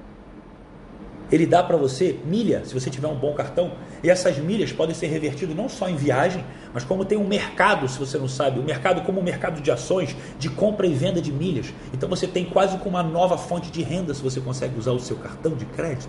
ele 1.33 1.47
dá 1.47 1.63
para 1.63 1.75
você 1.75 2.19
milha, 2.25 2.63
se 2.63 2.75
você 2.75 2.91
tiver 2.91 3.07
um 3.07 3.15
bom 3.15 3.33
cartão, 3.33 3.71
e 4.03 4.09
essas 4.09 4.37
milhas 4.37 4.71
podem 4.71 4.93
ser 4.93 5.07
revertidas 5.07 5.55
não 5.55 5.67
só 5.67 5.89
em 5.89 5.95
viagem, 5.95 6.45
mas 6.71 6.83
como 6.83 7.03
tem 7.03 7.17
um 7.17 7.27
mercado, 7.27 7.87
se 7.87 7.97
você 7.97 8.19
não 8.19 8.27
sabe, 8.27 8.59
um 8.59 8.63
mercado 8.63 9.01
como 9.01 9.19
um 9.19 9.23
mercado 9.23 9.59
de 9.59 9.71
ações, 9.71 10.15
de 10.37 10.47
compra 10.47 10.85
e 10.85 10.93
venda 10.93 11.19
de 11.19 11.31
milhas. 11.31 11.73
Então 11.91 12.07
você 12.07 12.27
tem 12.27 12.45
quase 12.45 12.77
como 12.77 12.91
uma 12.91 13.01
nova 13.01 13.35
fonte 13.35 13.71
de 13.71 13.81
renda 13.81 14.13
se 14.13 14.21
você 14.21 14.39
consegue 14.39 14.77
usar 14.77 14.91
o 14.91 14.99
seu 14.99 15.17
cartão 15.17 15.55
de 15.55 15.65
crédito. 15.65 16.07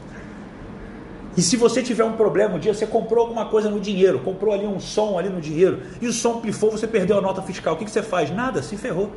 E 1.34 1.40
se 1.40 1.56
você 1.56 1.82
tiver 1.82 2.04
um 2.04 2.12
problema 2.12 2.56
um 2.56 2.58
dia, 2.58 2.74
você 2.74 2.86
comprou 2.86 3.22
alguma 3.22 3.46
coisa 3.46 3.70
no 3.70 3.80
dinheiro, 3.80 4.18
comprou 4.18 4.52
ali 4.52 4.66
um 4.66 4.78
som 4.78 5.18
ali 5.18 5.30
no 5.30 5.40
dinheiro, 5.40 5.80
e 6.02 6.06
o 6.06 6.12
som 6.12 6.38
pifou, 6.38 6.70
você 6.70 6.86
perdeu 6.86 7.16
a 7.16 7.22
nota 7.22 7.40
fiscal. 7.40 7.72
O 7.72 7.76
que, 7.78 7.86
que 7.86 7.90
você 7.90 8.02
faz? 8.02 8.30
Nada, 8.30 8.62
se 8.62 8.76
ferrou. 8.76 9.10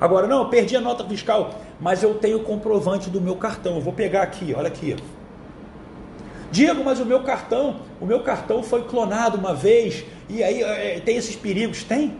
Agora, 0.00 0.26
não, 0.26 0.38
eu 0.40 0.48
perdi 0.48 0.76
a 0.76 0.80
nota 0.80 1.04
fiscal, 1.04 1.60
mas 1.80 2.02
eu 2.02 2.14
tenho 2.14 2.38
o 2.38 2.42
comprovante 2.42 3.08
do 3.08 3.20
meu 3.20 3.36
cartão. 3.36 3.76
Eu 3.76 3.80
vou 3.80 3.92
pegar 3.92 4.22
aqui, 4.22 4.52
olha 4.52 4.66
aqui. 4.66 4.96
Diego, 6.54 6.84
mas 6.84 7.00
o 7.00 7.04
meu 7.04 7.20
cartão, 7.24 7.80
o 8.00 8.06
meu 8.06 8.20
cartão 8.20 8.62
foi 8.62 8.84
clonado 8.84 9.36
uma 9.36 9.52
vez, 9.52 10.04
e 10.28 10.40
aí 10.40 10.62
é, 10.62 11.00
tem 11.00 11.16
esses 11.16 11.34
perigos? 11.34 11.82
Tem. 11.82 12.16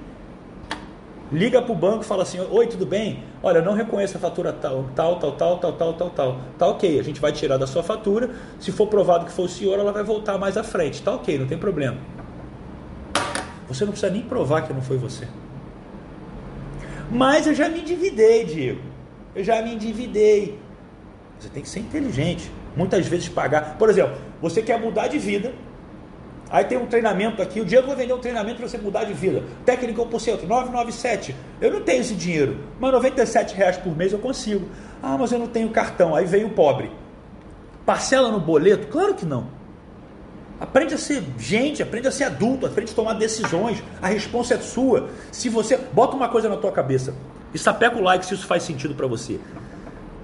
Liga 1.30 1.62
para 1.62 1.72
o 1.72 1.76
banco 1.76 2.02
e 2.02 2.04
fala 2.04 2.24
assim: 2.24 2.40
Oi, 2.40 2.66
tudo 2.66 2.84
bem? 2.84 3.22
Olha, 3.40 3.62
não 3.62 3.74
reconheço 3.74 4.16
a 4.16 4.20
fatura 4.20 4.52
tal, 4.52 4.86
tal, 4.92 5.20
tal, 5.20 5.32
tal, 5.36 5.58
tal, 5.58 5.72
tal, 5.72 5.92
tal, 5.92 6.10
tal. 6.10 6.40
Tá 6.58 6.66
ok, 6.66 6.98
a 6.98 7.02
gente 7.04 7.20
vai 7.20 7.30
tirar 7.30 7.58
da 7.58 7.66
sua 7.68 7.84
fatura. 7.84 8.30
Se 8.58 8.72
for 8.72 8.88
provado 8.88 9.24
que 9.24 9.30
foi 9.30 9.44
o 9.44 9.48
senhor, 9.48 9.78
ela 9.78 9.92
vai 9.92 10.02
voltar 10.02 10.36
mais 10.36 10.56
à 10.56 10.64
frente. 10.64 11.00
Tá 11.00 11.12
ok, 11.12 11.38
não 11.38 11.46
tem 11.46 11.56
problema. 11.56 11.98
Você 13.68 13.84
não 13.84 13.92
precisa 13.92 14.12
nem 14.12 14.22
provar 14.22 14.62
que 14.62 14.72
não 14.72 14.82
foi 14.82 14.96
você. 14.96 15.28
Mas 17.08 17.46
eu 17.46 17.54
já 17.54 17.68
me 17.68 17.82
endividei, 17.82 18.44
Diego. 18.44 18.80
Eu 19.32 19.44
já 19.44 19.62
me 19.62 19.74
endividei. 19.74 20.58
Você 21.38 21.48
tem 21.48 21.62
que 21.62 21.68
ser 21.68 21.78
inteligente. 21.78 22.50
Muitas 22.76 23.06
vezes 23.06 23.28
pagar. 23.28 23.76
Por 23.78 23.88
exemplo, 23.88 24.16
você 24.40 24.62
quer 24.62 24.80
mudar 24.80 25.08
de 25.08 25.18
vida. 25.18 25.52
Aí 26.50 26.64
tem 26.64 26.78
um 26.78 26.86
treinamento 26.86 27.40
aqui. 27.40 27.60
O 27.60 27.64
Diego 27.64 27.86
vai 27.86 27.96
vender 27.96 28.12
um 28.12 28.18
treinamento 28.18 28.58
para 28.58 28.68
você 28.68 28.78
mudar 28.78 29.04
de 29.04 29.12
vida. 29.12 29.42
Técnica 29.64 30.02
1%, 30.02 30.42
997. 30.42 31.34
Eu 31.60 31.72
não 31.72 31.82
tenho 31.82 32.00
esse 32.00 32.14
dinheiro. 32.14 32.58
Mas 32.78 32.92
97 32.92 33.54
reais 33.54 33.76
por 33.76 33.96
mês 33.96 34.12
eu 34.12 34.18
consigo. 34.18 34.68
Ah, 35.02 35.16
mas 35.18 35.32
eu 35.32 35.38
não 35.38 35.48
tenho 35.48 35.68
cartão. 35.70 36.14
Aí 36.14 36.24
vem 36.24 36.44
o 36.44 36.50
pobre. 36.50 36.90
Parcela 37.84 38.30
no 38.30 38.40
boleto? 38.40 38.86
Claro 38.88 39.14
que 39.14 39.24
não. 39.26 39.48
Aprende 40.60 40.94
a 40.94 40.98
ser 40.98 41.22
gente, 41.36 41.82
aprende 41.82 42.06
a 42.06 42.12
ser 42.12 42.24
adulto, 42.24 42.66
aprende 42.66 42.92
a 42.92 42.94
tomar 42.94 43.14
decisões. 43.14 43.82
A 44.00 44.08
resposta 44.08 44.54
é 44.54 44.58
sua. 44.58 45.10
Se 45.32 45.48
você 45.48 45.76
bota 45.76 46.16
uma 46.16 46.28
coisa 46.28 46.48
na 46.48 46.56
tua 46.56 46.72
cabeça 46.72 47.14
e 47.52 47.58
sapeca 47.58 47.98
o 47.98 48.02
like 48.02 48.24
se 48.24 48.34
isso 48.34 48.46
faz 48.46 48.62
sentido 48.62 48.94
para 48.94 49.06
você. 49.06 49.38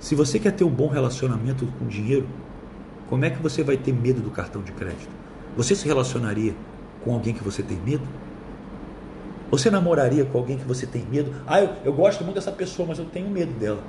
Se 0.00 0.14
você 0.14 0.38
quer 0.38 0.52
ter 0.52 0.64
um 0.64 0.70
bom 0.70 0.88
relacionamento 0.88 1.66
com 1.78 1.86
dinheiro, 1.86 2.26
como 3.06 3.22
é 3.26 3.30
que 3.30 3.40
você 3.40 3.62
vai 3.62 3.76
ter 3.76 3.92
medo 3.92 4.22
do 4.22 4.30
cartão 4.30 4.62
de 4.62 4.72
crédito? 4.72 5.10
Você 5.56 5.76
se 5.76 5.86
relacionaria 5.86 6.54
com 7.04 7.12
alguém 7.12 7.34
que 7.34 7.44
você 7.44 7.62
tem 7.62 7.76
medo? 7.76 8.02
Você 9.50 9.70
namoraria 9.70 10.24
com 10.24 10.38
alguém 10.38 10.56
que 10.56 10.64
você 10.64 10.86
tem 10.86 11.04
medo? 11.04 11.34
Ah, 11.46 11.60
eu, 11.60 11.70
eu 11.84 11.92
gosto 11.92 12.24
muito 12.24 12.36
dessa 12.36 12.50
pessoa, 12.50 12.88
mas 12.88 12.98
eu 12.98 13.04
tenho 13.04 13.28
medo 13.28 13.52
dela. 13.52 13.82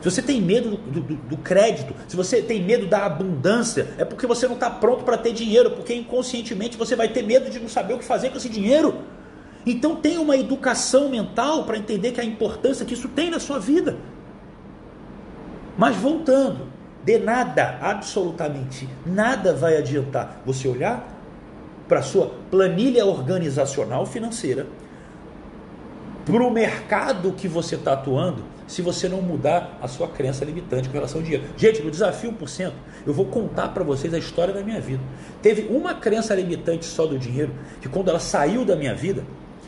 Se 0.00 0.10
você 0.10 0.22
tem 0.22 0.40
medo 0.40 0.70
do, 0.70 1.00
do, 1.00 1.14
do, 1.14 1.36
crédito, 1.36 1.94
se 2.08 2.16
você 2.16 2.40
tem 2.40 2.62
medo 2.62 2.86
da 2.86 3.04
abundância, 3.04 3.88
é 3.98 4.04
porque 4.04 4.26
você 4.26 4.46
não 4.46 4.54
está 4.54 4.70
pronto 4.70 5.04
para 5.04 5.18
ter 5.18 5.32
dinheiro, 5.32 5.72
porque 5.72 5.94
inconscientemente 5.94 6.76
você 6.78 6.96
vai 6.96 7.08
ter 7.08 7.22
medo 7.22 7.50
de 7.50 7.58
não 7.58 7.68
saber 7.68 7.94
o 7.94 7.98
que 7.98 8.04
fazer 8.04 8.30
com 8.30 8.38
esse 8.38 8.48
dinheiro. 8.48 8.94
Então 9.66 9.96
tem 9.96 10.16
uma 10.16 10.36
educação 10.36 11.08
mental 11.10 11.64
para 11.64 11.76
entender 11.76 12.12
que 12.12 12.20
a 12.20 12.24
importância 12.24 12.84
que 12.86 12.94
isso 12.94 13.08
tem 13.08 13.30
na 13.30 13.38
sua 13.38 13.58
vida. 13.58 13.96
Mas 15.76 15.96
voltando, 15.96 16.68
de 17.04 17.18
nada, 17.18 17.78
absolutamente 17.80 18.88
nada 19.04 19.52
vai 19.54 19.76
adiantar 19.76 20.40
você 20.44 20.68
olhar 20.68 21.06
para 21.88 21.98
a 21.98 22.02
sua 22.02 22.32
planilha 22.50 23.04
organizacional 23.04 24.06
financeira, 24.06 24.66
para 26.24 26.42
o 26.42 26.50
mercado 26.50 27.32
que 27.32 27.46
você 27.46 27.74
está 27.74 27.92
atuando 27.92 28.42
se 28.66 28.80
você 28.80 29.08
não 29.08 29.20
mudar 29.20 29.78
a 29.82 29.86
sua 29.86 30.08
crença 30.08 30.44
limitante 30.44 30.88
com 30.88 30.94
relação 30.94 31.18
ao 31.18 31.22
dinheiro. 31.22 31.44
Gente, 31.56 31.82
no 31.82 31.90
desafio 31.90 32.32
1%, 32.32 32.72
eu 33.06 33.12
vou 33.12 33.26
contar 33.26 33.68
para 33.68 33.84
vocês 33.84 34.12
a 34.14 34.18
história 34.18 34.54
da 34.54 34.62
minha 34.62 34.80
vida. 34.80 35.02
Teve 35.42 35.66
uma 35.68 35.94
crença 35.94 36.34
limitante 36.34 36.86
só 36.86 37.06
do 37.06 37.18
dinheiro, 37.18 37.52
que 37.82 37.88
quando 37.88 38.08
ela 38.08 38.18
saiu 38.18 38.64
da 38.64 38.74
minha 38.74 38.94
vida, 38.94 39.22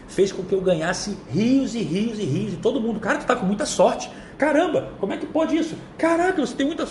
fez 0.09 0.33
com 0.33 0.42
que 0.42 0.55
eu 0.55 0.61
ganhasse 0.62 1.16
rios 1.29 1.75
e 1.75 1.83
rios 1.83 2.19
e 2.19 2.25
rios. 2.25 2.55
E 2.55 2.57
todo 2.57 2.81
mundo, 2.81 2.99
cara, 3.01 3.19
tu 3.19 3.27
tá 3.27 3.37
com 3.37 3.45
muita 3.45 3.66
sorte. 3.66 4.11
Caramba, 4.38 4.92
como 5.01 5.12
é 5.12 5.16
que 5.16 5.27
pode 5.27 5.57
isso? 5.57 5.77
Caraca, 5.96 6.44
você 6.44 6.55
tem 6.55 6.66
muita 6.66 6.87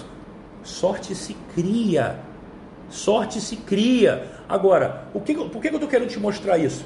sorte 0.63 1.13
se 1.13 1.36
cria. 1.53 2.19
Sorte 2.89 3.39
se 3.41 3.55
cria. 3.58 4.31
Agora, 4.47 5.08
o 5.13 5.19
que, 5.19 5.34
por 5.34 5.62
que 5.62 5.67
eu 5.67 5.73
estou 5.73 5.89
querendo 5.89 6.10
te 6.10 6.19
mostrar 6.19 6.58
isso? 6.58 6.86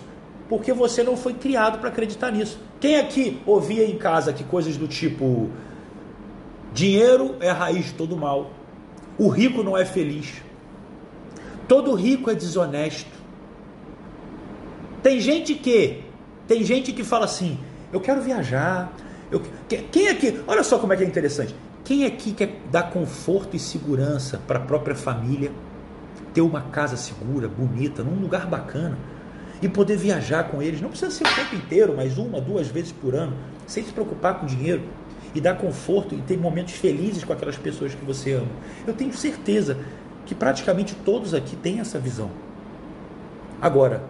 porque 0.49 0.73
você 0.73 1.03
não 1.03 1.15
foi 1.15 1.35
criado 1.35 1.77
para 1.77 1.89
acreditar 1.89 2.31
nisso. 2.31 2.59
Quem 2.81 2.97
aqui 2.97 3.39
ouvia 3.45 3.85
em 3.85 3.97
casa 3.97 4.33
que 4.33 4.43
coisas 4.43 4.75
do 4.75 4.87
tipo 4.87 5.49
dinheiro 6.73 7.35
é 7.39 7.49
a 7.49 7.53
raiz 7.53 7.85
de 7.85 7.93
todo 7.93 8.17
mal, 8.17 8.51
o 9.17 9.27
rico 9.29 9.63
não 9.63 9.77
é 9.77 9.85
feliz, 9.85 10.41
todo 11.67 11.93
rico 11.93 12.31
é 12.31 12.35
desonesto. 12.35 13.11
Tem 15.03 15.19
gente 15.19 15.53
que 15.53 16.03
tem 16.47 16.63
gente 16.63 16.91
que 16.91 17.03
fala 17.03 17.25
assim, 17.25 17.59
eu 17.93 18.01
quero 18.01 18.21
viajar, 18.21 18.91
eu, 19.31 19.41
quem 19.91 20.07
aqui, 20.09 20.41
olha 20.47 20.63
só 20.63 20.79
como 20.79 20.93
é 20.93 20.97
que 20.97 21.03
é 21.03 21.07
interessante. 21.07 21.55
Quem 21.83 22.05
aqui 22.05 22.33
quer 22.33 22.59
dar 22.71 22.91
conforto 22.91 23.55
e 23.55 23.59
segurança 23.59 24.39
para 24.47 24.59
a 24.59 24.61
própria 24.61 24.95
família, 24.95 25.51
ter 26.33 26.41
uma 26.41 26.61
casa 26.61 26.97
segura, 26.97 27.47
bonita, 27.47 28.03
num 28.03 28.19
lugar 28.19 28.45
bacana? 28.47 28.97
e 29.61 29.67
poder 29.67 29.97
viajar 29.97 30.45
com 30.45 30.61
eles. 30.61 30.81
Não 30.81 30.89
precisa 30.89 31.11
ser 31.11 31.25
o 31.25 31.35
tempo 31.35 31.55
inteiro, 31.55 31.93
mas 31.95 32.17
uma, 32.17 32.39
duas 32.39 32.67
vezes 32.67 32.91
por 32.91 33.15
ano, 33.15 33.35
sem 33.67 33.83
se 33.83 33.91
preocupar 33.91 34.39
com 34.39 34.45
dinheiro 34.45 34.83
e 35.33 35.41
dar 35.41 35.55
conforto 35.55 36.15
e 36.15 36.21
ter 36.21 36.37
momentos 36.37 36.73
felizes 36.73 37.23
com 37.23 37.33
aquelas 37.33 37.57
pessoas 37.57 37.93
que 37.93 38.03
você 38.03 38.33
ama. 38.33 38.47
Eu 38.87 38.93
tenho 38.93 39.13
certeza 39.13 39.77
que 40.25 40.33
praticamente 40.33 40.95
todos 41.05 41.33
aqui 41.33 41.55
têm 41.55 41.79
essa 41.79 41.99
visão. 41.99 42.31
Agora, 43.61 44.03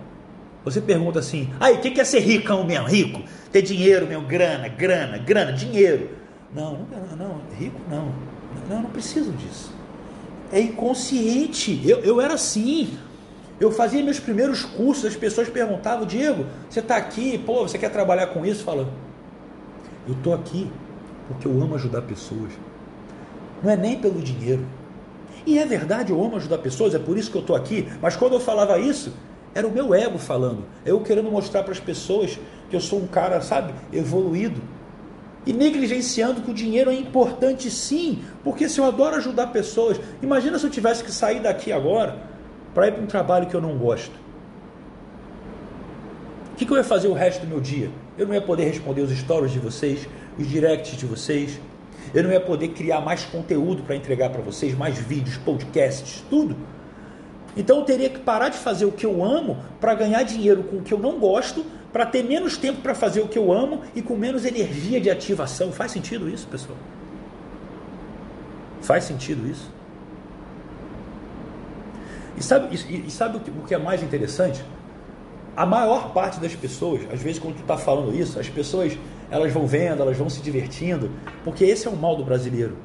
você 0.63 0.81
pergunta 0.81 1.19
assim: 1.19 1.49
aí, 1.59 1.75
o 1.75 1.79
que 1.79 1.99
é 1.99 2.03
ser 2.03 2.19
ricão 2.19 2.63
mesmo? 2.63 2.87
Rico? 2.87 3.21
Ter 3.51 3.61
dinheiro, 3.61 4.05
meu, 4.07 4.21
grana, 4.21 4.67
grana, 4.67 5.17
grana, 5.17 5.53
dinheiro. 5.53 6.09
Não, 6.53 6.85
não, 6.91 7.17
não, 7.17 7.41
rico 7.57 7.79
não. 7.89 8.13
Não, 8.69 8.83
não 8.83 8.89
preciso 8.89 9.31
disso. 9.31 9.73
É 10.51 10.59
inconsciente. 10.59 11.81
Eu, 11.87 11.99
eu 11.99 12.21
era 12.21 12.33
assim. 12.33 12.97
Eu 13.59 13.71
fazia 13.71 14.01
meus 14.01 14.19
primeiros 14.19 14.63
cursos, 14.63 15.05
as 15.05 15.15
pessoas 15.17 15.49
perguntavam, 15.49 16.05
Diego, 16.05 16.45
você 16.69 16.79
está 16.79 16.95
aqui, 16.95 17.37
pô, 17.37 17.67
você 17.67 17.77
quer 17.77 17.89
trabalhar 17.89 18.27
com 18.27 18.45
isso? 18.45 18.63
Fala, 18.63 18.89
eu 20.07 20.13
estou 20.13 20.33
aqui 20.33 20.71
porque 21.27 21.47
eu 21.47 21.51
amo 21.61 21.75
ajudar 21.75 22.01
pessoas. 22.01 22.51
Não 23.61 23.69
é 23.69 23.77
nem 23.77 23.99
pelo 23.99 24.21
dinheiro. 24.21 24.65
E 25.45 25.59
é 25.59 25.65
verdade, 25.65 26.11
eu 26.11 26.23
amo 26.23 26.37
ajudar 26.37 26.57
pessoas, 26.57 26.95
é 26.95 26.99
por 26.99 27.17
isso 27.17 27.29
que 27.29 27.37
eu 27.37 27.41
estou 27.41 27.55
aqui. 27.55 27.87
Mas 28.01 28.15
quando 28.15 28.33
eu 28.33 28.39
falava 28.39 28.79
isso, 28.79 29.13
era 29.53 29.67
o 29.67 29.71
meu 29.71 29.93
ego 29.93 30.17
falando. 30.17 30.63
Eu 30.85 30.99
querendo 31.01 31.31
mostrar 31.31 31.63
para 31.63 31.71
as 31.71 31.79
pessoas 31.79 32.39
que 32.69 32.75
eu 32.75 32.81
sou 32.81 32.99
um 32.99 33.07
cara, 33.07 33.41
sabe, 33.41 33.73
evoluído. 33.91 34.61
E 35.45 35.53
negligenciando 35.53 36.41
que 36.41 36.51
o 36.51 36.53
dinheiro 36.53 36.91
é 36.91 36.93
importante 36.93 37.71
sim, 37.71 38.23
porque 38.43 38.69
se 38.69 38.79
eu 38.79 38.85
adoro 38.85 39.15
ajudar 39.15 39.47
pessoas, 39.47 39.99
imagina 40.21 40.59
se 40.59 40.65
eu 40.65 40.69
tivesse 40.69 41.03
que 41.03 41.11
sair 41.11 41.39
daqui 41.39 41.71
agora 41.71 42.17
para 42.73 42.87
ir 42.87 42.91
para 42.91 43.03
um 43.03 43.07
trabalho 43.07 43.47
que 43.47 43.55
eu 43.55 43.61
não 43.61 43.77
gosto? 43.77 44.13
O 46.53 46.55
que, 46.55 46.65
que 46.65 46.71
eu 46.71 46.77
ia 46.77 46.83
fazer 46.83 47.07
o 47.07 47.13
resto 47.13 47.41
do 47.41 47.47
meu 47.47 47.61
dia? 47.61 47.89
Eu 48.17 48.27
não 48.27 48.33
ia 48.33 48.41
poder 48.41 48.65
responder 48.65 49.01
os 49.01 49.17
stories 49.17 49.51
de 49.51 49.59
vocês, 49.59 50.07
os 50.37 50.45
directs 50.45 50.97
de 50.97 51.05
vocês. 51.05 51.59
Eu 52.13 52.23
não 52.23 52.31
ia 52.31 52.41
poder 52.41 52.69
criar 52.69 52.99
mais 52.99 53.23
conteúdo 53.23 53.83
para 53.83 53.95
entregar 53.95 54.29
para 54.29 54.41
vocês, 54.41 54.75
mais 54.75 54.97
vídeos, 54.97 55.37
podcasts, 55.37 56.23
tudo. 56.29 56.55
Então 57.55 57.79
eu 57.79 57.83
teria 57.83 58.09
que 58.09 58.19
parar 58.19 58.49
de 58.49 58.57
fazer 58.57 58.85
o 58.85 58.91
que 58.91 59.05
eu 59.05 59.23
amo 59.23 59.57
para 59.79 59.93
ganhar 59.93 60.23
dinheiro 60.23 60.63
com 60.63 60.77
o 60.77 60.81
que 60.81 60.93
eu 60.93 60.99
não 60.99 61.19
gosto, 61.19 61.65
para 61.91 62.05
ter 62.05 62.23
menos 62.23 62.57
tempo 62.57 62.81
para 62.81 62.93
fazer 62.93 63.21
o 63.21 63.27
que 63.27 63.37
eu 63.37 63.51
amo 63.51 63.81
e 63.95 64.01
com 64.01 64.15
menos 64.15 64.45
energia 64.45 65.01
de 65.01 65.09
ativação. 65.09 65.71
Faz 65.71 65.91
sentido 65.91 66.29
isso, 66.29 66.47
pessoal? 66.47 66.77
Faz 68.81 69.03
sentido 69.03 69.47
isso? 69.47 69.71
E 72.37 72.43
sabe, 72.43 72.73
e, 72.73 73.11
sabe 73.11 73.37
o, 73.37 73.39
que, 73.41 73.49
o 73.49 73.63
que 73.63 73.73
é 73.73 73.77
mais 73.77 74.01
interessante? 74.01 74.63
A 75.57 75.65
maior 75.65 76.13
parte 76.13 76.39
das 76.39 76.55
pessoas, 76.55 77.01
às 77.11 77.21
vezes 77.21 77.39
quando 77.39 77.55
tu 77.55 77.61
está 77.61 77.77
falando 77.77 78.15
isso, 78.15 78.39
as 78.39 78.47
pessoas 78.47 78.97
elas 79.29 79.51
vão 79.51 79.67
vendo, 79.67 80.01
elas 80.01 80.17
vão 80.17 80.29
se 80.29 80.41
divertindo, 80.41 81.11
porque 81.43 81.65
esse 81.65 81.87
é 81.87 81.89
o 81.91 81.95
mal 81.95 82.15
do 82.15 82.23
brasileiro. 82.23 82.77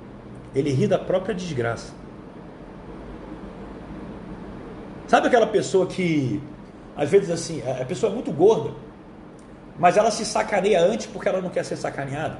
Ele 0.54 0.70
ri 0.70 0.86
da 0.86 0.98
própria 0.98 1.34
desgraça. 1.34 1.92
Sabe 5.14 5.28
aquela 5.28 5.46
pessoa 5.46 5.86
que, 5.86 6.42
às 6.96 7.08
vezes 7.08 7.30
assim, 7.30 7.62
a 7.80 7.84
pessoa 7.84 8.10
é 8.10 8.14
muito 8.16 8.32
gorda, 8.32 8.72
mas 9.78 9.96
ela 9.96 10.10
se 10.10 10.26
sacaneia 10.26 10.84
antes 10.84 11.06
porque 11.06 11.28
ela 11.28 11.40
não 11.40 11.50
quer 11.50 11.64
ser 11.64 11.76
sacaneada? 11.76 12.36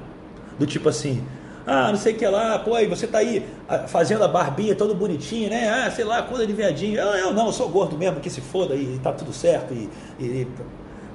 Do 0.59 0.67
tipo 0.67 0.89
assim, 0.89 1.25
ah, 1.65 1.89
não 1.89 1.97
sei 1.97 2.13
o 2.13 2.17
que 2.17 2.27
lá, 2.27 2.59
pô, 2.59 2.75
aí 2.75 2.85
você 2.85 3.07
tá 3.07 3.19
aí 3.19 3.47
ah, 3.69 3.87
fazendo 3.87 4.25
a 4.25 4.27
barbinha 4.27 4.75
todo 4.75 4.93
bonitinho, 4.93 5.49
né? 5.51 5.69
Ah, 5.69 5.89
sei 5.89 6.03
lá, 6.03 6.23
coisa 6.23 6.45
de 6.45 6.51
viadinho. 6.51 6.99
Eu, 6.99 7.07
eu 7.13 7.33
não, 7.33 7.45
eu 7.45 7.53
sou 7.53 7.69
gordo 7.69 7.97
mesmo, 7.97 8.19
que 8.19 8.29
se 8.29 8.41
foda 8.41 8.75
e 8.75 8.99
tá 9.01 9.13
tudo 9.13 9.31
certo. 9.31 9.73
E, 9.73 9.89
e... 10.19 10.47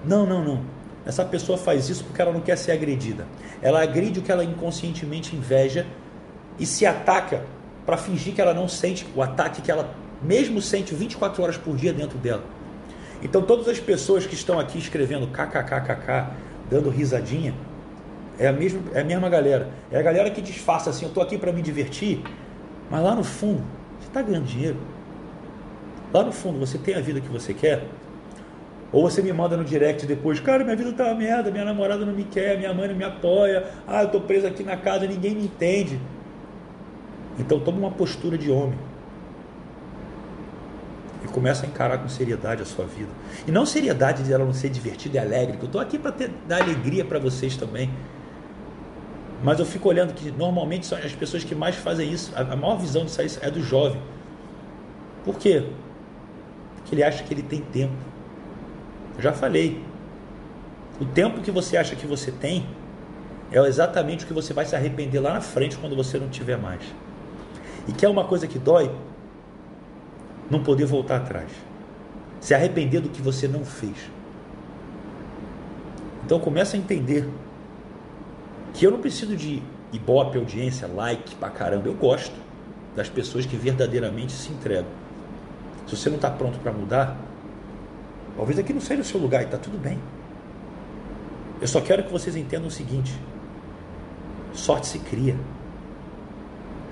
Não, 0.03 0.25
não, 0.25 0.43
não. 0.43 0.63
Essa 1.05 1.27
pessoa 1.27 1.59
faz 1.59 1.91
isso 1.91 2.05
porque 2.05 2.23
ela 2.23 2.33
não 2.33 2.41
quer 2.41 2.57
ser 2.57 2.73
agredida. 2.73 3.27
Ela 3.61 3.83
agride 3.83 4.19
o 4.19 4.23
que 4.23 4.33
ela 4.33 4.43
inconscientemente 4.43 5.37
inveja 5.37 5.87
e 6.59 6.65
se 6.65 6.87
ataca 6.87 7.45
para 7.85 7.99
fingir 7.99 8.35
que 8.35 8.41
ela 8.41 8.55
não 8.55 8.67
sente 8.67 9.07
o 9.15 9.21
ataque 9.21 9.61
que 9.61 9.71
ela 9.71 10.00
mesmo 10.23 10.61
sente 10.61 10.95
24 10.95 11.43
horas 11.43 11.57
por 11.57 11.77
dia 11.77 11.93
dentro 11.93 12.19
dela. 12.19 12.45
Então 13.23 13.43
todas 13.43 13.69
as 13.69 13.79
pessoas 13.79 14.27
que 14.27 14.35
estão 14.35 14.59
aqui 14.59 14.79
escrevendo 14.79 15.27
kkkk, 15.27 16.27
dando 16.71 16.89
risadinha, 16.89 17.55
é 18.39 18.47
a 18.47 18.53
mesma, 18.53 18.81
é 18.95 19.01
a 19.01 19.05
mesma 19.05 19.29
galera. 19.29 19.69
É 19.91 19.99
a 19.99 20.03
galera 20.03 20.31
que 20.31 20.41
disfarça 20.41 20.91
assim, 20.91 21.05
eu 21.05 21.09
estou 21.09 21.23
aqui 21.23 21.37
para 21.37 21.53
me 21.53 21.61
divertir, 21.61 22.23
mas 22.91 23.03
lá 23.03 23.15
no 23.15 23.23
fundo, 23.23 23.63
você 23.99 24.09
está 24.09 24.23
ganhando 24.23 24.47
dinheiro. 24.47 24.79
Lá 26.13 26.23
no 26.23 26.33
fundo, 26.33 26.59
você 26.59 26.79
tem 26.79 26.95
a 26.95 27.01
vida 27.01 27.21
que 27.21 27.29
você 27.29 27.53
quer. 27.53 27.85
Ou 28.93 29.09
você 29.09 29.23
me 29.23 29.33
manda 29.33 29.57
no 29.57 29.65
direct 29.65 30.05
depois, 30.05 30.41
cara, 30.41 30.65
minha 30.65 30.75
vida 30.75 30.93
tá 30.93 31.05
uma 31.05 31.15
merda, 31.15 31.51
minha 31.51 31.65
namorada 31.65 32.05
não 32.05 32.13
me 32.13 32.25
quer, 32.25 32.59
minha 32.59 32.75
mãe 32.75 32.89
não 32.89 32.97
me 32.97 33.05
apoia, 33.05 33.65
ah, 33.87 34.01
eu 34.01 34.07
estou 34.07 34.21
preso 34.23 34.47
aqui 34.47 34.65
na 34.65 34.77
casa, 34.77 35.07
ninguém 35.07 35.35
me 35.35 35.45
entende. 35.45 36.01
Então 37.39 37.61
toma 37.61 37.79
uma 37.79 37.91
postura 37.91 38.37
de 38.37 38.51
homem. 38.51 38.90
Começa 41.33 41.65
a 41.65 41.69
encarar 41.69 41.99
com 41.99 42.09
seriedade 42.09 42.63
a 42.63 42.65
sua 42.65 42.85
vida. 42.85 43.11
E 43.47 43.51
não 43.51 43.65
seriedade 43.65 44.23
de 44.23 44.33
ela 44.33 44.45
não 44.45 44.53
ser 44.53 44.69
divertida 44.69 45.17
e 45.17 45.21
alegre, 45.21 45.57
que 45.57 45.63
eu 45.63 45.67
estou 45.67 45.81
aqui 45.81 45.99
para 45.99 46.15
dar 46.47 46.63
alegria 46.63 47.05
para 47.05 47.19
vocês 47.19 47.57
também. 47.57 47.91
Mas 49.43 49.59
eu 49.59 49.65
fico 49.65 49.89
olhando 49.89 50.13
que 50.13 50.31
normalmente 50.31 50.87
são 50.87 50.99
as 50.99 51.13
pessoas 51.13 51.45
que 51.45 51.55
mais 51.55 51.77
fazem 51.77 52.13
isso, 52.13 52.33
a 52.37 52.57
maior 52.57 52.77
visão 52.77 53.05
disso 53.05 53.21
aí 53.21 53.29
é 53.41 53.51
do 53.51 53.63
jovem. 53.63 54.01
Por 55.25 55.39
quê? 55.39 55.65
Porque 56.77 56.95
ele 56.95 57.03
acha 57.03 57.23
que 57.23 57.33
ele 57.33 57.43
tem 57.43 57.61
tempo. 57.61 57.95
Eu 59.17 59.23
já 59.23 59.33
falei. 59.33 59.83
O 61.01 61.05
tempo 61.05 61.41
que 61.41 61.51
você 61.51 61.77
acha 61.77 61.97
que 61.97 62.07
você 62.07 62.31
tem 62.31 62.67
é 63.51 63.59
exatamente 63.61 64.25
o 64.25 64.29
que 64.29 64.35
você 64.35 64.53
vai 64.53 64.67
se 64.67 64.77
arrepender 64.77 65.19
lá 65.19 65.35
na 65.35 65.41
frente 65.41 65.79
quando 65.79 65.97
você 65.97 66.19
não 66.19 66.29
tiver 66.29 66.59
mais. 66.59 66.83
E 67.89 67.93
que 67.93 68.05
é 68.05 68.09
uma 68.09 68.25
coisa 68.25 68.47
que 68.47 68.59
dói 68.59 68.91
não 70.51 70.63
poder 70.63 70.85
voltar 70.85 71.17
atrás. 71.17 71.51
Se 72.41 72.55
arrepender 72.55 73.01
do 73.01 73.09
que 73.09 73.23
você 73.23 73.47
não 73.47 73.65
fez. 73.65 74.11
Então 76.25 76.41
começa 76.41 76.77
a 76.77 76.79
entender 76.79 77.29
que 78.75 78.85
eu 78.85 78.91
não 78.91 79.01
preciso 79.01 79.37
de 79.37 79.63
ibope, 79.93 80.39
audiência, 80.39 80.87
like 80.87 81.35
pra 81.37 81.51
caramba. 81.51 81.89
Eu 81.89 81.95
gosto 81.95 82.35
das 82.97 83.09
pessoas 83.09 83.47
que 83.47 83.57
verdadeiramente 83.57 84.33
se 84.33 84.53
entregam. 84.53 84.91
Se 85.87 85.97
você 85.97 86.09
não 86.09 86.17
está 86.17 86.31
pronto 86.31 86.59
para 86.59 86.73
mudar, 86.73 87.17
talvez 88.37 88.59
aqui 88.59 88.73
não 88.73 88.81
seja 88.81 89.03
o 89.03 89.05
seu 89.05 89.21
lugar 89.21 89.43
e 89.43 89.45
está 89.45 89.59
tudo 89.59 89.79
bem. 89.79 89.99
Eu 91.61 91.69
só 91.69 91.81
quero 91.81 92.05
que 92.05 92.13
vocês 92.13 92.37
entendam 92.37 92.69
o 92.69 92.71
seguinte: 92.71 93.13
sorte 94.53 94.87
se 94.87 94.99
cria. 94.99 95.37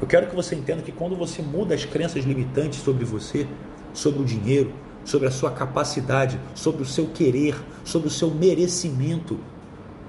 Eu 0.01 0.07
quero 0.07 0.29
que 0.29 0.35
você 0.35 0.55
entenda 0.55 0.81
que 0.81 0.93
quando 0.93 1.17
você 1.17 1.43
muda 1.43 1.75
as 1.75 1.85
crenças 1.85 2.25
limitantes 2.25 2.81
sobre 2.81 3.05
você, 3.05 3.49
sobre 3.93 4.23
o 4.23 4.25
dinheiro, 4.25 4.73
sobre 5.05 5.27
a 5.27 5.31
sua 5.31 5.51
capacidade, 5.51 6.39
sobre 6.55 6.83
o 6.83 6.87
seu 6.87 7.07
querer, 7.09 7.57
sobre 7.85 8.07
o 8.07 8.11
seu 8.11 8.31
merecimento, 8.31 9.39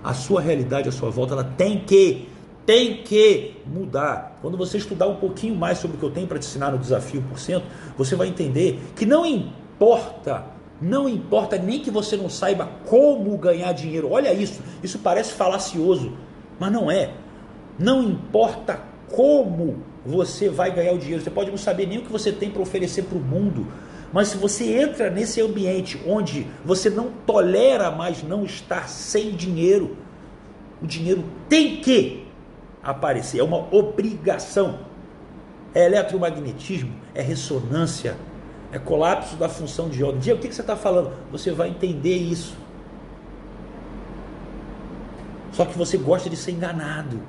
a 0.03 0.13
sua 0.13 0.41
realidade 0.41 0.87
à 0.87 0.91
sua 0.91 1.09
volta, 1.09 1.33
ela 1.33 1.43
tem 1.43 1.79
que, 1.79 2.29
tem 2.67 3.01
que 3.01 3.55
mudar. 3.65 4.37
Quando 4.41 4.57
você 4.57 4.77
estudar 4.77 5.07
um 5.07 5.15
pouquinho 5.15 5.55
mais 5.55 5.79
sobre 5.79 5.97
o 5.97 5.99
que 5.99 6.05
eu 6.05 6.11
tenho 6.11 6.27
para 6.27 6.37
te 6.37 6.45
ensinar 6.45 6.71
no 6.71 6.77
Desafio 6.77 7.23
por 7.23 7.39
cento, 7.39 7.65
você 7.97 8.15
vai 8.15 8.27
entender 8.27 8.79
que 8.95 9.07
não 9.07 9.25
importa, 9.25 10.45
não 10.79 11.09
importa 11.09 11.57
nem 11.57 11.79
que 11.79 11.89
você 11.89 12.15
não 12.15 12.29
saiba 12.29 12.69
como 12.85 13.35
ganhar 13.37 13.73
dinheiro. 13.73 14.11
Olha 14.11 14.31
isso, 14.31 14.61
isso 14.83 14.99
parece 14.99 15.33
falacioso, 15.33 16.13
mas 16.59 16.71
não 16.71 16.91
é. 16.91 17.11
Não 17.77 18.03
importa 18.03 18.88
como 19.11 19.77
você 20.05 20.49
vai 20.49 20.71
ganhar 20.71 20.93
o 20.93 20.97
dinheiro. 20.97 21.23
Você 21.23 21.29
pode 21.29 21.49
não 21.49 21.57
saber 21.57 21.87
nem 21.87 21.99
o 21.99 22.01
que 22.01 22.11
você 22.11 22.31
tem 22.31 22.49
para 22.49 22.61
oferecer 22.61 23.03
para 23.03 23.17
o 23.17 23.21
mundo, 23.21 23.67
mas 24.11 24.29
se 24.29 24.37
você 24.37 24.79
entra 24.79 25.09
nesse 25.09 25.41
ambiente 25.41 26.01
onde 26.07 26.47
você 26.65 26.89
não 26.89 27.11
tolera 27.25 27.91
mais 27.91 28.23
não 28.23 28.43
estar 28.43 28.89
sem 28.89 29.31
dinheiro, 29.31 29.97
o 30.81 30.87
dinheiro 30.87 31.23
tem 31.47 31.77
que 31.77 32.25
aparecer, 32.81 33.39
é 33.39 33.43
uma 33.43 33.73
obrigação. 33.73 34.87
É 35.73 35.85
eletromagnetismo, 35.85 36.91
é 37.13 37.21
ressonância, 37.21 38.17
é 38.71 38.79
colapso 38.79 39.35
da 39.35 39.47
função 39.47 39.87
de 39.87 40.03
onda. 40.03 40.17
Diego, 40.17 40.39
o 40.39 40.41
que 40.41 40.53
você 40.53 40.61
está 40.61 40.75
falando? 40.75 41.11
Você 41.31 41.51
vai 41.51 41.69
entender 41.69 42.15
isso. 42.15 42.57
Só 45.51 45.65
que 45.65 45.77
você 45.77 45.97
gosta 45.97 46.27
de 46.27 46.35
ser 46.35 46.51
enganado. 46.51 47.21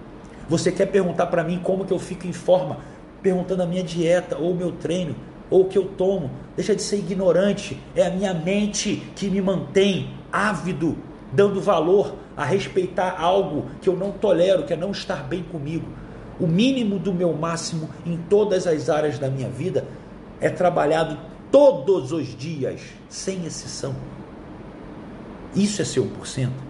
Você 0.51 0.73
quer 0.73 0.87
perguntar 0.87 1.27
para 1.27 1.45
mim 1.45 1.61
como 1.63 1.85
que 1.85 1.93
eu 1.93 1.99
fico 2.01 2.27
em 2.27 2.33
forma, 2.33 2.79
perguntando 3.23 3.63
a 3.63 3.67
minha 3.67 3.85
dieta 3.85 4.37
ou 4.37 4.51
o 4.51 4.55
meu 4.55 4.73
treino 4.73 5.15
ou 5.49 5.61
o 5.61 5.65
que 5.67 5.79
eu 5.79 5.85
tomo. 5.85 6.29
Deixa 6.57 6.75
de 6.75 6.83
ser 6.83 6.97
ignorante. 6.97 7.79
É 7.95 8.05
a 8.05 8.11
minha 8.11 8.35
mente 8.35 9.01
que 9.15 9.31
me 9.31 9.41
mantém 9.41 10.11
ávido, 10.33 10.99
dando 11.33 11.61
valor 11.61 12.17
a 12.37 12.45
respeitar 12.45 13.15
algo 13.17 13.67
que 13.81 13.89
eu 13.89 13.97
não 13.97 14.11
tolero, 14.11 14.65
que 14.65 14.73
é 14.73 14.77
não 14.77 14.91
estar 14.91 15.23
bem 15.23 15.45
comigo. 15.45 15.87
O 16.41 16.49
mínimo 16.49 16.99
do 16.99 17.15
meu 17.15 17.33
máximo 17.33 17.89
em 18.05 18.17
todas 18.29 18.67
as 18.67 18.91
áreas 18.91 19.21
da 19.21 19.31
minha 19.31 19.49
vida 19.49 19.85
é 20.41 20.51
trabalhado 20.51 21.17
todos 21.53 22.11
os 22.11 22.37
dias, 22.37 22.81
sem 23.09 23.47
exceção. 23.47 23.95
Isso 25.55 25.81
é 25.81 25.85
ser 25.85 26.01
1%. 26.01 26.70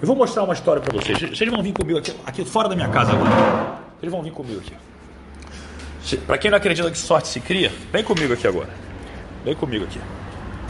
Eu 0.00 0.06
vou 0.06 0.16
mostrar 0.16 0.42
uma 0.42 0.52
história 0.52 0.82
para 0.82 0.92
vocês. 0.98 1.18
Vocês 1.18 1.50
vão 1.50 1.62
vir 1.62 1.72
comigo 1.72 1.98
aqui, 1.98 2.14
aqui 2.26 2.44
fora 2.44 2.68
da 2.68 2.76
minha 2.76 2.88
casa 2.88 3.12
agora. 3.12 3.30
Vocês 3.98 4.12
vão 4.12 4.22
vir 4.22 4.32
comigo 4.32 4.60
aqui. 4.60 4.74
Para 6.18 6.38
quem 6.38 6.50
não 6.50 6.58
acredita 6.58 6.90
que 6.90 6.98
sorte 6.98 7.28
se 7.28 7.40
cria, 7.40 7.72
vem 7.90 8.04
comigo 8.04 8.32
aqui 8.32 8.46
agora. 8.46 8.68
Vem 9.44 9.54
comigo 9.54 9.84
aqui. 9.84 9.98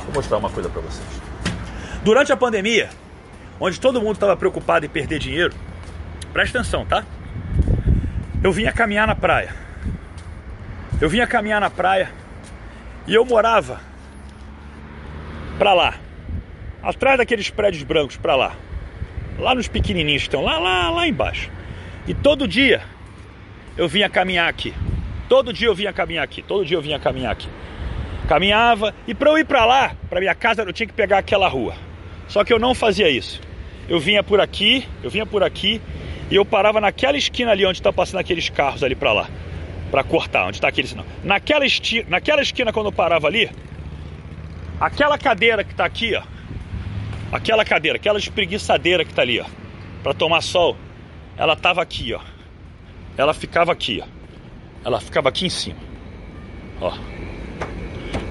Vou 0.04 0.14
mostrar 0.14 0.38
uma 0.38 0.48
coisa 0.48 0.68
para 0.68 0.80
vocês. 0.80 1.06
Durante 2.04 2.32
a 2.32 2.36
pandemia, 2.36 2.88
onde 3.58 3.80
todo 3.80 4.00
mundo 4.00 4.14
estava 4.14 4.36
preocupado 4.36 4.86
em 4.86 4.88
perder 4.88 5.18
dinheiro, 5.18 5.54
presta 6.32 6.60
atenção, 6.60 6.86
tá? 6.86 7.04
Eu 8.42 8.52
vinha 8.52 8.72
caminhar 8.72 9.08
na 9.08 9.14
praia. 9.14 9.54
Eu 11.00 11.08
vinha 11.08 11.26
caminhar 11.26 11.60
na 11.60 11.68
praia 11.68 12.10
e 13.06 13.14
eu 13.14 13.24
morava 13.24 13.80
para 15.58 15.74
lá, 15.74 15.94
atrás 16.82 17.18
daqueles 17.18 17.50
prédios 17.50 17.82
brancos 17.82 18.16
para 18.16 18.36
lá, 18.36 18.56
lá 19.38 19.54
nos 19.54 19.68
pequenininhos 19.68 20.22
que 20.22 20.28
estão 20.28 20.42
lá, 20.42 20.58
lá, 20.58 20.90
lá 20.90 21.06
embaixo. 21.06 21.50
E 22.06 22.14
todo 22.14 22.46
dia 22.46 22.82
eu 23.76 23.88
vinha 23.88 24.08
caminhar 24.08 24.48
aqui. 24.48 24.72
Todo 25.28 25.52
dia 25.52 25.68
eu 25.68 25.74
vinha 25.74 25.92
caminhar 25.92 26.24
aqui, 26.24 26.42
todo 26.42 26.64
dia 26.64 26.76
eu 26.76 26.82
vinha 26.82 26.98
caminhar 26.98 27.32
aqui. 27.32 27.48
Caminhava 28.28 28.94
e 29.06 29.14
para 29.14 29.30
eu 29.30 29.38
ir 29.38 29.44
para 29.44 29.64
lá, 29.64 29.96
para 30.08 30.20
minha 30.20 30.34
casa, 30.34 30.62
eu 30.62 30.72
tinha 30.72 30.86
que 30.86 30.92
pegar 30.92 31.18
aquela 31.18 31.48
rua. 31.48 31.74
Só 32.28 32.44
que 32.44 32.52
eu 32.52 32.58
não 32.58 32.74
fazia 32.74 33.08
isso. 33.08 33.40
Eu 33.88 34.00
vinha 34.00 34.22
por 34.22 34.40
aqui, 34.40 34.84
eu 35.02 35.10
vinha 35.10 35.26
por 35.26 35.42
aqui 35.42 35.80
e 36.30 36.34
eu 36.34 36.44
parava 36.44 36.80
naquela 36.80 37.16
esquina 37.16 37.52
ali 37.52 37.64
onde 37.64 37.78
está 37.78 37.92
passando 37.92 38.20
aqueles 38.20 38.48
carros 38.48 38.82
ali 38.82 38.96
para 38.96 39.12
lá, 39.12 39.28
para 39.90 40.02
cortar, 40.02 40.46
onde 40.46 40.56
está 40.56 40.68
aquele 40.68 40.88
sinal. 40.88 41.06
Naquela, 41.22 41.64
esti... 41.64 42.04
naquela 42.08 42.42
esquina 42.42 42.72
quando 42.72 42.86
eu 42.86 42.92
parava 42.92 43.28
ali, 43.28 43.48
aquela 44.80 45.16
cadeira 45.16 45.62
que 45.62 45.70
está 45.70 45.84
aqui, 45.84 46.16
ó, 46.16 46.22
aquela 47.36 47.64
cadeira, 47.64 47.96
aquela 47.96 48.18
espreguiçadeira 48.18 49.04
que 49.04 49.10
está 49.10 49.22
ali, 49.22 49.40
ó, 49.40 49.46
para 50.02 50.14
tomar 50.14 50.40
sol, 50.40 50.76
ela 51.36 51.54
tava 51.54 51.82
aqui, 51.82 52.14
ó. 52.14 52.20
Ela 53.16 53.32
ficava 53.32 53.72
aqui, 53.72 54.02
ó. 54.02 54.06
Ela 54.84 55.00
ficava 55.00 55.28
aqui 55.28 55.46
em 55.46 55.50
cima. 55.50 55.78
Ó. 56.80 56.92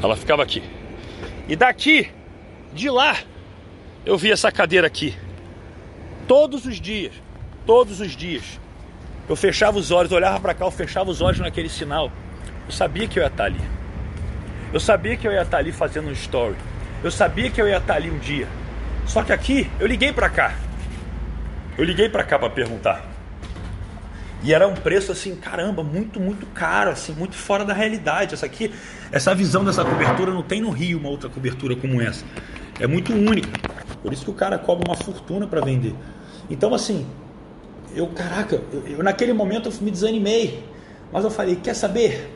Ela 0.02 0.16
ficava 0.16 0.44
aqui. 0.44 0.64
E 1.48 1.56
daqui, 1.56 2.10
de 2.74 2.90
lá, 2.90 3.18
eu 4.06 4.18
vi 4.18 4.32
essa 4.32 4.52
cadeira 4.52 4.88
aqui. 4.88 5.16
Todos 6.28 6.66
os 6.66 6.80
dias, 6.80 7.14
todos 7.66 8.00
os 8.00 8.16
dias. 8.16 8.60
Eu 9.28 9.36
fechava 9.36 9.78
os 9.78 9.92
olhos, 9.92 10.12
olhava 10.12 10.40
para 10.40 10.54
cá, 10.54 10.66
eu 10.66 10.72
fechava 10.72 11.10
os 11.10 11.22
olhos 11.22 11.40
naquele 11.40 11.70
sinal. 11.70 12.12
Eu 12.66 12.72
sabia 12.72 13.08
que 13.08 13.20
eu 13.20 13.24
ia 13.24 13.28
estar 13.28 13.46
ali. 13.46 13.62
Eu 14.74 14.80
sabia 14.80 15.16
que 15.16 15.28
eu 15.28 15.32
ia 15.32 15.42
estar 15.42 15.58
ali 15.58 15.72
fazendo 15.72 16.10
um 16.10 16.12
story. 16.12 16.56
Eu 17.04 17.12
sabia 17.12 17.50
que 17.50 17.62
eu 17.62 17.68
ia 17.68 17.78
estar 17.78 17.96
ali 17.96 18.10
um 18.10 18.18
dia. 18.18 18.48
Só 19.06 19.24
que 19.24 19.32
aqui, 19.32 19.70
eu 19.80 19.88
liguei 19.88 20.12
para 20.12 20.30
cá. 20.30 20.56
Eu 21.78 21.84
liguei 21.84 22.10
para 22.10 22.24
cá 22.24 22.40
para 22.40 22.50
perguntar. 22.50 23.06
E 24.44 24.54
era 24.54 24.68
um 24.68 24.76
preço 24.76 25.12
assim, 25.12 25.36
caramba, 25.36 25.84
muito, 25.84 26.20
muito 26.20 26.46
caro, 26.48 26.92
assim, 26.92 27.14
muito 27.14 27.36
fora 27.36 27.66
da 27.66 27.74
realidade. 27.74 28.34
Essa 28.34 28.46
aqui, 28.46 28.72
essa 29.12 29.34
visão 29.34 29.66
dessa 29.66 29.84
cobertura 29.84 30.32
não 30.32 30.44
tem 30.44 30.62
no 30.62 30.70
Rio 30.70 31.00
uma 31.00 31.10
outra 31.10 31.30
cobertura 31.30 31.76
como 31.76 32.02
essa. 32.02 32.24
É 32.80 32.86
muito 32.86 33.14
única. 33.14 33.50
Por 34.02 34.14
isso 34.14 34.24
que 34.24 34.30
o 34.30 34.34
cara 34.34 34.58
cobra 34.60 34.88
uma 34.88 34.96
fortuna 34.96 35.48
para 35.48 35.62
vender. 35.62 35.96
Então, 36.50 36.74
assim, 36.76 37.08
eu, 37.96 38.08
caraca, 38.08 38.62
eu, 38.72 38.84
eu, 38.88 39.04
naquele 39.04 39.34
momento 39.34 39.70
eu 39.70 39.74
me 39.82 39.90
desanimei. 39.90 40.64
Mas 41.12 41.24
eu 41.24 41.32
falei, 41.32 41.56
quer 41.56 41.74
saber? 41.74 42.32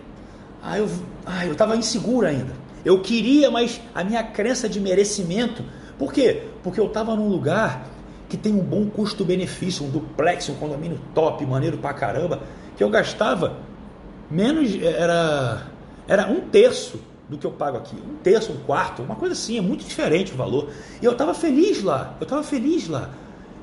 Ah, 0.64 0.78
eu, 0.78 0.90
ah, 1.26 1.46
eu 1.46 1.56
tava 1.56 1.76
inseguro 1.76 2.26
ainda. 2.26 2.54
Eu 2.84 3.02
queria, 3.02 3.52
mas 3.52 3.80
a 3.94 4.04
minha 4.04 4.24
crença 4.24 4.68
de 4.68 4.80
merecimento. 4.80 5.64
Por 5.98 6.14
quê? 6.14 6.44
Porque 6.70 6.80
eu 6.80 6.86
estava 6.86 7.16
num 7.16 7.28
lugar 7.28 7.84
que 8.30 8.38
tem 8.38 8.54
um 8.54 8.64
bom 8.64 8.88
custo-benefício, 8.88 9.84
um 9.84 9.90
duplex, 9.90 10.50
um 10.50 10.54
condomínio 10.54 11.02
top, 11.16 11.44
maneiro 11.44 11.80
pra 11.80 11.96
caramba, 11.96 12.44
que 12.78 12.84
eu 12.84 12.92
gastava 12.92 13.58
menos, 14.30 14.80
era, 14.80 15.64
era 16.08 16.28
um 16.28 16.42
terço 16.42 17.00
do 17.28 17.40
que 17.40 17.48
eu 17.48 17.50
pago 17.50 17.78
aqui, 17.78 17.96
um 17.96 18.18
terço, 18.18 18.52
um 18.52 18.58
quarto, 18.58 19.02
uma 19.02 19.16
coisa 19.16 19.34
assim, 19.34 19.58
é 19.58 19.62
muito 19.62 19.84
diferente 19.84 20.32
o 20.32 20.36
valor. 20.36 20.70
E 21.02 21.06
eu 21.06 21.14
estava 21.14 21.34
feliz 21.34 21.82
lá, 21.82 22.16
eu 22.20 22.26
estava 22.26 22.44
feliz 22.44 22.88
lá. 22.88 23.10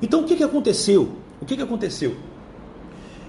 Então 0.01 0.19
o 0.19 0.23
que, 0.25 0.35
que 0.35 0.43
aconteceu? 0.43 1.13
O 1.39 1.45
que, 1.45 1.55
que 1.55 1.63
aconteceu? 1.63 2.13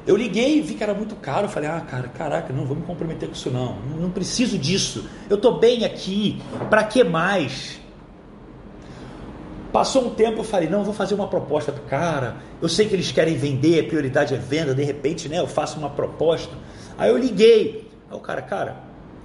Eu 0.05 0.17
liguei 0.17 0.59
e 0.59 0.61
vi 0.61 0.75
que 0.75 0.83
era 0.83 0.93
muito 0.93 1.15
caro. 1.15 1.49
falei, 1.49 1.71
ah, 1.71 1.81
cara, 1.83 2.09
caraca, 2.09 2.53
não 2.53 2.65
vou 2.67 2.77
me 2.77 2.83
comprometer 2.83 3.29
com 3.29 3.35
isso 3.37 3.49
não. 3.49 3.77
Não 3.97 4.11
preciso 4.11 4.59
disso. 4.59 5.09
Eu 5.31 5.37
estou 5.37 5.61
bem 5.61 5.85
aqui. 5.85 6.43
Para 6.69 6.83
que 6.83 7.05
mais? 7.05 7.79
Passou 9.73 10.07
um 10.07 10.11
tempo, 10.11 10.39
eu 10.39 10.45
falei, 10.45 10.69
não, 10.69 10.79
eu 10.79 10.85
vou 10.85 10.95
fazer 10.95 11.15
uma 11.15 11.29
proposta 11.29 11.71
pro 11.71 11.83
cara. 11.83 12.37
Eu 12.61 12.69
sei 12.69 12.89
que 12.89 12.95
eles 12.95 13.13
querem 13.13 13.37
vender, 13.37 13.81
a 13.81 13.87
prioridade 13.87 14.35
é 14.35 14.39
venda, 14.39 14.75
de 14.75 14.83
repente, 14.83 15.29
né, 15.29 15.39
eu 15.39 15.47
faço 15.47 15.79
uma 15.79 15.91
proposta. 15.91 16.55
Aí 16.97 17.11
eu 17.11 17.19
liguei. 17.19 17.89
Aí 18.11 18.17
o 18.17 18.21
cara, 18.21 18.41
cara, 18.41 18.77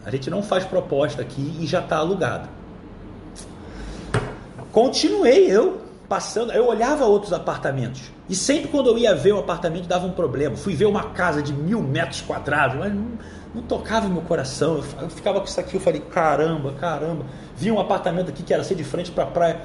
a 0.05 0.11
gente 0.11 0.29
não 0.29 0.43
faz 0.43 0.65
proposta 0.65 1.21
aqui 1.21 1.57
e 1.59 1.65
já 1.65 1.79
está 1.79 1.97
alugado. 1.97 2.49
Continuei 4.71 5.49
eu 5.49 5.81
passando, 6.09 6.51
eu 6.51 6.67
olhava 6.67 7.05
outros 7.05 7.31
apartamentos. 7.31 8.11
E 8.27 8.35
sempre 8.35 8.67
quando 8.67 8.87
eu 8.89 8.97
ia 8.97 9.15
ver 9.15 9.31
o 9.31 9.39
apartamento 9.39 9.87
dava 9.87 10.05
um 10.05 10.11
problema. 10.11 10.57
Fui 10.57 10.75
ver 10.75 10.85
uma 10.85 11.11
casa 11.11 11.41
de 11.41 11.53
mil 11.53 11.81
metros 11.81 12.21
quadrados, 12.21 12.77
mas 12.77 12.93
não, 12.93 13.07
não 13.55 13.61
tocava 13.61 14.09
meu 14.09 14.21
coração. 14.21 14.83
Eu 15.01 15.09
ficava 15.09 15.39
com 15.39 15.45
isso 15.45 15.59
aqui, 15.59 15.75
eu 15.75 15.81
falei, 15.81 16.01
caramba, 16.01 16.73
caramba. 16.73 17.25
Vi 17.55 17.71
um 17.71 17.79
apartamento 17.79 18.29
aqui 18.29 18.43
que 18.43 18.53
era 18.53 18.63
ser 18.63 18.75
de 18.75 18.83
frente 18.83 19.11
para 19.11 19.23
a 19.23 19.27
praia 19.27 19.61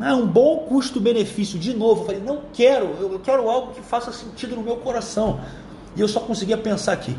ah, 0.00 0.14
um 0.14 0.26
bom 0.26 0.58
custo-benefício. 0.68 1.58
De 1.58 1.74
novo, 1.74 2.02
eu 2.02 2.06
falei, 2.06 2.20
não 2.20 2.42
quero, 2.52 2.86
eu 3.00 3.20
quero 3.20 3.48
algo 3.48 3.72
que 3.72 3.80
faça 3.80 4.12
sentido 4.12 4.54
no 4.56 4.62
meu 4.62 4.76
coração. 4.76 5.40
E 5.96 6.00
eu 6.00 6.08
só 6.08 6.20
conseguia 6.20 6.56
pensar 6.56 6.92
aqui. 6.92 7.16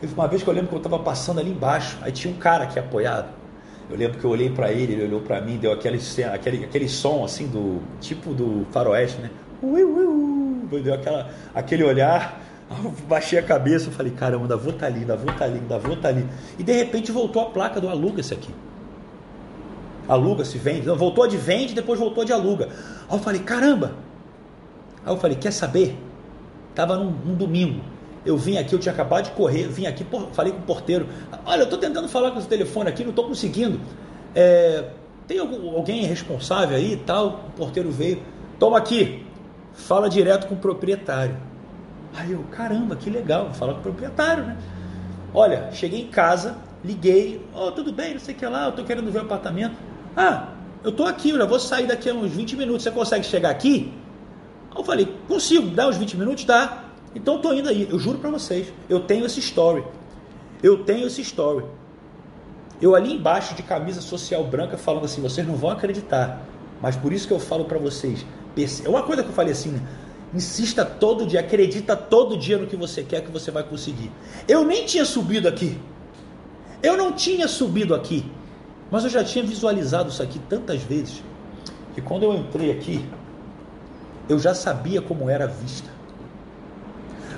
Teve 0.00 0.12
uma 0.12 0.28
vez 0.28 0.42
que 0.42 0.48
eu 0.48 0.52
lembro 0.52 0.68
que 0.68 0.74
eu 0.74 0.78
estava 0.78 0.98
passando 0.98 1.40
ali 1.40 1.50
embaixo, 1.50 1.96
aí 2.02 2.12
tinha 2.12 2.32
um 2.32 2.36
cara 2.36 2.64
aqui 2.64 2.78
apoiado. 2.78 3.28
Eu 3.88 3.96
lembro 3.96 4.18
que 4.18 4.24
eu 4.24 4.30
olhei 4.30 4.50
para 4.50 4.70
ele, 4.72 4.92
ele 4.92 5.04
olhou 5.04 5.20
para 5.20 5.40
mim, 5.40 5.56
deu 5.56 5.72
aquele, 5.72 5.98
aquele, 6.32 6.64
aquele 6.64 6.88
som 6.88 7.24
assim 7.24 7.46
do 7.46 7.80
tipo 8.00 8.34
do 8.34 8.66
faroeste, 8.72 9.20
né? 9.20 9.30
Ui, 9.62 9.82
ui, 9.82 10.66
ui, 10.70 10.82
deu 10.82 10.92
aquela, 10.92 11.30
aquele 11.54 11.84
olhar, 11.84 12.40
baixei 13.08 13.38
a 13.38 13.42
cabeça, 13.42 13.90
falei, 13.90 14.12
caramba, 14.12 14.42
ainda 14.42 14.56
vou 14.56 14.72
estar 14.72 14.86
tá 14.86 14.86
ali, 14.86 15.00
ainda 15.00 15.16
vou 15.16 15.30
estar 15.30 15.38
tá 15.38 15.44
ali, 15.44 15.60
vou 15.60 15.96
tá 15.96 16.08
ali. 16.08 16.26
E 16.58 16.62
de 16.62 16.72
repente 16.72 17.12
voltou 17.12 17.40
a 17.40 17.46
placa 17.46 17.80
do 17.80 17.88
aluga-se 17.88 18.34
aqui 18.34 18.52
aluga, 20.08 20.44
se 20.44 20.58
vende. 20.58 20.86
Não, 20.86 20.96
voltou 20.96 21.26
de 21.26 21.36
vende, 21.36 21.74
depois 21.74 21.98
voltou 21.98 22.24
de 22.24 22.32
aluga. 22.32 22.68
Aí 23.08 23.16
eu 23.16 23.18
falei, 23.18 23.40
caramba! 23.40 23.94
Aí 25.04 25.12
eu 25.12 25.16
falei, 25.16 25.36
quer 25.36 25.52
saber? 25.52 25.96
Tava 26.74 26.96
num, 26.96 27.10
num 27.10 27.34
domingo. 27.34 27.80
Eu 28.24 28.36
vim 28.36 28.56
aqui, 28.56 28.74
eu 28.74 28.78
tinha 28.78 28.92
acabado 28.92 29.26
de 29.26 29.30
correr, 29.30 29.68
vim 29.68 29.86
aqui, 29.86 30.02
por, 30.02 30.28
falei 30.32 30.52
com 30.52 30.58
o 30.58 30.62
porteiro. 30.62 31.06
Olha, 31.44 31.60
eu 31.60 31.64
estou 31.64 31.78
tentando 31.78 32.08
falar 32.08 32.32
com 32.32 32.38
esse 32.38 32.48
telefone 32.48 32.88
aqui, 32.88 33.04
não 33.04 33.10
estou 33.10 33.26
conseguindo. 33.26 33.80
É, 34.34 34.84
tem 35.28 35.38
algum, 35.38 35.76
alguém 35.76 36.02
responsável 36.04 36.76
aí 36.76 36.94
e 36.94 36.96
tal? 36.96 37.46
O 37.48 37.52
porteiro 37.56 37.90
veio. 37.90 38.20
Toma 38.58 38.78
aqui, 38.78 39.24
fala 39.74 40.08
direto 40.08 40.48
com 40.48 40.54
o 40.54 40.58
proprietário. 40.58 41.36
Aí 42.14 42.32
eu, 42.32 42.42
caramba, 42.50 42.96
que 42.96 43.10
legal, 43.10 43.44
vou 43.44 43.54
falar 43.54 43.74
com 43.74 43.80
o 43.80 43.82
proprietário, 43.82 44.44
né? 44.44 44.56
Olha, 45.34 45.70
cheguei 45.72 46.00
em 46.00 46.08
casa, 46.08 46.56
liguei, 46.82 47.44
oh, 47.54 47.70
tudo 47.70 47.92
bem, 47.92 48.14
não 48.14 48.20
sei 48.20 48.34
o 48.34 48.38
que 48.38 48.46
lá, 48.46 48.64
eu 48.64 48.70
estou 48.70 48.84
querendo 48.84 49.10
ver 49.12 49.18
o 49.18 49.22
apartamento. 49.22 49.76
Ah, 50.16 50.48
eu 50.82 50.90
estou 50.90 51.06
aqui, 51.06 51.30
eu 51.30 51.36
já 51.36 51.44
vou 51.44 51.60
sair 51.60 51.86
daqui 51.86 52.08
a 52.08 52.14
uns 52.14 52.32
20 52.32 52.56
minutos. 52.56 52.82
Você 52.82 52.90
consegue 52.90 53.26
chegar 53.26 53.50
aqui? 53.50 53.92
Eu 54.74 54.82
falei, 54.82 55.14
consigo, 55.28 55.68
dá 55.68 55.88
uns 55.88 55.96
20 55.96 56.16
minutos? 56.16 56.44
Dá. 56.44 56.84
Então 57.14 57.36
estou 57.36 57.54
indo 57.54 57.68
aí. 57.68 57.86
Eu 57.90 57.98
juro 57.98 58.18
para 58.18 58.30
vocês, 58.30 58.72
eu 58.88 59.00
tenho 59.00 59.26
esse 59.26 59.40
story. 59.40 59.84
Eu 60.62 60.84
tenho 60.84 61.06
esse 61.06 61.20
story. 61.22 61.64
Eu 62.80 62.94
ali 62.94 63.14
embaixo 63.14 63.54
de 63.54 63.62
camisa 63.62 64.00
social 64.00 64.44
branca 64.44 64.76
falando 64.76 65.04
assim, 65.04 65.20
vocês 65.20 65.46
não 65.46 65.54
vão 65.54 65.70
acreditar. 65.70 66.42
Mas 66.80 66.94
por 66.94 67.12
isso 67.12 67.26
que 67.26 67.32
eu 67.32 67.40
falo 67.40 67.64
para 67.64 67.78
vocês. 67.78 68.24
É 68.84 68.88
uma 68.88 69.02
coisa 69.02 69.22
que 69.22 69.28
eu 69.28 69.34
falei 69.34 69.52
assim, 69.52 69.80
insista 70.32 70.84
todo 70.84 71.26
dia, 71.26 71.40
acredita 71.40 71.96
todo 71.96 72.36
dia 72.36 72.58
no 72.58 72.66
que 72.66 72.76
você 72.76 73.02
quer 73.02 73.22
que 73.22 73.30
você 73.30 73.50
vai 73.50 73.62
conseguir. 73.62 74.10
Eu 74.46 74.64
nem 74.64 74.84
tinha 74.84 75.04
subido 75.04 75.48
aqui. 75.48 75.78
Eu 76.82 76.96
não 76.96 77.12
tinha 77.12 77.48
subido 77.48 77.94
aqui. 77.94 78.30
Mas 78.90 79.04
eu 79.04 79.10
já 79.10 79.24
tinha 79.24 79.44
visualizado 79.44 80.08
isso 80.08 80.22
aqui 80.22 80.38
tantas 80.48 80.82
vezes 80.82 81.22
que 81.94 82.00
quando 82.00 82.22
eu 82.22 82.34
entrei 82.34 82.70
aqui, 82.70 83.04
eu 84.28 84.38
já 84.38 84.54
sabia 84.54 85.00
como 85.00 85.28
era 85.28 85.44
a 85.44 85.48
vista. 85.48 85.90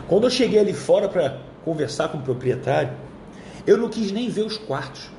Quando 0.07 0.24
eu 0.24 0.30
cheguei 0.30 0.59
ali 0.59 0.72
fora 0.72 1.09
para 1.09 1.38
conversar 1.64 2.09
com 2.09 2.18
o 2.18 2.22
proprietário, 2.22 2.90
eu 3.66 3.76
não 3.76 3.88
quis 3.88 4.11
nem 4.11 4.28
ver 4.28 4.44
os 4.44 4.57
quartos. 4.57 5.11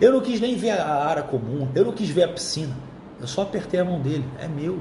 Eu 0.00 0.12
não 0.12 0.20
quis 0.20 0.40
nem 0.40 0.56
ver 0.56 0.70
a 0.70 1.04
área 1.04 1.22
comum. 1.22 1.68
Eu 1.74 1.84
não 1.84 1.92
quis 1.92 2.08
ver 2.10 2.24
a 2.24 2.28
piscina. 2.28 2.76
Eu 3.20 3.26
só 3.26 3.42
apertei 3.42 3.80
a 3.80 3.84
mão 3.84 4.00
dele. 4.00 4.24
É 4.38 4.46
meu. 4.46 4.78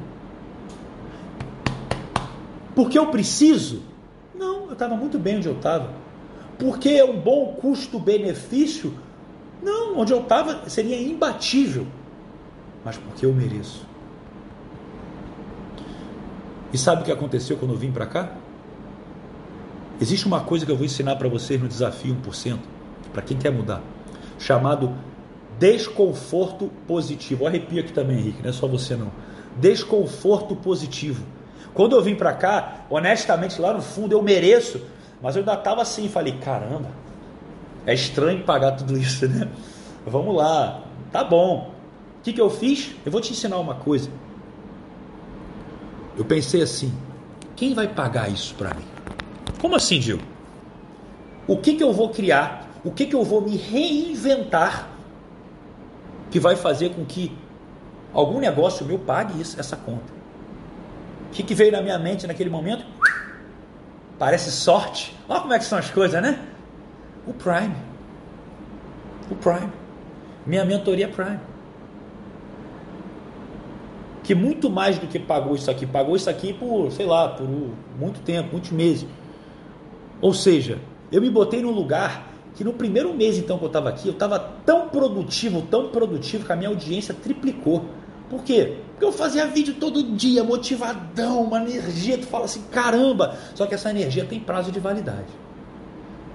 Porque 2.76 2.97
eu 2.97 3.07
preciso? 3.07 3.82
Não, 4.36 4.66
eu 4.66 4.74
estava 4.74 4.95
muito 4.95 5.20
bem 5.20 5.38
onde 5.38 5.47
eu 5.47 5.55
estava. 5.55 5.91
Porque 6.57 6.89
é 6.89 7.05
um 7.05 7.20
bom 7.20 7.53
custo-benefício? 7.53 8.93
Não, 9.64 9.97
onde 9.97 10.11
eu 10.11 10.20
estava 10.20 10.70
seria 10.70 11.01
imbatível, 11.01 11.88
mas 12.84 12.97
porque 12.97 13.26
eu 13.26 13.34
mereço. 13.34 13.86
E 16.74 16.78
sabe 16.78 17.01
o 17.01 17.05
que 17.05 17.11
aconteceu 17.11 17.55
quando 17.55 17.72
eu 17.72 17.78
vim 17.78 17.91
para 17.91 18.05
cá? 18.05 18.32
Existe 20.01 20.26
uma 20.26 20.41
coisa 20.41 20.66
que 20.66 20.72
eu 20.72 20.76
vou 20.76 20.86
ensinar 20.86 21.16
para 21.16 21.30
vocês 21.30 21.61
no 21.61 21.68
desafio 21.68 22.16
1%, 22.28 22.57
para 23.14 23.22
quem 23.22 23.38
quer 23.38 23.51
mudar, 23.51 23.82
chamado 24.38 24.93
desconforto 25.57 26.70
positivo. 26.86 27.47
Arrepia 27.47 27.82
aqui 27.82 27.93
também, 27.93 28.18
Henrique, 28.18 28.41
não 28.41 28.49
é 28.49 28.53
só 28.53 28.68
você 28.68 28.95
não. 28.95 29.11
Desconforto 29.57 30.55
positivo. 30.55 31.24
Quando 31.74 31.95
eu 31.95 32.01
vim 32.01 32.16
para 32.16 32.34
cá, 32.34 32.86
honestamente, 32.89 33.61
lá 33.61 33.72
no 33.74 33.82
fundo 33.82 34.14
eu 34.14 34.22
mereço, 34.22 34.82
mas 35.22 35.36
eu 35.36 35.41
ainda 35.41 35.53
estava 35.53 35.82
assim, 35.82 36.09
falei, 36.09 36.34
caramba, 36.39 36.89
é 37.86 37.94
estranho 37.94 38.44
pagar 38.44 38.74
tudo 38.74 38.98
isso, 38.98 39.28
né? 39.28 39.48
Vamos 40.06 40.36
lá, 40.36 40.84
tá 41.12 41.24
bom. 41.24 41.74
O 42.20 42.24
que, 42.24 42.34
que 42.34 42.42
eu 42.42 42.50
fiz? 42.50 42.96
Eu 43.06 43.12
vou 43.12 43.20
te 43.20 43.32
ensinar 43.32 43.58
uma 43.58 43.76
coisa. 43.76 44.10
Eu 46.18 46.24
pensei 46.24 46.62
assim: 46.62 46.94
quem 47.56 47.74
vai 47.74 47.88
pagar 47.88 48.30
isso 48.30 48.56
para 48.56 48.74
mim? 48.74 48.86
Como 49.60 49.76
assim, 49.76 50.02
Gil? 50.02 50.20
O 51.48 51.58
que, 51.58 51.74
que 51.74 51.84
eu 51.84 51.92
vou 51.92 52.10
criar? 52.10 52.70
O 52.84 52.92
que, 52.92 53.06
que 53.06 53.16
eu 53.16 53.24
vou 53.24 53.42
me 53.42 53.58
reinventar 53.58 54.90
que 56.32 56.40
vai 56.40 56.56
fazer 56.56 56.90
com 56.90 57.06
que 57.06 57.38
algum 58.14 58.40
negócio 58.40 58.86
meu 58.86 59.00
pague 59.00 59.40
isso, 59.42 59.60
essa 59.60 59.76
conta? 59.76 60.14
O 61.28 61.32
que, 61.34 61.44
que 61.44 61.54
veio 61.54 61.72
na 61.72 61.82
minha 61.82 61.98
mente 61.98 62.28
naquele 62.28 62.50
momento? 62.50 62.86
Parece 64.20 64.52
sorte. 64.52 65.18
Olha 65.28 65.42
como 65.42 65.54
é 65.54 65.60
que 65.60 65.66
são 65.66 65.78
as 65.78 65.90
coisas, 65.90 66.22
né? 66.22 66.53
O 67.26 67.34
Prime. 67.34 67.76
O 69.30 69.36
Prime. 69.36 69.72
Minha 70.46 70.66
mentoria 70.66 71.08
Prime. 71.08 71.40
Que 74.24 74.34
muito 74.34 74.70
mais 74.70 74.98
do 74.98 75.08
que 75.08 75.20
pagou 75.20 75.56
isso 75.56 75.70
aqui, 75.70 75.86
pagou 75.86 76.16
isso 76.16 76.30
aqui 76.30 76.54
por, 76.54 76.92
sei 76.92 77.06
lá, 77.06 77.30
por 77.30 77.48
muito 78.00 78.22
tempo, 78.22 78.50
muitos 78.52 78.72
meses. 78.72 79.06
Ou 80.22 80.34
seja, 80.34 80.80
eu 81.12 81.22
me 81.22 81.30
botei 81.30 81.62
num 81.62 81.72
lugar 81.72 82.32
que 82.56 82.64
no 82.64 82.74
primeiro 82.74 83.14
mês 83.14 83.38
então 83.38 83.58
que 83.58 83.64
eu 83.64 83.68
estava 83.68 83.90
aqui, 83.90 84.08
eu 84.08 84.14
estava 84.14 84.40
tão 84.40 84.88
produtivo, 84.88 85.62
tão 85.64 85.90
produtivo 85.90 86.46
que 86.46 86.52
a 86.52 86.56
minha 86.56 86.70
audiência 86.70 87.14
triplicou. 87.14 87.86
Por 88.30 88.44
quê? 88.44 88.78
Porque 88.92 89.06
eu 89.06 89.12
fazia 89.12 89.46
vídeo 89.48 89.76
todo 89.80 90.16
dia, 90.16 90.44
motivadão, 90.44 91.44
uma 91.44 91.62
energia, 91.62 92.18
tu 92.18 92.26
fala 92.26 92.46
assim, 92.46 92.62
caramba! 92.72 93.38
Só 93.54 93.66
que 93.66 93.76
essa 93.76 93.90
energia 93.90 94.26
tem 94.26 94.40
prazo 94.40 94.72
de 94.72 94.80
validade. 94.80 95.28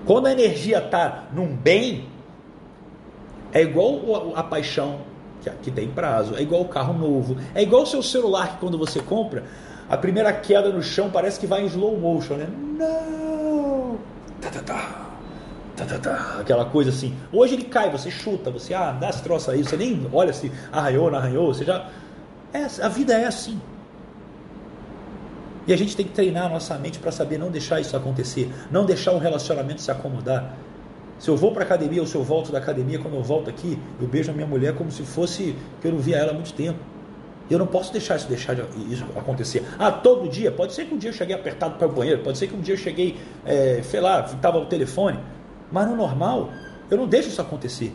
Quando 0.09 0.27
a 0.27 0.33
energia 0.33 0.79
está 0.79 1.25
num 1.35 1.55
bem, 1.55 2.09
é 3.53 3.61
igual 3.61 4.35
a 4.35 4.43
paixão, 4.43 5.01
que 5.63 5.71
tem 5.71 5.87
prazo, 5.87 6.35
é 6.35 6.41
igual 6.41 6.63
o 6.63 6.69
carro 6.69 6.95
novo, 6.95 7.37
é 7.55 7.63
igual 7.63 7.83
o 7.83 7.87
seu 7.87 8.03
celular 8.03 8.53
que 8.53 8.57
quando 8.57 8.79
você 8.79 9.01
compra, 9.01 9.45
a 9.87 9.99
primeira 9.99 10.33
queda 10.33 10.71
no 10.71 10.83
chão 10.83 11.11
parece 11.11 11.39
que 11.39 11.47
vai 11.47 11.61
em 11.61 11.67
slow 11.67 11.95
motion, 11.99 12.37
né? 12.37 12.49
Não! 12.79 13.99
Tá, 14.41 15.85
tá, 15.85 15.99
tá. 15.99 16.41
Aquela 16.41 16.65
coisa 16.65 16.89
assim. 16.89 17.15
Hoje 17.31 17.53
ele 17.53 17.65
cai, 17.65 17.91
você 17.91 18.11
chuta, 18.11 18.51
você 18.51 18.73
ah, 18.73 18.93
dá 18.93 19.11
esse 19.11 19.23
troço 19.23 19.51
aí, 19.51 19.63
você 19.63 19.77
nem 19.77 20.09
olha 20.11 20.33
se 20.33 20.51
arranhou, 20.73 21.11
não 21.11 21.19
arranhou, 21.19 21.53
você 21.53 21.67
já. 21.67 21.87
É, 22.55 22.67
a 22.83 22.89
vida 22.89 23.13
é 23.13 23.27
assim. 23.27 23.61
E 25.69 25.73
a 25.73 25.77
gente 25.77 25.95
tem 25.95 26.07
que 26.07 26.13
treinar 26.13 26.47
a 26.47 26.49
nossa 26.49 26.79
mente 26.79 26.99
para 26.99 27.13
saber 27.13 27.37
não 27.39 27.51
deixar 27.51 27.79
isso 27.79 27.95
acontecer, 27.95 28.51
não 28.71 28.87
deixar 28.87 29.13
um 29.13 29.19
relacionamento 29.19 29.83
se 29.83 29.91
acomodar. 29.91 30.57
Se 31.19 31.29
eu 31.29 31.37
vou 31.37 31.53
para 31.53 31.63
academia 31.63 32.01
ou 32.01 32.07
se 32.07 32.15
eu 32.15 32.25
volto 32.25 32.51
da 32.51 32.57
academia, 32.57 32.99
quando 32.99 33.15
eu 33.15 33.23
volto 33.23 33.51
aqui, 33.51 33.79
eu 34.01 34.09
beijo 34.09 34.31
a 34.31 34.35
minha 34.35 34.47
mulher 34.47 34.75
como 34.75 34.91
se 34.91 35.03
fosse 35.03 35.55
que 35.83 35.87
eu 35.87 35.93
não 35.93 35.99
via 35.99 36.17
ela 36.17 36.31
há 36.31 36.35
muito 36.35 36.55
tempo. 36.55 36.79
Eu 37.51 37.59
não 37.59 37.67
posso 37.67 37.93
deixar 37.93 38.17
isso 38.17 38.27
deixar 38.27 38.55
de, 38.55 38.63
isso 38.91 39.05
acontecer. 39.15 39.63
Ah, 39.79 39.93
todo 39.93 40.27
dia? 40.27 40.51
Pode 40.51 40.73
ser 40.73 40.87
que 40.87 40.95
um 40.95 40.99
dia 40.99 41.11
eu 41.11 41.15
cheguei 41.15 41.37
apertado 41.37 41.75
para 41.75 41.87
o 41.87 41.93
banheiro, 41.93 42.23
pode 42.23 42.39
ser 42.39 42.47
que 42.47 42.57
um 42.57 42.61
dia 42.63 42.73
eu 42.73 42.79
cheguei, 42.79 43.19
é, 43.45 43.83
sei 43.83 44.01
lá, 44.01 44.21
estava 44.21 44.57
o 44.57 44.65
telefone. 44.65 45.19
Mas 45.71 45.87
no 45.87 45.97
normal, 45.97 46.51
eu 46.91 46.97
não 46.97 47.07
deixo 47.07 47.29
isso 47.29 47.43
acontecer. 47.43 47.93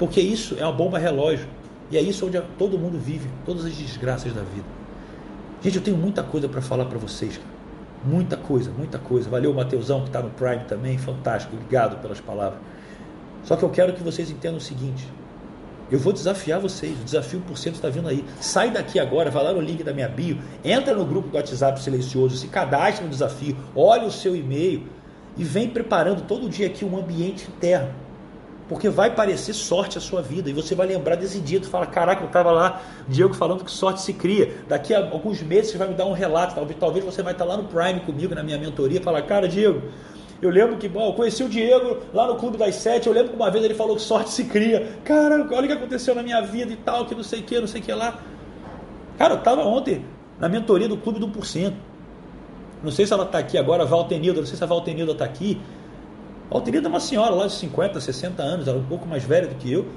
Porque 0.00 0.20
isso 0.20 0.56
é 0.58 0.64
uma 0.64 0.72
bomba 0.72 0.98
relógio. 0.98 1.46
E 1.92 1.96
é 1.96 2.00
isso 2.00 2.26
onde 2.26 2.40
todo 2.58 2.76
mundo 2.76 2.98
vive, 2.98 3.28
todas 3.46 3.64
as 3.64 3.72
desgraças 3.72 4.32
da 4.32 4.42
vida. 4.42 4.83
Gente, 5.62 5.76
eu 5.76 5.82
tenho 5.82 5.96
muita 5.96 6.22
coisa 6.22 6.48
para 6.48 6.60
falar 6.60 6.84
para 6.86 6.98
vocês. 6.98 7.40
Muita 8.04 8.36
coisa, 8.36 8.70
muita 8.70 8.98
coisa. 8.98 9.30
Valeu 9.30 9.52
Mateusão 9.54 10.00
que 10.02 10.08
está 10.08 10.20
no 10.20 10.30
Prime 10.30 10.64
também, 10.68 10.98
fantástico. 10.98 11.56
Obrigado 11.56 12.00
pelas 12.02 12.20
palavras. 12.20 12.60
Só 13.44 13.56
que 13.56 13.62
eu 13.62 13.70
quero 13.70 13.92
que 13.94 14.02
vocês 14.02 14.30
entendam 14.30 14.58
o 14.58 14.60
seguinte: 14.60 15.06
eu 15.90 15.98
vou 15.98 16.12
desafiar 16.12 16.60
vocês, 16.60 16.98
o 17.00 17.04
desafio 17.04 17.42
1% 17.50 17.72
está 17.72 17.88
vindo 17.88 18.08
aí. 18.08 18.24
Sai 18.40 18.70
daqui 18.70 18.98
agora, 18.98 19.30
vai 19.30 19.44
lá 19.44 19.52
no 19.52 19.60
link 19.60 19.82
da 19.82 19.92
minha 19.92 20.08
bio, 20.08 20.38
entra 20.64 20.94
no 20.94 21.04
grupo 21.04 21.28
do 21.28 21.36
WhatsApp 21.36 21.80
silencioso, 21.82 22.36
se 22.36 22.48
cadastre 22.48 23.04
no 23.04 23.10
desafio, 23.10 23.56
olha 23.76 24.06
o 24.06 24.10
seu 24.10 24.34
e-mail 24.34 24.86
e 25.36 25.44
vem 25.44 25.68
preparando 25.68 26.22
todo 26.22 26.48
dia 26.48 26.66
aqui 26.66 26.84
um 26.84 26.96
ambiente 26.96 27.48
interno. 27.48 28.03
Porque 28.68 28.88
vai 28.88 29.14
parecer 29.14 29.52
sorte 29.52 29.98
a 29.98 30.00
sua 30.00 30.22
vida 30.22 30.48
e 30.48 30.52
você 30.52 30.74
vai 30.74 30.86
lembrar 30.86 31.16
desse 31.16 31.38
dia. 31.38 31.60
Tu 31.60 31.68
fala: 31.68 31.86
Caraca, 31.86 32.22
eu 32.22 32.28
estava 32.28 32.50
lá, 32.50 32.80
Diego 33.06 33.34
falando 33.34 33.62
que 33.62 33.70
sorte 33.70 34.00
se 34.00 34.14
cria. 34.14 34.54
Daqui 34.66 34.94
a 34.94 35.00
alguns 35.10 35.42
meses 35.42 35.72
você 35.72 35.78
vai 35.78 35.88
me 35.88 35.94
dar 35.94 36.06
um 36.06 36.12
relato. 36.12 36.54
Talvez, 36.54 36.78
talvez 36.78 37.04
você 37.04 37.22
vai 37.22 37.32
estar 37.32 37.44
lá 37.44 37.58
no 37.58 37.64
Prime 37.64 38.00
comigo, 38.00 38.34
na 38.34 38.42
minha 38.42 38.56
mentoria, 38.56 39.00
e 39.00 39.02
falar: 39.02 39.20
Cara, 39.22 39.46
Diego, 39.46 39.82
eu 40.40 40.50
lembro 40.50 40.76
que, 40.78 40.88
bom, 40.88 41.08
eu 41.08 41.12
conheci 41.12 41.42
o 41.44 41.48
Diego 41.48 41.98
lá 42.12 42.26
no 42.26 42.36
Clube 42.36 42.56
das 42.56 42.74
Sete. 42.76 43.06
Eu 43.06 43.12
lembro 43.12 43.30
que 43.30 43.36
uma 43.36 43.50
vez 43.50 43.62
ele 43.64 43.74
falou 43.74 43.96
que 43.96 44.02
sorte 44.02 44.30
se 44.30 44.44
cria. 44.44 44.96
Cara, 45.04 45.36
olha 45.36 45.64
o 45.64 45.66
que 45.66 45.72
aconteceu 45.72 46.14
na 46.14 46.22
minha 46.22 46.40
vida 46.40 46.72
e 46.72 46.76
tal, 46.76 47.04
que 47.04 47.14
não 47.14 47.22
sei 47.22 47.40
o 47.40 47.42
que, 47.42 47.60
não 47.60 47.66
sei 47.66 47.82
o 47.82 47.84
que 47.84 47.92
lá. 47.92 48.18
Cara, 49.18 49.34
eu 49.34 49.38
estava 49.38 49.62
ontem 49.62 50.04
na 50.38 50.48
mentoria 50.48 50.88
do 50.88 50.96
Clube 50.96 51.18
do 51.18 51.28
1%. 51.28 51.72
Não 52.82 52.90
sei 52.90 53.06
se 53.06 53.12
ela 53.12 53.24
está 53.24 53.38
aqui 53.38 53.56
agora, 53.56 53.84
Valtenilda, 53.84 54.40
não 54.40 54.46
sei 54.46 54.56
se 54.56 54.64
a 54.64 54.66
Valtenilda 54.66 55.12
está 55.12 55.24
aqui. 55.24 55.60
A 56.54 56.58
Valtenilda 56.58 56.86
é 56.86 56.88
uma 56.88 57.00
senhora 57.00 57.34
lá 57.34 57.48
de 57.48 57.54
50, 57.54 58.00
60 58.00 58.40
anos, 58.40 58.68
ela 58.68 58.78
é 58.78 58.80
um 58.80 58.84
pouco 58.84 59.08
mais 59.08 59.24
velha 59.24 59.48
do 59.48 59.56
que 59.56 59.72
eu. 59.72 59.88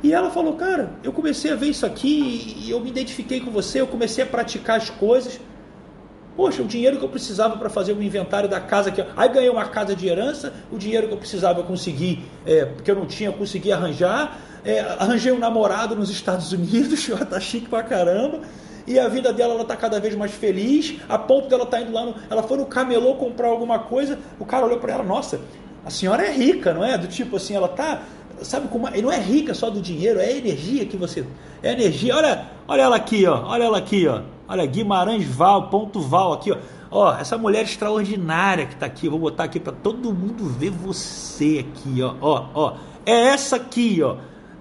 E 0.00 0.12
ela 0.12 0.30
falou, 0.30 0.52
cara, 0.52 0.92
eu 1.02 1.12
comecei 1.12 1.50
a 1.50 1.56
ver 1.56 1.66
isso 1.66 1.84
aqui 1.84 2.54
e 2.64 2.70
eu 2.70 2.78
me 2.78 2.88
identifiquei 2.88 3.40
com 3.40 3.50
você, 3.50 3.80
eu 3.80 3.86
comecei 3.88 4.22
a 4.22 4.26
praticar 4.28 4.76
as 4.76 4.90
coisas. 4.90 5.40
Poxa, 6.36 6.62
o 6.62 6.66
dinheiro 6.66 6.98
que 6.98 7.04
eu 7.04 7.08
precisava 7.08 7.56
para 7.56 7.68
fazer 7.68 7.94
o 7.94 8.00
inventário 8.00 8.48
da 8.48 8.60
casa 8.60 8.90
aqui. 8.90 9.04
Aí 9.16 9.28
ganhei 9.28 9.50
uma 9.50 9.64
casa 9.64 9.96
de 9.96 10.06
herança, 10.06 10.54
o 10.70 10.78
dinheiro 10.78 11.08
que 11.08 11.14
eu 11.14 11.18
precisava 11.18 11.64
conseguir, 11.64 12.22
é, 12.46 12.64
porque 12.66 12.88
eu 12.88 12.94
não 12.94 13.06
tinha, 13.06 13.30
eu 13.30 13.32
consegui 13.32 13.72
arranjar. 13.72 14.38
É, 14.64 14.80
arranjei 15.00 15.32
um 15.32 15.38
namorado 15.38 15.96
nos 15.96 16.10
Estados 16.10 16.52
Unidos, 16.52 17.10
tá 17.28 17.40
chique 17.40 17.68
pra 17.68 17.82
caramba. 17.82 18.42
E 18.86 18.98
a 18.98 19.08
vida 19.08 19.32
dela 19.32 19.54
ela 19.54 19.64
tá 19.64 19.76
cada 19.76 19.98
vez 19.98 20.14
mais 20.14 20.32
feliz, 20.32 21.00
a 21.08 21.18
ponto 21.18 21.48
dela 21.48 21.66
tá 21.66 21.80
indo 21.80 21.92
lá, 21.92 22.04
no, 22.04 22.14
ela 22.30 22.42
foi 22.42 22.56
no 22.56 22.66
camelô 22.66 23.14
comprar 23.14 23.48
alguma 23.48 23.78
coisa, 23.78 24.18
o 24.38 24.44
cara 24.44 24.64
olhou 24.64 24.78
para 24.78 24.92
ela, 24.92 25.02
nossa, 25.02 25.40
a 25.84 25.90
senhora 25.90 26.24
é 26.24 26.32
rica, 26.32 26.72
não 26.72 26.84
é? 26.84 26.96
Do 26.96 27.08
tipo 27.08 27.36
assim, 27.36 27.54
ela 27.54 27.68
tá, 27.68 28.02
sabe 28.42 28.68
como, 28.68 28.88
não 28.88 29.10
é 29.10 29.18
rica 29.18 29.54
só 29.54 29.70
do 29.70 29.80
dinheiro, 29.80 30.20
é 30.20 30.26
a 30.26 30.36
energia 30.36 30.86
que 30.86 30.96
você, 30.96 31.24
é 31.62 31.72
energia. 31.72 32.14
Olha, 32.14 32.46
olha 32.68 32.82
ela 32.82 32.96
aqui, 32.96 33.26
ó, 33.26 33.44
olha 33.46 33.64
ela 33.64 33.78
aqui, 33.78 34.06
ó. 34.06 34.22
Olha, 34.48 34.64
Guimarães 34.64 35.26
Val, 35.26 35.68
ponto 35.68 36.00
Val 36.00 36.32
aqui, 36.34 36.52
ó. 36.52 36.56
Ó, 36.88 37.16
essa 37.18 37.36
mulher 37.36 37.64
extraordinária 37.64 38.66
que 38.66 38.74
está 38.74 38.86
aqui, 38.86 39.08
vou 39.08 39.18
botar 39.18 39.44
aqui 39.44 39.58
para 39.58 39.72
todo 39.72 40.12
mundo 40.14 40.44
ver 40.44 40.70
você 40.70 41.66
aqui, 41.68 42.00
ó. 42.00 42.14
Ó, 42.20 42.46
ó. 42.54 42.76
É 43.04 43.28
essa 43.28 43.56
aqui, 43.56 44.00
ó. 44.02 44.16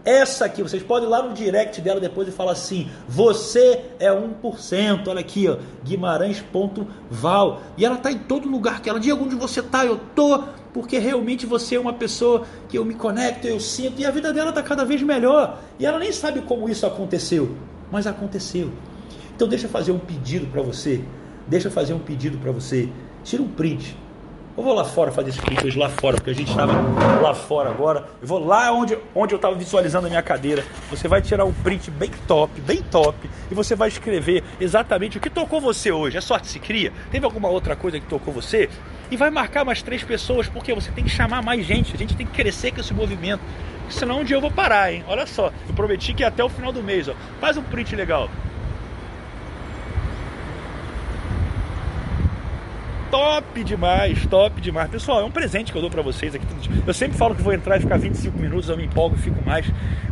Essa 0.05 0.45
aqui, 0.45 0.61
vocês 0.61 0.83
podem 0.83 1.07
ir 1.07 1.11
lá 1.11 1.23
no 1.23 1.33
direct 1.33 1.81
dela 1.81 1.99
depois 1.99 2.27
e 2.27 2.31
falar 2.31 2.51
assim: 2.51 2.87
você 3.09 3.85
é 3.99 4.11
1%. 4.11 5.07
Olha 5.07 5.19
aqui, 5.19 5.49
ó, 5.49 5.57
Guimarães.val. 5.83 7.61
E 7.75 7.83
ela 7.83 7.95
está 7.95 8.11
em 8.11 8.19
todo 8.19 8.47
lugar 8.47 8.81
que 8.83 8.89
ela. 8.89 8.99
Diga 8.99 9.15
onde 9.15 9.33
você 9.33 9.61
está, 9.61 9.83
eu 9.83 9.99
tô, 10.13 10.43
porque 10.71 10.99
realmente 10.99 11.47
você 11.47 11.75
é 11.75 11.79
uma 11.79 11.93
pessoa 11.93 12.45
que 12.69 12.77
eu 12.77 12.85
me 12.85 12.93
conecto, 12.93 13.47
eu 13.47 13.59
sinto, 13.59 13.99
e 13.99 14.05
a 14.05 14.11
vida 14.11 14.31
dela 14.31 14.49
está 14.49 14.61
cada 14.61 14.85
vez 14.85 15.01
melhor. 15.01 15.59
E 15.79 15.85
ela 15.87 15.97
nem 15.97 16.11
sabe 16.11 16.41
como 16.41 16.69
isso 16.69 16.85
aconteceu, 16.85 17.55
mas 17.91 18.05
aconteceu. 18.05 18.71
Então 19.35 19.47
deixa 19.47 19.65
eu 19.65 19.71
fazer 19.71 19.91
um 19.91 19.99
pedido 19.99 20.45
para 20.47 20.61
você. 20.61 21.03
Deixa 21.47 21.67
eu 21.67 21.71
fazer 21.71 21.95
um 21.95 21.99
pedido 21.99 22.37
para 22.37 22.51
você. 22.51 22.89
Tira 23.23 23.41
um 23.41 23.47
print. 23.47 23.97
Eu 24.57 24.63
vou 24.63 24.73
lá 24.73 24.85
fora 24.85 25.11
fazer 25.11 25.33
hoje 25.65 25.77
lá 25.77 25.89
fora, 25.89 26.15
porque 26.15 26.29
a 26.29 26.33
gente 26.33 26.49
estava 26.49 26.71
lá 27.21 27.33
fora 27.33 27.69
agora. 27.69 28.07
Eu 28.21 28.27
vou 28.27 28.39
lá 28.39 28.71
onde, 28.71 28.97
onde 29.13 29.33
eu 29.33 29.35
estava 29.35 29.53
visualizando 29.53 30.07
a 30.07 30.09
minha 30.09 30.21
cadeira. 30.21 30.63
Você 30.89 31.09
vai 31.09 31.21
tirar 31.21 31.43
um 31.43 31.51
print 31.51 31.91
bem 31.91 32.09
top, 32.25 32.61
bem 32.61 32.81
top, 32.81 33.29
e 33.51 33.53
você 33.53 33.75
vai 33.75 33.89
escrever 33.89 34.45
exatamente 34.57 35.17
o 35.17 35.21
que 35.21 35.29
tocou 35.29 35.59
você 35.59 35.91
hoje. 35.91 36.15
É 36.15 36.21
sorte 36.21 36.47
se 36.47 36.57
cria? 36.57 36.93
Teve 37.11 37.25
alguma 37.25 37.49
outra 37.49 37.75
coisa 37.75 37.99
que 37.99 38.05
tocou 38.05 38.33
você? 38.33 38.69
E 39.11 39.17
vai 39.17 39.29
marcar 39.29 39.65
mais 39.65 39.81
três 39.81 40.05
pessoas, 40.05 40.47
porque 40.47 40.73
você 40.73 40.89
tem 40.89 41.03
que 41.03 41.09
chamar 41.09 41.43
mais 41.43 41.65
gente. 41.65 41.93
A 41.93 41.97
gente 41.97 42.15
tem 42.15 42.25
que 42.25 42.31
crescer 42.31 42.71
com 42.71 42.79
esse 42.79 42.93
movimento. 42.93 43.41
Senão 43.89 44.21
um 44.21 44.23
dia 44.23 44.37
eu 44.37 44.41
vou 44.41 44.51
parar, 44.51 44.89
hein? 44.89 45.03
Olha 45.09 45.25
só, 45.25 45.51
eu 45.67 45.75
prometi 45.75 46.13
que 46.13 46.23
até 46.23 46.41
o 46.41 46.47
final 46.47 46.71
do 46.71 46.81
mês, 46.81 47.09
ó. 47.09 47.13
Faz 47.41 47.57
um 47.57 47.63
print 47.63 47.93
legal. 47.93 48.29
Top 53.09 53.63
demais, 53.63 54.25
top 54.27 54.61
demais. 54.61 54.89
Pessoal, 54.89 55.21
é 55.21 55.23
um 55.23 55.31
presente 55.31 55.71
que 55.71 55.77
eu 55.77 55.81
dou 55.81 55.89
para 55.89 56.01
vocês 56.01 56.35
aqui. 56.35 56.45
Eu 56.85 56.93
sempre 56.93 57.17
falo 57.17 57.35
que 57.35 57.41
vou 57.41 57.53
entrar 57.53 57.77
e 57.77 57.81
ficar 57.81 57.97
25 57.97 58.37
minutos, 58.37 58.69
eu 58.69 58.77
me 58.77 58.85
empolgo 58.85 59.15
fico 59.17 59.43
mais. 59.45 59.65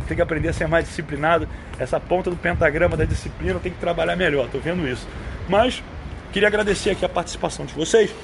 Tenho 0.06 0.16
que 0.16 0.22
aprender 0.22 0.48
a 0.48 0.52
ser 0.52 0.68
mais 0.68 0.86
disciplinado. 0.86 1.48
Essa 1.78 1.98
ponta 1.98 2.30
do 2.30 2.36
pentagrama 2.36 2.96
da 2.96 3.04
disciplina 3.04 3.54
eu 3.54 3.60
tenho 3.60 3.74
que 3.74 3.80
trabalhar 3.80 4.16
melhor, 4.16 4.48
tô 4.48 4.58
vendo 4.58 4.86
isso. 4.88 5.06
Mas 5.48 5.82
queria 6.32 6.48
agradecer 6.48 6.90
aqui 6.90 7.04
a 7.04 7.08
participação 7.08 7.64
de 7.64 7.74
vocês. 7.74 8.14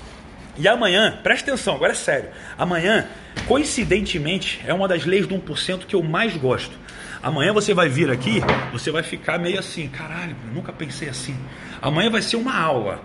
E 0.56 0.68
amanhã, 0.68 1.18
preste 1.22 1.48
atenção, 1.48 1.74
agora 1.74 1.92
é 1.92 1.94
sério. 1.94 2.28
Amanhã, 2.58 3.06
coincidentemente, 3.46 4.60
é 4.66 4.74
uma 4.74 4.86
das 4.86 5.04
leis 5.04 5.26
do 5.26 5.34
1% 5.34 5.86
que 5.86 5.94
eu 5.94 6.02
mais 6.02 6.36
gosto. 6.36 6.78
Amanhã 7.22 7.52
você 7.52 7.72
vai 7.72 7.88
vir 7.88 8.10
aqui, 8.10 8.40
você 8.72 8.90
vai 8.90 9.02
ficar 9.02 9.38
meio 9.38 9.58
assim, 9.58 9.88
caralho, 9.88 10.34
nunca 10.54 10.72
pensei 10.72 11.08
assim. 11.08 11.36
Amanhã 11.80 12.10
vai 12.10 12.22
ser 12.22 12.36
uma 12.36 12.58
aula. 12.58 13.00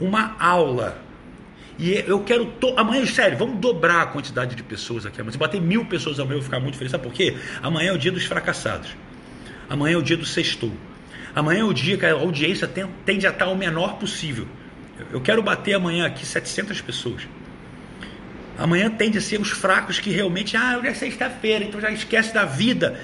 Uma 0.00 0.36
aula 0.38 1.08
e 1.78 1.92
eu 2.06 2.20
quero. 2.24 2.46
To... 2.46 2.74
Amanhã, 2.76 3.06
sério, 3.06 3.38
vamos 3.38 3.60
dobrar 3.60 4.02
a 4.02 4.06
quantidade 4.06 4.56
de 4.56 4.62
pessoas 4.62 5.06
aqui. 5.06 5.18
Se 5.30 5.38
bater 5.38 5.60
mil 5.60 5.84
pessoas 5.84 6.18
amanhã, 6.18 6.34
eu 6.34 6.38
vou 6.40 6.44
ficar 6.44 6.58
muito 6.58 6.76
feliz. 6.76 6.90
Sabe 6.90 7.04
por 7.04 7.12
quê? 7.12 7.36
Amanhã 7.62 7.90
é 7.90 7.92
o 7.92 7.98
dia 7.98 8.10
dos 8.10 8.24
fracassados. 8.24 8.96
Amanhã 9.70 9.94
é 9.94 9.96
o 9.96 10.02
dia 10.02 10.16
do 10.16 10.26
sextou. 10.26 10.72
Amanhã 11.34 11.60
é 11.60 11.64
o 11.64 11.72
dia 11.72 11.96
que 11.96 12.04
a 12.04 12.14
audiência 12.14 12.68
tende 13.04 13.26
a 13.26 13.30
estar 13.30 13.46
o 13.46 13.56
menor 13.56 13.96
possível. 13.98 14.48
Eu 15.12 15.20
quero 15.20 15.40
bater 15.40 15.74
amanhã 15.74 16.04
aqui 16.04 16.26
700 16.26 16.80
pessoas. 16.80 17.28
Amanhã 18.58 18.90
tende 18.90 19.18
a 19.18 19.20
ser 19.20 19.40
os 19.40 19.50
fracos 19.50 20.00
que 20.00 20.10
realmente, 20.10 20.56
ah, 20.56 20.78
hoje 20.78 20.88
é 20.88 20.94
sexta-feira, 20.94 21.64
então 21.64 21.80
já 21.80 21.92
esquece 21.92 22.34
da 22.34 22.44
vida. 22.44 23.00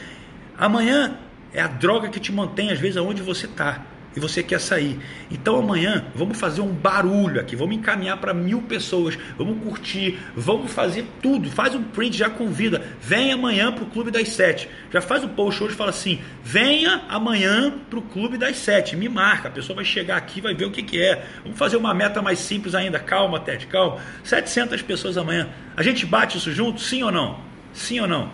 Amanhã 0.59 1.17
é 1.53 1.61
a 1.61 1.69
droga 1.69 2.09
que 2.09 2.19
te 2.19 2.33
mantém, 2.33 2.73
às 2.73 2.81
vezes, 2.81 2.97
aonde 2.97 3.23
você 3.23 3.47
está 3.47 3.87
e 4.17 4.21
você 4.21 4.43
quer 4.43 4.61
sair. 4.61 4.99
Então 5.31 5.59
amanhã 5.59 6.05
vamos 6.15 6.39
fazer 6.39 6.61
um 6.61 6.73
barulho 6.73 7.41
aqui, 7.41 7.57
vamos 7.57 7.77
encaminhar 7.77 8.19
para 8.19 8.33
mil 8.33 8.63
pessoas, 8.63 9.19
vamos 9.37 9.63
curtir, 9.63 10.19
vamos 10.37 10.71
fazer 10.71 11.05
tudo. 11.21 11.51
Faz 11.51 11.75
um 11.75 11.83
print, 11.83 12.17
já 12.17 12.31
convida. 12.31 12.83
Vem 13.01 13.33
amanhã 13.33 13.73
para 13.73 13.85
o 13.85 13.87
Clube 13.87 14.11
das 14.11 14.29
Sete. 14.29 14.69
Já 14.93 15.01
faz 15.01 15.25
o 15.25 15.29
post 15.29 15.63
hoje 15.63 15.75
e 15.75 15.77
fala 15.77 15.91
assim: 15.91 16.21
venha 16.45 17.03
amanhã 17.09 17.75
para 17.91 17.99
o 17.99 18.03
Clube 18.03 18.39
das 18.39 18.57
Sete. 18.57 18.97
Me 18.97 19.09
marca, 19.09 19.49
a 19.49 19.51
pessoa 19.51 19.77
vai 19.77 19.85
chegar 19.85 20.17
aqui 20.17 20.41
vai 20.45 20.55
ver 20.55 20.67
o 20.67 20.71
que, 20.71 20.83
que 20.83 21.03
é. 21.03 21.25
Vamos 21.43 21.59
fazer 21.59 21.77
uma 21.77 21.93
meta 21.93 22.23
mais 22.23 22.39
simples 22.39 22.75
ainda. 22.75 22.99
Calma, 22.99 23.41
Ted, 23.41 23.67
calma. 23.67 23.99
700 24.23 24.83
pessoas 24.83 25.17
amanhã. 25.17 25.49
A 25.77 25.83
gente 25.83 26.07
bate 26.07 26.39
isso 26.39 26.53
junto? 26.53 26.81
Sim 26.81 27.03
ou 27.03 27.11
não? 27.11 27.41
Sim 27.73 28.01
ou 28.01 28.07
não? 28.07 28.31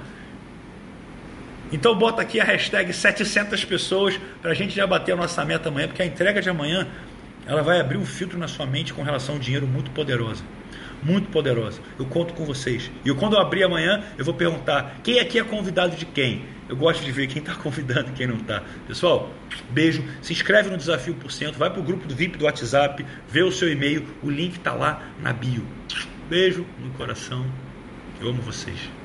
Então 1.73 1.95
bota 1.95 2.23
aqui 2.23 2.41
a 2.41 2.45
hashtag 2.45 2.93
700 2.93 3.65
pessoas 3.65 4.19
para 4.43 4.51
a 4.51 4.55
gente 4.55 4.75
já 4.75 4.87
bater 4.87 5.13
a 5.13 5.17
nossa 5.17 5.45
meta 5.45 5.69
amanhã, 5.69 5.87
porque 5.87 6.03
a 6.03 6.07
entrega 6.07 6.43
de 6.43 6.49
amanhã 6.49 6.87
ela 7.47 7.63
vai 7.63 7.81
abrir 7.81 7.97
um 7.97 8.05
filtro 8.05 8.39
na 8.39 8.49
sua 8.49 8.67
mente 8.67 8.93
com 8.93 9.03
relação 9.03 9.37
ao 9.37 9.41
dinheiro 9.41 9.67
muito 9.67 9.91
poderosa. 9.91 10.45
Muito 11.03 11.31
poderosa. 11.31 11.81
Eu 11.99 12.05
conto 12.07 12.35
com 12.35 12.45
vocês. 12.45 12.91
E 13.05 13.13
quando 13.15 13.35
eu 13.35 13.41
abrir 13.41 13.65
amanhã, 13.65 14.05
eu 14.19 14.25
vou 14.25 14.35
perguntar 14.35 15.01
quem 15.03 15.19
aqui 15.19 15.39
é 15.39 15.45
convidado 15.45 15.97
de 15.97 16.05
quem. 16.05 16.45
Eu 16.69 16.77
gosto 16.77 17.03
de 17.03 17.11
ver 17.11 17.27
quem 17.27 17.41
está 17.41 17.55
convidando 17.59 18.11
e 18.11 18.13
quem 18.13 18.27
não 18.27 18.37
está. 18.37 18.63
Pessoal, 18.87 19.31
beijo. 19.71 20.05
Se 20.21 20.33
inscreve 20.33 20.71
no 20.71 20.77
Desafio 20.77 21.15
por 21.15 21.33
Cento. 21.33 21.59
Vai 21.59 21.71
para 21.71 21.81
o 21.81 21.83
grupo 21.83 22.07
do 22.07 22.15
VIP 22.15 22.37
do 22.37 22.45
WhatsApp. 22.45 23.05
Vê 23.29 23.43
o 23.43 23.51
seu 23.51 23.71
e-mail. 23.71 24.07
O 24.23 24.31
link 24.31 24.57
está 24.57 24.75
lá 24.75 25.03
na 25.21 25.33
bio. 25.33 25.67
Beijo 26.29 26.67
no 26.79 26.91
coração. 26.91 27.45
Eu 28.21 28.29
amo 28.29 28.43
vocês. 28.43 29.00